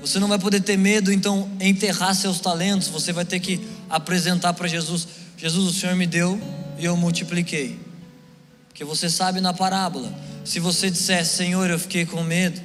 Você 0.00 0.18
não 0.18 0.26
vai 0.26 0.38
poder 0.38 0.62
ter 0.62 0.78
medo, 0.78 1.12
então, 1.12 1.50
enterrar 1.60 2.14
seus 2.14 2.40
talentos. 2.40 2.88
Você 2.88 3.12
vai 3.12 3.26
ter 3.26 3.40
que 3.40 3.60
apresentar 3.90 4.54
para 4.54 4.66
Jesus: 4.66 5.06
Jesus, 5.36 5.76
o 5.76 5.78
Senhor 5.78 5.94
me 5.96 6.06
deu 6.06 6.40
e 6.78 6.86
eu 6.86 6.96
multipliquei. 6.96 7.78
Porque 8.68 8.86
você 8.86 9.10
sabe 9.10 9.38
na 9.42 9.52
parábola: 9.52 10.10
se 10.46 10.58
você 10.58 10.90
disser, 10.90 11.26
Senhor, 11.26 11.68
eu 11.68 11.78
fiquei 11.78 12.06
com 12.06 12.22
medo, 12.22 12.58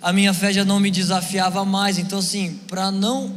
a 0.00 0.12
minha 0.12 0.32
fé 0.32 0.52
já 0.52 0.64
não 0.64 0.80
me 0.80 0.90
desafiava 0.90 1.64
mais. 1.64 1.98
Então, 1.98 2.18
assim, 2.18 2.60
para 2.68 2.90
não 2.90 3.34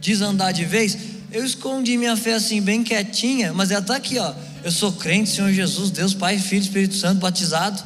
desandar 0.00 0.52
de 0.52 0.64
vez, 0.64 0.96
eu 1.30 1.44
escondi 1.44 1.96
minha 1.96 2.16
fé 2.16 2.34
assim, 2.34 2.60
bem 2.60 2.82
quietinha, 2.82 3.52
mas 3.52 3.70
ela 3.70 3.80
está 3.80 3.96
aqui, 3.96 4.18
ó 4.18 4.34
eu 4.62 4.70
sou 4.70 4.92
crente, 4.92 5.30
Senhor 5.30 5.52
Jesus, 5.52 5.90
Deus, 5.90 6.12
Pai, 6.12 6.38
Filho, 6.38 6.62
Espírito 6.62 6.94
Santo, 6.94 7.20
batizado. 7.20 7.82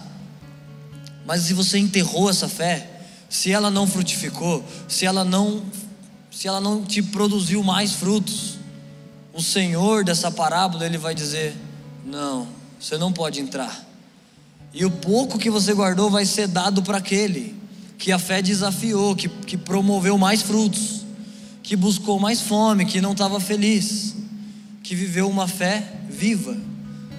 Mas 1.24 1.42
se 1.42 1.54
você 1.54 1.78
enterrou 1.78 2.28
essa 2.28 2.48
fé, 2.48 3.02
se 3.28 3.52
ela 3.52 3.70
não 3.70 3.86
frutificou, 3.86 4.64
se 4.88 5.06
ela 5.06 5.24
não, 5.24 5.62
se 6.30 6.48
ela 6.48 6.60
não 6.60 6.84
te 6.84 7.00
produziu 7.00 7.62
mais 7.62 7.92
frutos, 7.92 8.58
o 9.32 9.42
Senhor 9.42 10.04
dessa 10.04 10.30
parábola 10.30 10.84
ele 10.84 10.98
vai 10.98 11.14
dizer: 11.14 11.56
não, 12.04 12.48
você 12.78 12.98
não 12.98 13.12
pode 13.12 13.40
entrar. 13.40 13.84
E 14.72 14.84
o 14.84 14.90
pouco 14.90 15.38
que 15.38 15.48
você 15.48 15.72
guardou 15.72 16.10
vai 16.10 16.26
ser 16.26 16.48
dado 16.48 16.82
para 16.82 16.98
aquele 16.98 17.54
que 18.04 18.12
a 18.12 18.18
fé 18.18 18.42
desafiou, 18.42 19.16
que, 19.16 19.30
que 19.30 19.56
promoveu 19.56 20.18
mais 20.18 20.42
frutos, 20.42 21.06
que 21.62 21.74
buscou 21.74 22.20
mais 22.20 22.38
fome, 22.38 22.84
que 22.84 23.00
não 23.00 23.12
estava 23.12 23.40
feliz, 23.40 24.14
que 24.82 24.94
viveu 24.94 25.26
uma 25.26 25.48
fé 25.48 25.82
viva, 26.10 26.54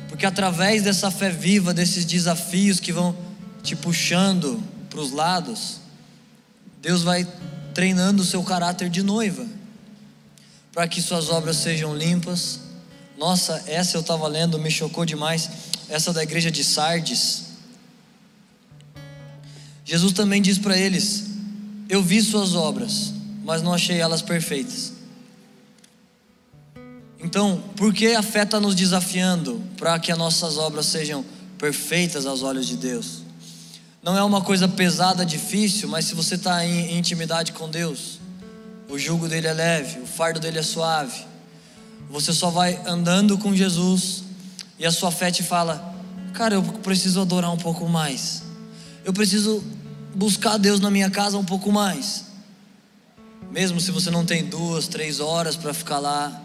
porque 0.07 0.27
através 0.27 0.83
dessa 0.83 1.09
fé 1.09 1.31
viva, 1.31 1.73
desses 1.73 2.05
desafios 2.05 2.79
que 2.79 2.93
vão 2.93 3.17
te 3.63 3.75
puxando 3.75 4.61
para 4.87 4.99
os 4.99 5.11
lados, 5.11 5.79
Deus 6.83 7.01
vai 7.01 7.27
treinando 7.73 8.21
o 8.21 8.25
seu 8.25 8.43
caráter 8.43 8.87
de 8.87 9.01
noiva, 9.01 9.43
para 10.71 10.87
que 10.87 11.01
suas 11.01 11.29
obras 11.29 11.57
sejam 11.57 11.95
limpas. 11.95 12.59
Nossa, 13.17 13.63
essa 13.65 13.97
eu 13.97 14.01
estava 14.01 14.27
lendo, 14.27 14.59
me 14.59 14.69
chocou 14.69 15.03
demais. 15.03 15.49
Essa 15.89 16.13
da 16.13 16.21
igreja 16.21 16.51
de 16.51 16.63
Sardes. 16.63 17.54
Jesus 19.85 20.11
também 20.13 20.41
diz 20.41 20.57
para 20.57 20.75
eles: 20.75 21.25
Eu 21.87 22.01
vi 22.01 22.21
suas 22.21 22.55
obras, 22.55 23.13
mas 23.43 23.61
não 23.61 23.71
achei 23.71 24.01
elas 24.01 24.21
perfeitas. 24.23 24.93
Então, 27.19 27.63
por 27.75 27.93
que 27.93 28.13
a 28.13 28.23
fé 28.23 28.43
está 28.43 28.59
nos 28.59 28.75
desafiando 28.75 29.61
para 29.77 29.97
que 29.99 30.11
as 30.11 30.17
nossas 30.17 30.57
obras 30.57 30.87
sejam 30.87 31.23
perfeitas 31.57 32.25
aos 32.25 32.41
olhos 32.41 32.67
de 32.67 32.77
Deus? 32.77 33.23
Não 34.01 34.17
é 34.17 34.23
uma 34.23 34.41
coisa 34.41 34.67
pesada, 34.67 35.25
difícil, 35.25 35.87
mas 35.87 36.05
se 36.05 36.15
você 36.15 36.35
está 36.35 36.65
em 36.65 36.97
intimidade 36.97 37.53
com 37.53 37.69
Deus, 37.69 38.19
o 38.89 38.97
jugo 38.99 39.27
dele 39.27 39.47
é 39.47 39.53
leve, 39.53 39.99
o 40.01 40.05
fardo 40.05 40.39
dele 40.39 40.59
é 40.59 40.63
suave. 40.63 41.25
Você 42.09 42.33
só 42.33 42.49
vai 42.49 42.79
andando 42.85 43.37
com 43.37 43.55
Jesus 43.55 44.23
e 44.77 44.85
a 44.85 44.91
sua 44.91 45.11
fé 45.11 45.31
te 45.31 45.43
fala: 45.43 45.95
Cara, 46.33 46.55
eu 46.55 46.63
preciso 46.63 47.21
adorar 47.21 47.51
um 47.51 47.57
pouco 47.57 47.87
mais. 47.87 48.43
Eu 49.03 49.13
preciso 49.13 49.63
buscar 50.15 50.57
Deus 50.57 50.79
na 50.79 50.89
minha 50.89 51.09
casa 51.09 51.37
um 51.37 51.45
pouco 51.45 51.71
mais. 51.71 52.25
Mesmo 53.51 53.79
se 53.79 53.91
você 53.91 54.09
não 54.09 54.25
tem 54.25 54.45
duas, 54.45 54.87
três 54.87 55.19
horas 55.19 55.55
para 55.55 55.73
ficar 55.73 55.99
lá 55.99 56.41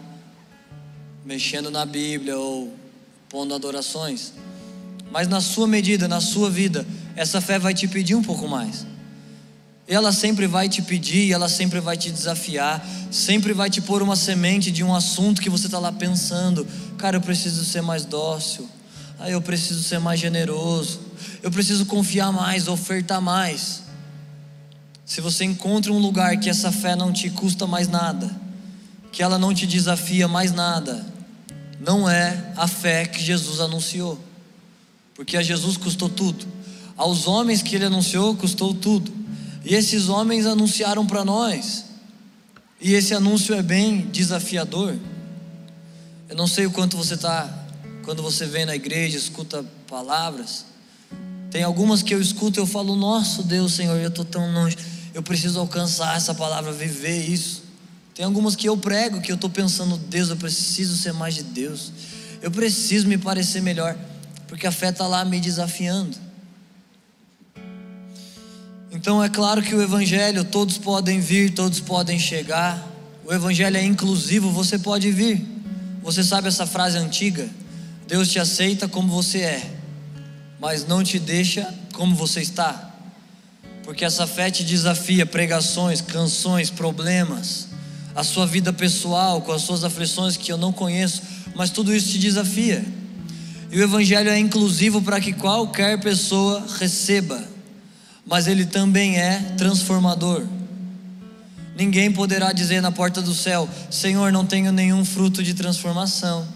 mexendo 1.25 1.71
na 1.71 1.85
Bíblia 1.85 2.37
ou 2.37 2.73
pondo 3.29 3.55
adorações. 3.55 4.33
Mas 5.11 5.27
na 5.27 5.41
sua 5.41 5.67
medida, 5.67 6.07
na 6.07 6.21
sua 6.21 6.49
vida, 6.49 6.85
essa 7.15 7.41
fé 7.41 7.57
vai 7.57 7.73
te 7.73 7.87
pedir 7.87 8.15
um 8.15 8.23
pouco 8.23 8.47
mais. 8.47 8.85
Ela 9.87 10.11
sempre 10.13 10.47
vai 10.47 10.69
te 10.69 10.81
pedir, 10.81 11.33
ela 11.33 11.49
sempre 11.49 11.79
vai 11.79 11.97
te 11.97 12.11
desafiar, 12.11 12.85
sempre 13.11 13.51
vai 13.51 13.69
te 13.69 13.81
pôr 13.81 14.01
uma 14.01 14.15
semente 14.15 14.71
de 14.71 14.83
um 14.83 14.95
assunto 14.95 15.41
que 15.41 15.49
você 15.49 15.65
está 15.65 15.79
lá 15.79 15.91
pensando. 15.91 16.65
Cara, 16.97 17.17
eu 17.17 17.21
preciso 17.21 17.65
ser 17.65 17.81
mais 17.81 18.05
dócil. 18.05 18.69
Ah, 19.19 19.29
eu 19.29 19.41
preciso 19.41 19.83
ser 19.83 19.99
mais 19.99 20.19
generoso. 20.19 21.10
Eu 21.41 21.51
preciso 21.51 21.85
confiar 21.85 22.31
mais, 22.31 22.67
ofertar 22.67 23.21
mais. 23.21 23.83
Se 25.05 25.19
você 25.19 25.43
encontra 25.43 25.91
um 25.91 25.99
lugar 25.99 26.37
que 26.37 26.49
essa 26.49 26.71
fé 26.71 26.95
não 26.95 27.11
te 27.11 27.29
custa 27.29 27.67
mais 27.67 27.87
nada, 27.87 28.29
que 29.11 29.21
ela 29.21 29.37
não 29.37 29.53
te 29.53 29.67
desafia 29.67 30.27
mais 30.27 30.51
nada, 30.51 31.05
não 31.79 32.09
é 32.09 32.53
a 32.55 32.67
fé 32.67 33.05
que 33.05 33.21
Jesus 33.21 33.59
anunciou, 33.59 34.19
porque 35.15 35.35
a 35.35 35.41
Jesus 35.41 35.77
custou 35.77 36.07
tudo. 36.07 36.45
Aos 36.95 37.27
homens 37.27 37.61
que 37.61 37.75
ele 37.75 37.85
anunciou, 37.85 38.35
custou 38.35 38.73
tudo. 38.73 39.11
E 39.65 39.75
esses 39.75 40.07
homens 40.07 40.45
anunciaram 40.45 41.05
para 41.05 41.25
nós. 41.25 41.85
E 42.79 42.93
esse 42.93 43.13
anúncio 43.13 43.53
é 43.53 43.61
bem 43.61 44.01
desafiador. 44.07 44.95
Eu 46.29 46.35
não 46.35 46.47
sei 46.47 46.65
o 46.65 46.71
quanto 46.71 46.95
você 46.95 47.15
está, 47.15 47.49
quando 48.03 48.23
você 48.23 48.45
vem 48.45 48.65
na 48.65 48.75
igreja, 48.75 49.17
escuta 49.17 49.65
palavras. 49.87 50.65
Tem 51.51 51.63
algumas 51.63 52.01
que 52.01 52.15
eu 52.15 52.21
escuto 52.21 52.59
e 52.59 52.61
eu 52.61 52.65
falo, 52.65 52.95
nosso 52.95 53.43
Deus, 53.43 53.73
Senhor, 53.73 53.97
eu 53.97 54.07
estou 54.07 54.23
tão 54.23 54.53
longe. 54.53 54.77
Eu 55.13 55.21
preciso 55.21 55.59
alcançar 55.59 56.15
essa 56.15 56.33
palavra, 56.33 56.71
viver 56.71 57.27
isso. 57.27 57.63
Tem 58.15 58.23
algumas 58.23 58.55
que 58.55 58.67
eu 58.67 58.77
prego 58.77 59.19
que 59.19 59.31
eu 59.31 59.35
estou 59.35 59.49
pensando, 59.49 59.97
Deus, 59.97 60.29
eu 60.29 60.37
preciso 60.37 60.97
ser 60.97 61.13
mais 61.13 61.35
de 61.35 61.43
Deus. 61.43 61.91
Eu 62.41 62.49
preciso 62.49 63.05
me 63.07 63.17
parecer 63.17 63.61
melhor, 63.61 63.97
porque 64.47 64.65
a 64.65 64.71
fé 64.71 64.89
está 64.89 65.05
lá 65.05 65.25
me 65.25 65.41
desafiando. 65.41 66.17
Então 68.89 69.21
é 69.23 69.27
claro 69.27 69.61
que 69.61 69.75
o 69.75 69.81
Evangelho, 69.81 70.43
todos 70.45 70.77
podem 70.77 71.19
vir, 71.19 71.53
todos 71.53 71.79
podem 71.79 72.17
chegar. 72.17 72.87
O 73.25 73.33
Evangelho 73.33 73.75
é 73.75 73.83
inclusivo, 73.83 74.51
você 74.51 74.79
pode 74.79 75.11
vir. 75.11 75.45
Você 76.01 76.23
sabe 76.23 76.47
essa 76.47 76.65
frase 76.65 76.97
antiga? 76.97 77.49
Deus 78.07 78.29
te 78.29 78.39
aceita 78.39 78.87
como 78.87 79.07
você 79.11 79.39
é, 79.39 79.80
mas 80.61 80.85
não 80.85 81.03
te 81.03 81.17
deixa 81.17 81.73
como 81.91 82.15
você 82.15 82.39
está. 82.39 82.93
Porque 83.83 84.05
essa 84.05 84.27
fé 84.27 84.51
te 84.51 84.63
desafia 84.63 85.25
pregações, 85.25 86.01
canções, 86.01 86.69
problemas, 86.69 87.69
a 88.13 88.23
sua 88.23 88.45
vida 88.45 88.71
pessoal, 88.71 89.41
com 89.41 89.51
as 89.51 89.63
suas 89.63 89.83
aflições 89.83 90.37
que 90.37 90.51
eu 90.51 90.57
não 90.57 90.71
conheço, 90.71 91.23
mas 91.55 91.71
tudo 91.71 91.93
isso 91.93 92.09
te 92.09 92.19
desafia. 92.19 92.85
E 93.71 93.79
o 93.79 93.83
Evangelho 93.83 94.29
é 94.29 94.37
inclusivo 94.37 95.01
para 95.01 95.19
que 95.19 95.33
qualquer 95.33 95.99
pessoa 95.99 96.63
receba, 96.77 97.43
mas 98.23 98.45
ele 98.45 98.65
também 98.65 99.17
é 99.17 99.39
transformador. 99.57 100.45
Ninguém 101.75 102.11
poderá 102.11 102.51
dizer 102.51 102.81
na 102.81 102.91
porta 102.91 103.19
do 103.19 103.33
céu: 103.33 103.67
Senhor, 103.89 104.31
não 104.31 104.45
tenho 104.45 104.71
nenhum 104.71 105.03
fruto 105.03 105.41
de 105.41 105.55
transformação, 105.55 106.47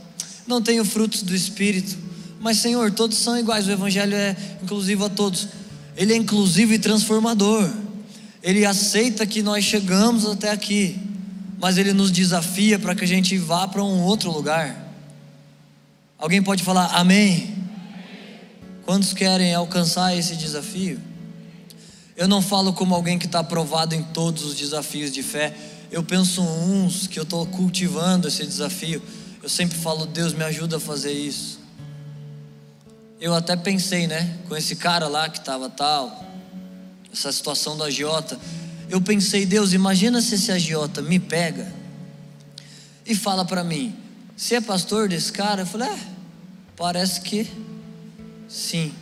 não 0.45 0.61
tenho 0.61 0.85
frutos 0.85 1.23
do 1.23 1.33
Espírito. 1.33 2.04
Mas, 2.39 2.57
Senhor, 2.57 2.91
todos 2.91 3.17
são 3.17 3.37
iguais, 3.37 3.67
o 3.67 3.71
Evangelho 3.71 4.15
é 4.15 4.35
inclusivo 4.61 5.05
a 5.05 5.09
todos. 5.09 5.47
Ele 5.95 6.13
é 6.13 6.15
inclusivo 6.15 6.73
e 6.73 6.79
transformador. 6.79 7.69
Ele 8.43 8.65
aceita 8.65 9.25
que 9.25 9.41
nós 9.41 9.63
chegamos 9.63 10.25
até 10.25 10.51
aqui, 10.51 10.99
mas 11.59 11.77
ele 11.77 11.93
nos 11.93 12.11
desafia 12.11 12.77
para 12.77 12.93
que 12.93 13.03
a 13.03 13.07
gente 13.07 13.37
vá 13.37 13.67
para 13.67 13.83
um 13.83 14.01
outro 14.03 14.31
lugar. 14.31 14.85
Alguém 16.17 16.41
pode 16.43 16.63
falar 16.63 16.87
amém? 16.93 17.55
Quantos 18.85 19.13
querem 19.13 19.53
alcançar 19.53 20.15
esse 20.15 20.35
desafio? 20.35 20.99
Eu 22.15 22.27
não 22.27 22.41
falo 22.41 22.71
como 22.71 22.93
alguém 22.93 23.17
que 23.17 23.25
está 23.25 23.39
aprovado 23.39 23.95
em 23.95 24.03
todos 24.03 24.45
os 24.45 24.55
desafios 24.55 25.11
de 25.11 25.23
fé. 25.23 25.53
Eu 25.91 26.03
penso 26.03 26.41
uns 26.41 27.07
que 27.07 27.19
eu 27.19 27.23
estou 27.23 27.45
cultivando 27.47 28.27
esse 28.27 28.45
desafio. 28.45 29.01
Eu 29.41 29.49
sempre 29.49 29.77
falo, 29.77 30.05
Deus 30.05 30.33
me 30.33 30.43
ajuda 30.43 30.77
a 30.77 30.79
fazer 30.79 31.11
isso. 31.11 31.59
Eu 33.19 33.33
até 33.33 33.55
pensei, 33.55 34.07
né, 34.07 34.37
com 34.47 34.55
esse 34.55 34.75
cara 34.75 35.07
lá 35.07 35.29
que 35.29 35.39
estava 35.39 35.69
tal, 35.69 36.23
essa 37.11 37.31
situação 37.31 37.77
do 37.77 37.83
agiota. 37.83 38.39
Eu 38.89 39.01
pensei, 39.01 39.45
Deus, 39.45 39.73
imagina 39.73 40.21
se 40.21 40.35
esse 40.35 40.51
agiota 40.51 41.01
me 41.01 41.19
pega 41.19 41.71
e 43.05 43.15
fala 43.15 43.45
para 43.45 43.63
mim, 43.63 43.95
você 44.35 44.55
é 44.55 44.61
pastor 44.61 45.07
desse 45.07 45.31
cara? 45.31 45.61
Eu 45.61 45.65
falei, 45.65 45.89
é, 45.89 45.99
parece 46.75 47.21
que 47.21 47.49
sim. 48.47 48.93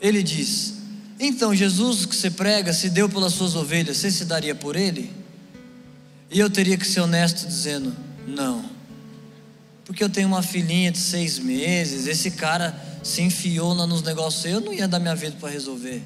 Ele 0.00 0.22
diz, 0.22 0.74
então, 1.22 1.54
Jesus 1.54 2.06
que 2.06 2.16
você 2.16 2.30
prega, 2.30 2.72
se 2.72 2.88
deu 2.88 3.06
pelas 3.06 3.34
suas 3.34 3.54
ovelhas, 3.54 3.98
você 3.98 4.10
se 4.10 4.24
daria 4.24 4.54
por 4.54 4.74
ele? 4.74 5.12
E 6.30 6.38
eu 6.38 6.48
teria 6.48 6.78
que 6.78 6.86
ser 6.86 7.00
honesto 7.00 7.46
dizendo: 7.46 7.94
não. 8.26 8.69
Porque 9.90 10.04
eu 10.04 10.08
tenho 10.08 10.28
uma 10.28 10.40
filhinha 10.40 10.92
de 10.92 10.98
seis 10.98 11.40
meses, 11.40 12.06
esse 12.06 12.30
cara 12.30 12.80
se 13.02 13.22
enfiou 13.22 13.74
nos 13.74 14.02
negócios, 14.02 14.44
eu 14.44 14.60
não 14.60 14.72
ia 14.72 14.86
dar 14.86 15.00
minha 15.00 15.16
vida 15.16 15.34
para 15.40 15.48
resolver. 15.48 16.00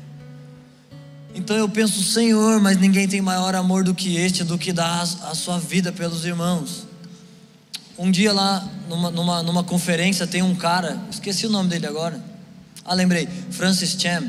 Então 1.34 1.54
eu 1.54 1.68
penso, 1.68 2.02
Senhor, 2.02 2.62
mas 2.62 2.78
ninguém 2.78 3.06
tem 3.06 3.20
maior 3.20 3.54
amor 3.54 3.84
do 3.84 3.94
que 3.94 4.16
este, 4.16 4.42
do 4.42 4.56
que 4.56 4.72
dar 4.72 5.02
a 5.02 5.34
sua 5.34 5.58
vida 5.58 5.92
pelos 5.92 6.24
irmãos. 6.24 6.86
Um 7.98 8.10
dia 8.10 8.32
lá, 8.32 8.66
numa, 8.88 9.10
numa, 9.10 9.42
numa 9.42 9.62
conferência, 9.62 10.26
tem 10.26 10.40
um 10.40 10.54
cara, 10.54 10.98
esqueci 11.10 11.46
o 11.46 11.50
nome 11.50 11.68
dele 11.68 11.86
agora. 11.86 12.18
Ah, 12.86 12.94
lembrei, 12.94 13.28
Francis 13.50 13.94
Chan 14.00 14.26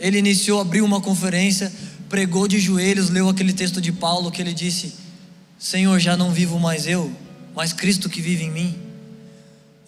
ele 0.00 0.16
iniciou, 0.16 0.62
abriu 0.62 0.82
uma 0.86 1.02
conferência, 1.02 1.70
pregou 2.08 2.48
de 2.48 2.58
joelhos, 2.58 3.10
leu 3.10 3.28
aquele 3.28 3.52
texto 3.52 3.82
de 3.82 3.92
Paulo 3.92 4.30
que 4.30 4.40
ele 4.40 4.54
disse: 4.54 4.94
Senhor, 5.58 5.98
já 5.98 6.16
não 6.16 6.32
vivo 6.32 6.58
mais 6.58 6.86
eu, 6.86 7.14
mas 7.54 7.72
Cristo 7.72 8.08
que 8.08 8.20
vive 8.20 8.44
em 8.44 8.50
mim. 8.50 8.74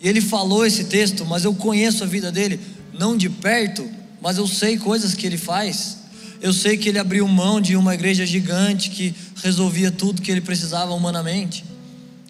E 0.01 0.09
ele 0.09 0.21
falou 0.21 0.65
esse 0.65 0.85
texto, 0.85 1.25
mas 1.25 1.45
eu 1.45 1.55
conheço 1.55 2.05
a 2.05 2.07
vida 2.07 2.31
dele, 2.31 2.61
não 2.93 3.17
de 3.17 3.29
perto, 3.29 3.89
mas 4.21 4.39
eu 4.39 4.47
sei 4.47 4.77
coisas 4.77 5.15
que 5.15 5.27
ele 5.27 5.39
faz. 5.39 5.99
Eu 6.41 6.53
sei 6.53 6.77
que 6.77 6.89
ele 6.89 6.99
abriu 6.99 7.27
mão 7.27 7.61
de 7.61 7.77
uma 7.77 7.95
igreja 7.95 8.27
gigante 8.27 8.91
que 8.91 9.15
resolvia 9.43 9.91
tudo 9.91 10.21
que 10.21 10.31
ele 10.31 10.41
precisava 10.41 10.93
humanamente. 10.93 11.65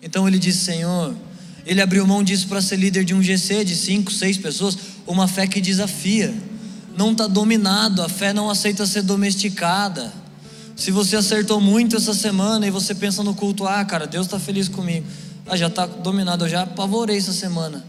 Então 0.03 0.26
ele 0.28 0.39
disse: 0.39 0.64
Senhor, 0.64 1.14
ele 1.64 1.80
abriu 1.80 2.07
mão 2.07 2.22
disso 2.22 2.47
para 2.47 2.62
ser 2.62 2.76
líder 2.76 3.05
de 3.05 3.14
um 3.14 3.22
GC 3.22 3.64
de 3.64 3.74
cinco, 3.74 4.12
seis 4.12 4.39
pessoas, 4.39 4.78
uma 5.07 5.26
fé 5.26 5.47
que 5.47 5.61
desafia 5.61 6.32
não 6.97 7.12
está 7.12 7.26
dominado, 7.26 8.03
a 8.03 8.09
fé 8.09 8.32
não 8.32 8.49
aceita 8.49 8.87
ser 8.87 9.03
domesticada. 9.03 10.12
Se 10.74 10.91
você 10.91 11.16
acertou 11.16 11.61
muito 11.61 11.97
essa 11.97 12.14
semana 12.14 12.66
e 12.66 12.70
você 12.70 12.95
pensa 12.95 13.22
no 13.22 13.34
culto, 13.34 13.66
ah, 13.66 13.84
cara, 13.84 14.07
Deus 14.07 14.26
está 14.26 14.39
feliz 14.39 14.66
comigo. 14.66 15.07
Ah, 15.49 15.57
já 15.57 15.68
está 15.68 15.86
dominado, 15.86 16.44
eu 16.44 16.49
já 16.49 16.62
apavorei 16.62 17.16
essa 17.16 17.32
semana. 17.32 17.84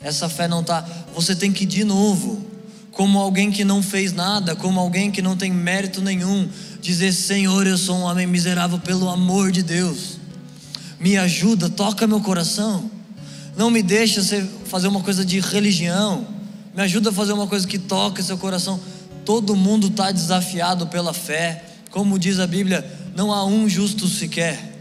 Essa 0.00 0.28
fé 0.28 0.46
não 0.46 0.60
está. 0.60 0.86
Você 1.14 1.34
tem 1.34 1.50
que 1.50 1.64
ir 1.64 1.66
de 1.66 1.84
novo, 1.84 2.44
como 2.92 3.18
alguém 3.18 3.50
que 3.50 3.64
não 3.64 3.82
fez 3.82 4.12
nada, 4.12 4.54
como 4.54 4.78
alguém 4.78 5.10
que 5.10 5.22
não 5.22 5.36
tem 5.36 5.50
mérito 5.50 6.02
nenhum, 6.02 6.48
dizer: 6.80 7.12
Senhor, 7.12 7.66
eu 7.66 7.78
sou 7.78 7.96
um 7.96 8.02
homem 8.02 8.26
miserável, 8.26 8.78
pelo 8.78 9.08
amor 9.08 9.50
de 9.50 9.62
Deus, 9.62 10.18
me 11.00 11.16
ajuda, 11.16 11.70
toca 11.70 12.06
meu 12.06 12.20
coração. 12.20 12.90
Não 13.56 13.70
me 13.70 13.82
deixa 13.82 14.20
fazer 14.66 14.88
uma 14.88 15.00
coisa 15.00 15.24
de 15.24 15.40
religião. 15.40 16.26
Me 16.74 16.82
ajuda 16.82 17.10
a 17.10 17.12
fazer 17.12 17.32
uma 17.32 17.46
coisa 17.46 17.66
que 17.66 17.78
toque 17.78 18.22
seu 18.22 18.36
coração. 18.36 18.80
Todo 19.24 19.54
mundo 19.54 19.86
está 19.86 20.10
desafiado 20.10 20.88
pela 20.88 21.14
fé. 21.14 21.64
Como 21.90 22.18
diz 22.18 22.40
a 22.40 22.46
Bíblia, 22.46 22.84
não 23.14 23.32
há 23.32 23.44
um 23.46 23.68
justo 23.68 24.08
sequer. 24.08 24.73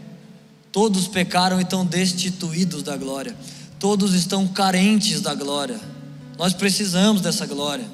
Todos 0.74 1.08
pecaram 1.08 1.60
e 1.60 1.64
estão 1.64 1.86
destituídos 1.86 2.82
da 2.82 2.98
glória. 2.98 3.36
Todos 3.80 4.16
estão 4.16 4.48
carentes 4.48 5.22
da 5.22 5.36
glória. 5.36 5.80
Nós 6.36 6.52
precisamos 6.52 7.22
dessa 7.22 7.46
glória. 7.46 7.86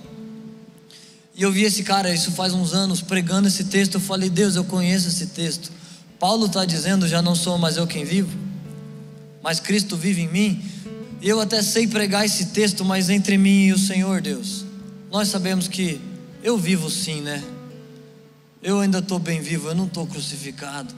E 1.36 1.44
eu 1.44 1.52
vi 1.52 1.64
esse 1.64 1.84
cara, 1.84 2.14
isso 2.14 2.32
faz 2.32 2.54
uns 2.54 2.74
anos, 2.74 3.02
pregando 3.02 3.50
esse 3.50 3.66
texto. 3.66 3.96
Eu 3.96 4.00
falei, 4.00 4.30
Deus, 4.30 4.56
eu 4.56 4.64
conheço 4.64 5.10
esse 5.10 5.28
texto. 5.28 5.72
Paulo 6.18 6.46
está 6.46 6.64
dizendo: 6.64 7.06
já 7.06 7.22
não 7.22 7.36
sou 7.36 7.58
mais 7.58 7.76
eu 7.76 7.86
quem 7.86 8.06
vivo, 8.06 8.32
mas 9.44 9.60
Cristo 9.60 9.98
vive 9.98 10.22
em 10.22 10.28
mim. 10.30 10.64
Eu 11.22 11.42
até 11.42 11.62
sei 11.62 11.86
pregar 11.86 12.26
esse 12.26 12.48
texto, 12.48 12.86
mas 12.86 13.10
entre 13.10 13.38
mim 13.38 13.66
e 13.66 13.74
o 13.74 13.78
Senhor, 13.78 14.22
Deus, 14.22 14.64
nós 15.12 15.28
sabemos 15.28 15.68
que 15.68 16.00
eu 16.42 16.58
vivo 16.58 16.90
sim, 16.90 17.20
né? 17.20 17.44
Eu 18.64 18.80
ainda 18.80 19.00
estou 19.00 19.20
bem 19.20 19.42
vivo, 19.42 19.68
eu 19.68 19.76
não 19.76 19.86
estou 19.86 20.08
crucificado. 20.08 20.94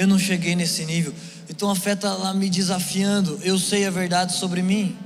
Eu 0.00 0.06
não 0.06 0.18
cheguei 0.18 0.56
nesse 0.56 0.86
nível. 0.86 1.12
Então 1.46 1.70
a 1.70 1.76
fé 1.76 1.92
está 1.92 2.14
lá 2.14 2.32
me 2.32 2.48
desafiando. 2.48 3.38
Eu 3.42 3.58
sei 3.58 3.86
a 3.86 3.90
verdade 3.90 4.32
sobre 4.32 4.62
mim. 4.62 4.96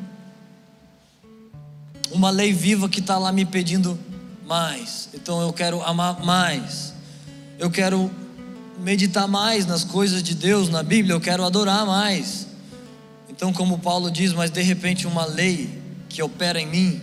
Uma 2.13 2.31
lei 2.31 2.53
viva 2.53 2.89
que 2.89 3.01
está 3.01 3.19
lá 3.19 3.33
me 3.33 3.45
pedindo 3.45 3.99
mais. 4.47 5.09
Então 5.13 5.43
eu 5.43 5.53
quero 5.53 5.83
amar 5.83 6.25
mais. 6.25 6.95
Eu 7.59 7.73
quero 7.73 8.09
meditar 8.79 9.27
mais 9.27 9.67
nas 9.67 9.83
coisas 9.83 10.23
de 10.23 10.33
Deus, 10.33 10.69
na 10.69 10.85
Bíblia. 10.85 11.17
Eu 11.17 11.21
quero 11.21 11.43
adorar 11.43 11.85
mais. 11.85 12.47
Então, 13.29 13.53
como 13.53 13.81
Paulo 13.81 14.13
diz, 14.13 14.33
mas 14.33 14.49
de 14.49 14.63
repente 14.63 15.09
uma 15.09 15.25
lei 15.25 15.77
que 16.09 16.23
opera 16.23 16.61
em 16.61 16.69
mim, 16.69 17.03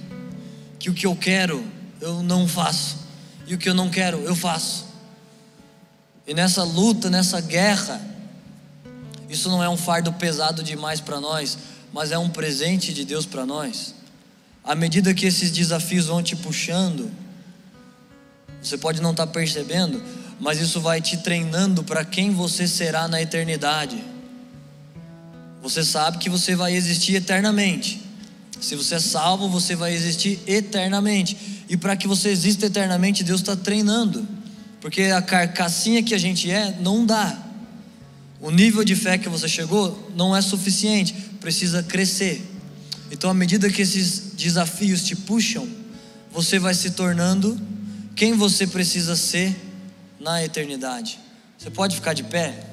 que 0.79 0.89
o 0.89 0.93
que 0.93 1.05
eu 1.05 1.13
quero 1.13 1.61
eu 1.99 2.23
não 2.23 2.47
faço, 2.47 2.99
e 3.45 3.53
o 3.53 3.57
que 3.57 3.67
eu 3.67 3.73
não 3.73 3.89
quero 3.89 4.19
eu 4.19 4.33
faço. 4.33 4.90
E 6.27 6.33
nessa 6.33 6.63
luta, 6.63 7.09
nessa 7.09 7.41
guerra, 7.41 8.01
isso 9.29 9.49
não 9.49 9.63
é 9.63 9.69
um 9.69 9.77
fardo 9.77 10.11
pesado 10.13 10.61
demais 10.61 10.99
para 10.99 11.19
nós, 11.19 11.57
mas 11.93 12.11
é 12.11 12.17
um 12.17 12.29
presente 12.29 12.93
de 12.93 13.05
Deus 13.05 13.25
para 13.25 13.45
nós. 13.45 13.95
À 14.63 14.75
medida 14.75 15.13
que 15.13 15.25
esses 15.25 15.51
desafios 15.51 16.05
vão 16.05 16.21
te 16.21 16.35
puxando, 16.35 17.11
você 18.61 18.77
pode 18.77 19.01
não 19.01 19.11
estar 19.11 19.25
tá 19.25 19.31
percebendo, 19.31 20.01
mas 20.39 20.59
isso 20.59 20.79
vai 20.79 21.01
te 21.01 21.17
treinando 21.17 21.83
para 21.83 22.05
quem 22.05 22.31
você 22.31 22.67
será 22.67 23.07
na 23.07 23.21
eternidade. 23.21 24.03
Você 25.61 25.83
sabe 25.83 26.17
que 26.17 26.29
você 26.29 26.55
vai 26.55 26.73
existir 26.73 27.15
eternamente. 27.15 28.01
Se 28.59 28.75
você 28.75 28.95
é 28.95 28.99
salvo, 28.99 29.47
você 29.47 29.75
vai 29.75 29.93
existir 29.93 30.39
eternamente. 30.45 31.65
E 31.69 31.77
para 31.77 31.95
que 31.95 32.07
você 32.07 32.29
exista 32.29 32.65
eternamente, 32.65 33.23
Deus 33.23 33.41
está 33.41 33.55
treinando. 33.55 34.27
Porque 34.81 35.03
a 35.03 35.21
carcassinha 35.21 36.03
que 36.03 36.13
a 36.13 36.17
gente 36.17 36.51
é 36.51 36.75
não 36.81 37.05
dá. 37.05 37.37
O 38.41 38.49
nível 38.49 38.83
de 38.83 38.95
fé 38.95 39.17
que 39.17 39.29
você 39.29 39.47
chegou 39.47 40.11
não 40.15 40.35
é 40.35 40.41
suficiente, 40.41 41.13
precisa 41.39 41.83
crescer. 41.83 42.41
Então, 43.11 43.29
à 43.29 43.33
medida 43.33 43.69
que 43.69 43.83
esses 43.83 44.31
desafios 44.33 45.03
te 45.03 45.15
puxam, 45.15 45.69
você 46.31 46.57
vai 46.57 46.73
se 46.73 46.91
tornando 46.91 47.59
quem 48.15 48.33
você 48.33 48.65
precisa 48.65 49.15
ser 49.15 49.55
na 50.19 50.43
eternidade. 50.43 51.19
Você 51.57 51.69
pode 51.69 51.95
ficar 51.95 52.13
de 52.13 52.23
pé? 52.23 52.71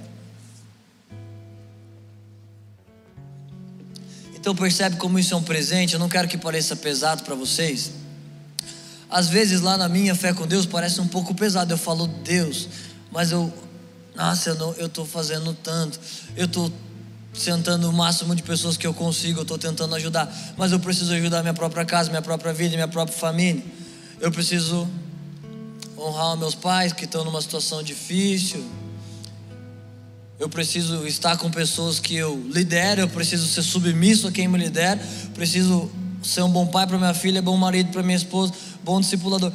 Então 4.34 4.54
percebe 4.54 4.96
como 4.96 5.18
isso 5.18 5.34
é 5.34 5.36
um 5.36 5.42
presente. 5.42 5.92
Eu 5.92 6.00
não 6.00 6.08
quero 6.08 6.28
que 6.28 6.38
pareça 6.38 6.74
pesado 6.74 7.22
para 7.24 7.34
vocês. 7.34 7.90
Às 9.10 9.28
vezes 9.28 9.60
lá 9.60 9.76
na 9.76 9.88
minha 9.88 10.14
fé 10.14 10.34
com 10.34 10.46
Deus 10.46 10.66
parece 10.66 11.00
um 11.00 11.08
pouco 11.08 11.34
pesado. 11.34 11.72
Eu 11.72 11.78
falo 11.78 12.06
Deus, 12.06 12.68
mas 13.10 13.32
eu, 13.32 13.52
nossa, 14.14 14.50
eu 14.50 14.54
não, 14.54 14.72
eu 14.74 14.86
estou 14.86 15.06
fazendo 15.06 15.54
tanto. 15.54 15.98
Eu 16.36 16.44
estou 16.44 16.72
sentando 17.32 17.88
o 17.88 17.92
máximo 17.92 18.34
de 18.34 18.42
pessoas 18.42 18.76
que 18.76 18.86
eu 18.86 18.92
consigo. 18.92 19.40
Eu 19.40 19.42
estou 19.42 19.56
tentando 19.58 19.94
ajudar, 19.94 20.30
mas 20.56 20.72
eu 20.72 20.80
preciso 20.80 21.12
ajudar 21.14 21.42
minha 21.42 21.54
própria 21.54 21.84
casa, 21.84 22.10
minha 22.10 22.22
própria 22.22 22.52
vida, 22.52 22.74
minha 22.74 22.88
própria 22.88 23.16
família. 23.16 23.62
Eu 24.20 24.30
preciso 24.30 24.86
honrar 25.96 26.36
meus 26.36 26.54
pais 26.54 26.92
que 26.92 27.04
estão 27.04 27.24
numa 27.24 27.40
situação 27.40 27.82
difícil. 27.82 28.64
Eu 30.38 30.48
preciso 30.48 31.04
estar 31.06 31.36
com 31.36 31.50
pessoas 31.50 31.98
que 31.98 32.14
eu 32.14 32.40
lidero, 32.52 33.00
eu 33.00 33.08
preciso 33.08 33.48
ser 33.48 33.62
submisso 33.62 34.28
a 34.28 34.32
quem 34.32 34.46
me 34.46 34.56
lidera, 34.56 35.00
preciso 35.34 35.90
ser 36.22 36.42
um 36.42 36.50
bom 36.50 36.66
pai 36.66 36.86
para 36.86 36.98
minha 36.98 37.14
filha, 37.14 37.40
bom 37.40 37.56
marido 37.56 37.90
para 37.90 38.02
minha 38.02 38.16
esposa, 38.16 38.52
bom 38.84 39.00
discipulador. 39.00 39.52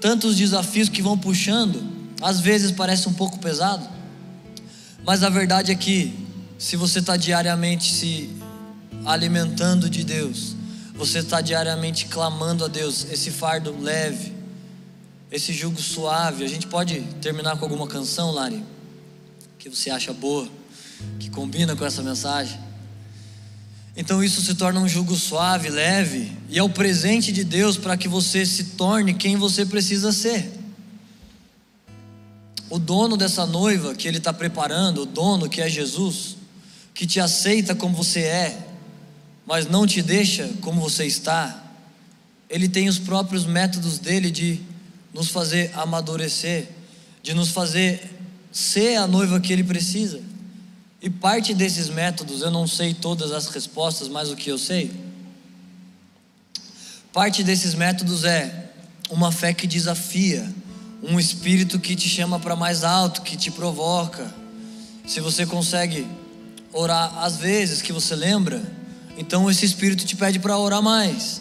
Tantos 0.00 0.36
desafios 0.36 0.88
que 0.88 1.02
vão 1.02 1.18
puxando, 1.18 1.82
às 2.20 2.40
vezes 2.40 2.70
parece 2.70 3.08
um 3.08 3.12
pouco 3.12 3.38
pesado, 3.38 3.88
mas 5.04 5.22
a 5.22 5.28
verdade 5.28 5.72
é 5.72 5.74
que 5.74 6.26
se 6.58 6.76
você 6.76 6.98
está 6.98 7.16
diariamente 7.16 7.92
se 7.92 8.30
alimentando 9.04 9.88
de 9.88 10.04
Deus, 10.04 10.56
você 10.94 11.20
está 11.20 11.40
diariamente 11.40 12.06
clamando 12.06 12.64
a 12.64 12.68
Deus, 12.68 13.06
esse 13.10 13.30
fardo 13.30 13.74
leve, 13.80 14.32
esse 15.30 15.52
jugo 15.52 15.80
suave. 15.80 16.44
A 16.44 16.48
gente 16.48 16.66
pode 16.66 17.00
terminar 17.20 17.56
com 17.56 17.64
alguma 17.64 17.86
canção, 17.86 18.32
Lari? 18.32 18.64
que 19.58 19.68
você 19.68 19.90
acha 19.90 20.12
boa, 20.12 20.48
que 21.18 21.28
combina 21.28 21.74
com 21.76 21.84
essa 21.84 22.02
mensagem. 22.02 22.58
Então 23.98 24.22
isso 24.22 24.40
se 24.40 24.54
torna 24.54 24.78
um 24.78 24.86
jugo 24.86 25.16
suave, 25.16 25.68
leve, 25.68 26.30
e 26.48 26.56
é 26.56 26.62
o 26.62 26.70
presente 26.70 27.32
de 27.32 27.42
Deus 27.42 27.76
para 27.76 27.96
que 27.96 28.06
você 28.06 28.46
se 28.46 28.62
torne 28.76 29.12
quem 29.12 29.34
você 29.34 29.66
precisa 29.66 30.12
ser. 30.12 30.52
O 32.70 32.78
dono 32.78 33.16
dessa 33.16 33.44
noiva 33.44 33.96
que 33.96 34.06
ele 34.06 34.18
está 34.18 34.32
preparando, 34.32 35.02
o 35.02 35.06
dono 35.06 35.48
que 35.48 35.60
é 35.60 35.68
Jesus, 35.68 36.36
que 36.94 37.08
te 37.08 37.18
aceita 37.18 37.74
como 37.74 37.96
você 37.96 38.20
é, 38.20 38.68
mas 39.44 39.66
não 39.66 39.84
te 39.84 40.00
deixa 40.00 40.48
como 40.60 40.80
você 40.80 41.04
está, 41.04 41.64
ele 42.48 42.68
tem 42.68 42.88
os 42.88 43.00
próprios 43.00 43.46
métodos 43.46 43.98
dele 43.98 44.30
de 44.30 44.60
nos 45.12 45.28
fazer 45.28 45.72
amadurecer, 45.74 46.68
de 47.20 47.34
nos 47.34 47.48
fazer 47.48 48.08
ser 48.52 48.94
a 48.94 49.08
noiva 49.08 49.40
que 49.40 49.52
ele 49.52 49.64
precisa. 49.64 50.20
E 51.00 51.08
parte 51.08 51.54
desses 51.54 51.88
métodos, 51.88 52.42
eu 52.42 52.50
não 52.50 52.66
sei 52.66 52.92
todas 52.92 53.30
as 53.30 53.46
respostas, 53.48 54.08
mas 54.08 54.30
o 54.30 54.36
que 54.36 54.50
eu 54.50 54.58
sei, 54.58 54.90
parte 57.12 57.42
desses 57.44 57.74
métodos 57.74 58.24
é 58.24 58.70
uma 59.10 59.30
fé 59.32 59.52
que 59.52 59.66
desafia, 59.66 60.48
um 61.02 61.18
espírito 61.18 61.78
que 61.78 61.94
te 61.94 62.08
chama 62.08 62.38
para 62.40 62.56
mais 62.56 62.82
alto, 62.82 63.22
que 63.22 63.36
te 63.36 63.50
provoca. 63.50 64.32
Se 65.06 65.20
você 65.20 65.46
consegue 65.46 66.06
orar 66.72 67.16
às 67.18 67.36
vezes 67.36 67.80
que 67.80 67.92
você 67.92 68.14
lembra, 68.14 68.62
então 69.16 69.50
esse 69.50 69.64
espírito 69.64 70.04
te 70.04 70.16
pede 70.16 70.38
para 70.38 70.58
orar 70.58 70.82
mais. 70.82 71.40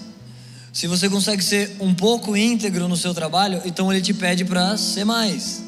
Se 0.71 0.87
você 0.87 1.09
consegue 1.09 1.43
ser 1.43 1.75
um 1.79 1.93
pouco 1.93 2.37
íntegro 2.37 2.87
no 2.87 2.95
seu 2.95 3.13
trabalho, 3.13 3.61
então 3.65 3.91
ele 3.91 4.01
te 4.01 4.13
pede 4.13 4.45
para 4.45 4.77
ser 4.77 5.03
mais. 5.03 5.66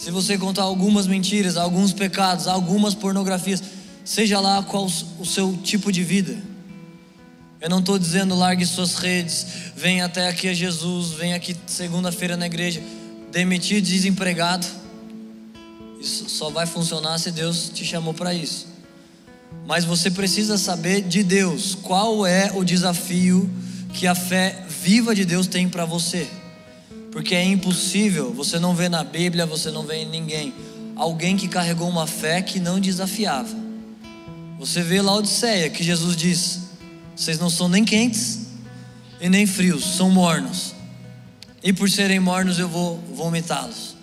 Se 0.00 0.10
você 0.10 0.38
contar 0.38 0.62
algumas 0.62 1.06
mentiras, 1.06 1.58
alguns 1.58 1.92
pecados, 1.92 2.46
algumas 2.48 2.94
pornografias, 2.94 3.62
seja 4.02 4.40
lá 4.40 4.62
qual 4.62 4.86
o 5.18 5.26
seu 5.26 5.54
tipo 5.58 5.92
de 5.92 6.02
vida. 6.02 6.38
Eu 7.60 7.68
não 7.68 7.80
estou 7.80 7.98
dizendo 7.98 8.34
largue 8.34 8.64
suas 8.64 8.94
redes, 8.94 9.46
vem 9.76 10.00
até 10.00 10.26
aqui 10.26 10.48
a 10.48 10.54
Jesus, 10.54 11.10
vem 11.10 11.34
aqui 11.34 11.54
segunda-feira 11.66 12.34
na 12.34 12.46
igreja, 12.46 12.82
demitido, 13.30 13.84
desempregado. 13.84 14.66
Isso 16.00 16.30
só 16.30 16.48
vai 16.48 16.64
funcionar 16.64 17.18
se 17.18 17.30
Deus 17.30 17.68
te 17.68 17.84
chamou 17.84 18.14
para 18.14 18.32
isso. 18.32 18.68
Mas 19.66 19.84
você 19.84 20.10
precisa 20.10 20.56
saber 20.56 21.02
de 21.02 21.22
Deus 21.22 21.74
qual 21.74 22.26
é 22.26 22.50
o 22.54 22.64
desafio 22.64 23.50
que 23.92 24.06
a 24.06 24.14
fé 24.14 24.64
viva 24.82 25.14
de 25.14 25.26
Deus 25.26 25.46
tem 25.46 25.68
para 25.68 25.84
você. 25.84 26.26
Porque 27.10 27.34
é 27.34 27.44
impossível, 27.44 28.32
você 28.32 28.58
não 28.58 28.74
vê 28.74 28.88
na 28.88 29.02
Bíblia, 29.02 29.44
você 29.44 29.70
não 29.70 29.82
vê 29.82 29.96
em 29.96 30.08
ninguém, 30.08 30.54
alguém 30.94 31.36
que 31.36 31.48
carregou 31.48 31.88
uma 31.88 32.06
fé 32.06 32.40
que 32.40 32.60
não 32.60 32.78
desafiava. 32.78 33.56
Você 34.58 34.82
vê 34.82 35.02
lá 35.02 35.16
Odisseia, 35.16 35.68
que 35.70 35.82
Jesus 35.82 36.16
diz: 36.16 36.60
vocês 37.16 37.38
não 37.38 37.50
são 37.50 37.68
nem 37.68 37.84
quentes 37.84 38.40
e 39.20 39.28
nem 39.28 39.46
frios, 39.46 39.96
são 39.96 40.08
mornos. 40.08 40.74
E 41.62 41.72
por 41.72 41.90
serem 41.90 42.20
mornos 42.20 42.58
eu 42.58 42.68
vou 42.68 42.98
vomitá-los. 43.12 43.96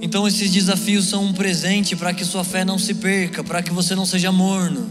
Então 0.00 0.26
esses 0.26 0.50
desafios 0.50 1.06
são 1.06 1.24
um 1.24 1.32
presente 1.34 1.94
para 1.94 2.14
que 2.14 2.24
sua 2.24 2.42
fé 2.42 2.64
não 2.64 2.78
se 2.78 2.94
perca, 2.94 3.44
para 3.44 3.62
que 3.62 3.70
você 3.70 3.94
não 3.94 4.06
seja 4.06 4.32
morno, 4.32 4.90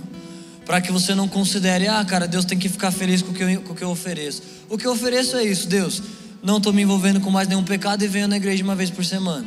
para 0.68 0.80
que 0.80 0.92
você 0.92 1.16
não 1.16 1.28
considere, 1.28 1.88
ah, 1.88 2.06
cara, 2.06 2.28
Deus 2.28 2.46
tem 2.46 2.60
que 2.60 2.70
ficar 2.70 2.92
feliz 2.92 3.24
com 3.24 3.32
o 3.32 3.34
que 3.34 3.42
eu, 3.42 3.62
com 3.62 3.74
o 3.74 3.76
que 3.76 3.84
eu 3.84 3.90
ofereço. 3.90 4.44
O 4.70 4.78
que 4.78 4.86
eu 4.86 4.92
ofereço 4.92 5.36
é 5.36 5.44
isso, 5.44 5.68
Deus 5.68 6.04
não 6.42 6.58
estou 6.58 6.72
me 6.72 6.82
envolvendo 6.82 7.20
com 7.20 7.30
mais 7.30 7.48
nenhum 7.48 7.64
pecado 7.64 8.04
e 8.04 8.08
venho 8.08 8.28
na 8.28 8.38
igreja 8.38 8.64
uma 8.64 8.76
vez 8.76 8.90
por 8.90 9.04
semana. 9.04 9.46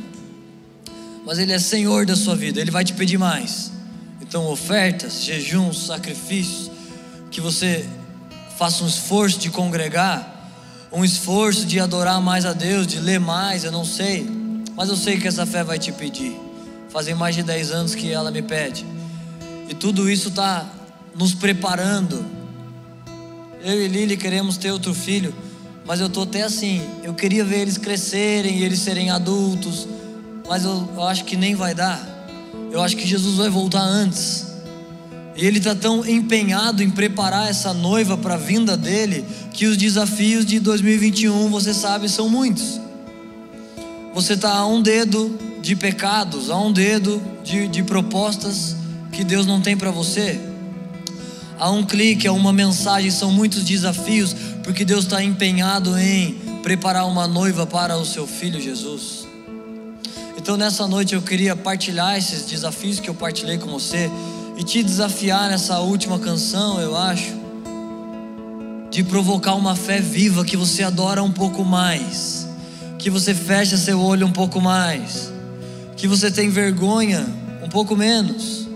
Mas 1.25 1.39
Ele 1.39 1.53
é 1.53 1.59
Senhor 1.59 2.05
da 2.05 2.17
sua 2.17 2.37
vida, 2.37 2.61
Ele 2.61 2.71
vai 2.71 2.85
te 2.85 2.93
pedir 2.93 3.19
mais. 3.19 3.73
Então, 4.21 4.47
ofertas, 4.47 5.23
jejuns, 5.23 5.87
sacrifícios, 5.87 6.71
que 7.31 7.41
você 7.41 7.89
faça 8.59 8.85
um 8.85 8.87
esforço 8.87 9.39
de 9.39 9.51
congregar, 9.51 10.51
um 10.93 11.05
esforço 11.05 11.65
de 11.65 11.81
adorar 11.81 12.21
mais 12.21 12.45
a 12.45 12.53
Deus, 12.53 12.87
de 12.87 13.01
ler 13.01 13.19
mais, 13.19 13.65
eu 13.65 13.73
não 13.73 13.85
sei, 13.85 14.27
mas 14.77 14.89
eu 14.89 14.97
sei 14.97 15.19
que 15.19 15.27
essa 15.27 15.47
fé 15.47 15.65
vai 15.65 15.79
te 15.79 15.93
pedir. 15.93 16.39
Fazem 16.91 17.15
mais 17.15 17.35
de 17.35 17.43
10 17.43 17.71
anos 17.71 17.95
que 17.95 18.13
ela 18.13 18.31
me 18.31 18.43
pede, 18.43 18.85
e 19.69 19.75
tudo 19.75 20.11
isso 20.11 20.29
está 20.29 20.67
nos 21.15 21.35
preparando. 21.35 22.25
Eu 23.65 23.83
e 23.83 23.89
Lili 23.89 24.17
queremos 24.17 24.57
ter 24.57 24.71
outro 24.71 24.93
filho 24.93 25.35
mas 25.85 26.01
eu 26.01 26.07
estou 26.07 26.23
até 26.25 26.43
assim. 26.43 26.83
Eu 27.03 27.15
queria 27.15 27.45
ver 27.45 27.61
eles 27.61 27.79
crescerem 27.79 28.59
e 28.59 28.65
eles 28.65 28.81
serem 28.81 29.11
adultos, 29.11 29.89
mas 30.49 30.65
eu, 30.65 30.89
eu 30.95 31.03
acho 31.05 31.25
que 31.25 31.37
nem 31.37 31.55
vai 31.55 31.75
dar. 31.75 32.01
Eu 32.71 32.83
acho 32.83 32.97
que 32.97 33.07
Jesus 33.07 33.37
vai 33.37 33.51
voltar 33.51 33.83
antes. 33.83 34.47
E 35.37 35.47
ele 35.47 35.59
está 35.59 35.75
tão 35.75 36.07
empenhado 36.07 36.83
em 36.83 36.91
preparar 36.91 37.49
essa 37.49 37.73
noiva 37.73 38.17
para 38.19 38.35
a 38.35 38.39
vinda 38.39 38.77
dele, 38.77 39.25
que 39.53 39.67
os 39.67 39.77
desafios 39.77 40.45
de 40.45 40.61
2021, 40.61 41.49
você 41.49 41.73
sabe, 41.73 42.09
são 42.09 42.29
muitos. 42.29 42.81
Você 44.15 44.35
está 44.35 44.55
a 44.55 44.67
um 44.67 44.83
dedo 44.83 45.39
de 45.63 45.75
pecados, 45.75 46.51
a 46.51 46.59
um 46.59 46.71
dedo 46.71 47.23
de, 47.43 47.67
de 47.67 47.83
propostas 47.83 48.77
que 49.11 49.25
Deus 49.25 49.47
não 49.47 49.61
tem 49.61 49.77
para 49.77 49.91
você. 49.91 50.39
A 51.59 51.71
um 51.71 51.85
clique, 51.85 52.27
a 52.27 52.33
uma 52.33 52.53
mensagem, 52.53 53.11
são 53.11 53.33
muitos 53.33 53.65
desafios, 53.65 54.35
porque 54.63 54.85
Deus 54.85 55.05
está 55.05 55.23
empenhado 55.23 55.99
em 55.99 56.35
preparar 56.63 57.07
uma 57.07 57.27
noiva 57.27 57.67
para 57.67 57.97
o 57.97 58.05
seu 58.05 58.27
filho 58.27 58.61
Jesus. 58.61 59.27
Então 60.37 60.57
nessa 60.57 60.87
noite 60.87 61.15
eu 61.15 61.23
queria 61.23 61.55
partilhar 61.57 62.17
esses 62.17 62.47
desafios 62.47 63.01
que 63.01 63.11
eu 63.11 63.15
partilhei 63.15 63.59
com 63.59 63.71
você 63.71 64.11
e 64.57 64.63
te 64.63 64.83
desafiar 64.83 65.51
nessa 65.51 65.79
última 65.81 66.19
canção, 66.19 66.81
eu 66.81 66.97
acho, 66.97 67.33
de 68.91 69.03
provocar 69.03 69.55
uma 69.55 69.75
fé 69.75 70.01
viva 70.01 70.45
que 70.45 70.57
você 70.57 70.83
adora 70.83 71.23
um 71.23 71.33
pouco 71.33 71.65
mais, 71.65 72.47
que 72.99 73.11
você 73.11 73.35
fecha 73.35 73.77
seu 73.77 74.01
olho 74.01 74.27
um 74.27 74.33
pouco 74.33 74.61
mais, 74.61 75.33
que 75.97 76.07
você 76.07 76.31
tem 76.31 76.51
vergonha 76.51 77.27
um 77.63 77.69
pouco 77.69 77.97
menos, 77.97 78.69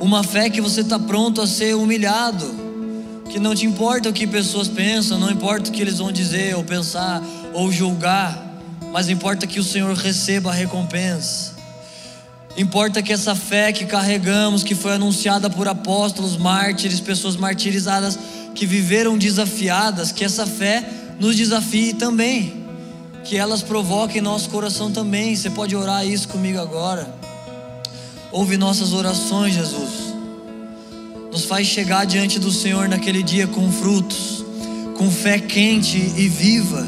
uma 0.00 0.22
fé 0.24 0.50
que 0.50 0.60
você 0.60 0.80
está 0.80 0.98
pronto 0.98 1.40
a 1.40 1.46
ser 1.46 1.74
humilhado 1.74 2.63
que 3.34 3.40
não 3.40 3.52
te 3.52 3.66
importa 3.66 4.08
o 4.08 4.12
que 4.12 4.28
pessoas 4.28 4.68
pensam, 4.68 5.18
não 5.18 5.28
importa 5.28 5.68
o 5.68 5.72
que 5.72 5.82
eles 5.82 5.98
vão 5.98 6.12
dizer 6.12 6.54
ou 6.54 6.62
pensar 6.62 7.20
ou 7.52 7.72
julgar, 7.72 8.40
mas 8.92 9.08
importa 9.08 9.44
que 9.44 9.58
o 9.58 9.64
Senhor 9.64 9.92
receba 9.96 10.50
a 10.50 10.54
recompensa. 10.54 11.52
Importa 12.56 13.02
que 13.02 13.12
essa 13.12 13.34
fé 13.34 13.72
que 13.72 13.86
carregamos, 13.86 14.62
que 14.62 14.76
foi 14.76 14.92
anunciada 14.92 15.50
por 15.50 15.66
apóstolos, 15.66 16.36
mártires, 16.36 17.00
pessoas 17.00 17.34
martirizadas, 17.34 18.16
que 18.54 18.66
viveram 18.66 19.18
desafiadas, 19.18 20.12
que 20.12 20.24
essa 20.24 20.46
fé 20.46 20.88
nos 21.18 21.34
desafie 21.34 21.92
também, 21.92 22.64
que 23.24 23.36
elas 23.36 23.62
provoquem 23.62 24.22
nosso 24.22 24.48
coração 24.48 24.92
também. 24.92 25.34
Você 25.34 25.50
pode 25.50 25.74
orar 25.74 26.06
isso 26.06 26.28
comigo 26.28 26.60
agora. 26.60 27.12
Ouve 28.30 28.56
nossas 28.56 28.92
orações, 28.92 29.54
Jesus. 29.54 30.03
Nos 31.34 31.46
faz 31.46 31.66
chegar 31.66 32.06
diante 32.06 32.38
do 32.38 32.52
Senhor 32.52 32.88
naquele 32.88 33.20
dia 33.20 33.48
com 33.48 33.68
frutos, 33.68 34.44
com 34.96 35.10
fé 35.10 35.36
quente 35.36 35.98
e 35.98 36.28
viva, 36.28 36.86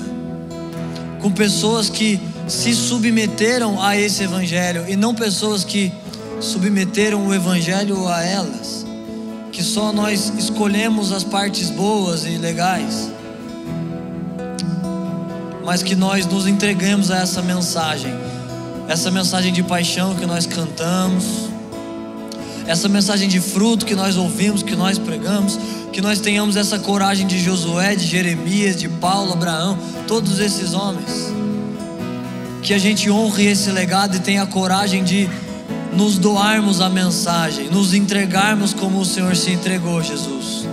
com 1.20 1.32
pessoas 1.32 1.90
que 1.90 2.20
se 2.46 2.72
submeteram 2.72 3.82
a 3.82 3.96
esse 3.96 4.22
Evangelho 4.22 4.84
e 4.86 4.94
não 4.94 5.12
pessoas 5.16 5.64
que 5.64 5.92
submeteram 6.38 7.26
o 7.26 7.34
Evangelho 7.34 8.06
a 8.06 8.22
elas, 8.22 8.86
que 9.50 9.64
só 9.64 9.92
nós 9.92 10.32
escolhemos 10.38 11.10
as 11.10 11.24
partes 11.24 11.68
boas 11.68 12.24
e 12.24 12.38
legais, 12.38 13.10
mas 15.64 15.82
que 15.82 15.96
nós 15.96 16.24
nos 16.24 16.46
entregamos 16.46 17.10
a 17.10 17.16
essa 17.16 17.42
mensagem, 17.42 18.14
essa 18.86 19.10
mensagem 19.10 19.52
de 19.52 19.64
paixão 19.64 20.14
que 20.14 20.24
nós 20.24 20.46
cantamos, 20.46 21.55
essa 22.66 22.88
mensagem 22.88 23.28
de 23.28 23.40
fruto 23.40 23.86
que 23.86 23.94
nós 23.94 24.16
ouvimos, 24.16 24.62
que 24.62 24.74
nós 24.74 24.98
pregamos, 24.98 25.58
que 25.92 26.00
nós 26.00 26.18
tenhamos 26.18 26.56
essa 26.56 26.78
coragem 26.78 27.26
de 27.26 27.38
Josué, 27.38 27.94
de 27.94 28.04
Jeremias, 28.04 28.76
de 28.76 28.88
Paulo, 28.88 29.32
Abraão, 29.32 29.78
todos 30.06 30.40
esses 30.40 30.74
homens. 30.74 31.32
Que 32.62 32.74
a 32.74 32.78
gente 32.78 33.08
honre 33.08 33.46
esse 33.46 33.70
legado 33.70 34.16
e 34.16 34.20
tenha 34.20 34.42
a 34.42 34.46
coragem 34.46 35.04
de 35.04 35.28
nos 35.92 36.18
doarmos 36.18 36.80
a 36.80 36.90
mensagem, 36.90 37.70
nos 37.70 37.94
entregarmos 37.94 38.74
como 38.74 39.00
o 39.00 39.04
Senhor 39.04 39.34
se 39.36 39.52
entregou, 39.52 40.02
Jesus. 40.02 40.66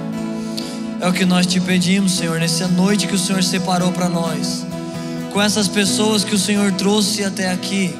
É 0.99 1.07
o 1.07 1.13
que 1.13 1.25
nós 1.25 1.45
te 1.45 1.59
pedimos, 1.59 2.13
Senhor, 2.13 2.39
nessa 2.39 2.67
noite 2.67 3.07
que 3.07 3.15
o 3.15 3.19
Senhor 3.19 3.43
separou 3.43 3.91
para 3.91 4.09
nós, 4.09 4.65
com 5.31 5.41
essas 5.41 5.67
pessoas 5.67 6.23
que 6.23 6.33
o 6.33 6.39
Senhor 6.39 6.71
trouxe 6.73 7.23
até 7.23 7.51
aqui. 7.51 7.95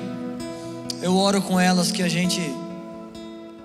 Eu 1.02 1.16
oro 1.16 1.42
com 1.42 1.60
elas 1.60 1.92
que 1.92 2.02
a 2.02 2.10
gente 2.10 2.42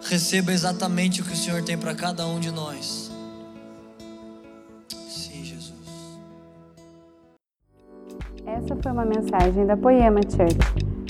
receba 0.09 0.53
exatamente 0.53 1.21
o 1.21 1.25
que 1.25 1.33
o 1.33 1.37
Senhor 1.37 1.63
tem 1.63 1.77
para 1.77 1.95
cada 1.95 2.27
um 2.27 2.41
de 2.41 2.51
nós. 2.51 3.11
Sim, 5.09 5.45
Jesus. 5.45 5.75
Essa 8.47 8.75
foi 8.83 8.93
uma 8.93 9.05
mensagem 9.05 9.67
da 9.67 9.77
Poema 9.77 10.21
Church. 10.23 10.57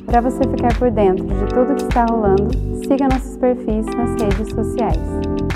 Para 0.05 0.20
você 0.20 0.42
ficar 0.42 0.76
por 0.78 0.90
dentro 0.90 1.24
de 1.24 1.46
tudo 1.55 1.74
que 1.76 1.82
está 1.82 2.07
rolando, 2.07 2.51
siga 2.82 3.09
nossos 3.09 3.36
perfis 3.36 3.86
nas 3.86 4.20
redes 4.20 4.53
sociais. 4.53 5.47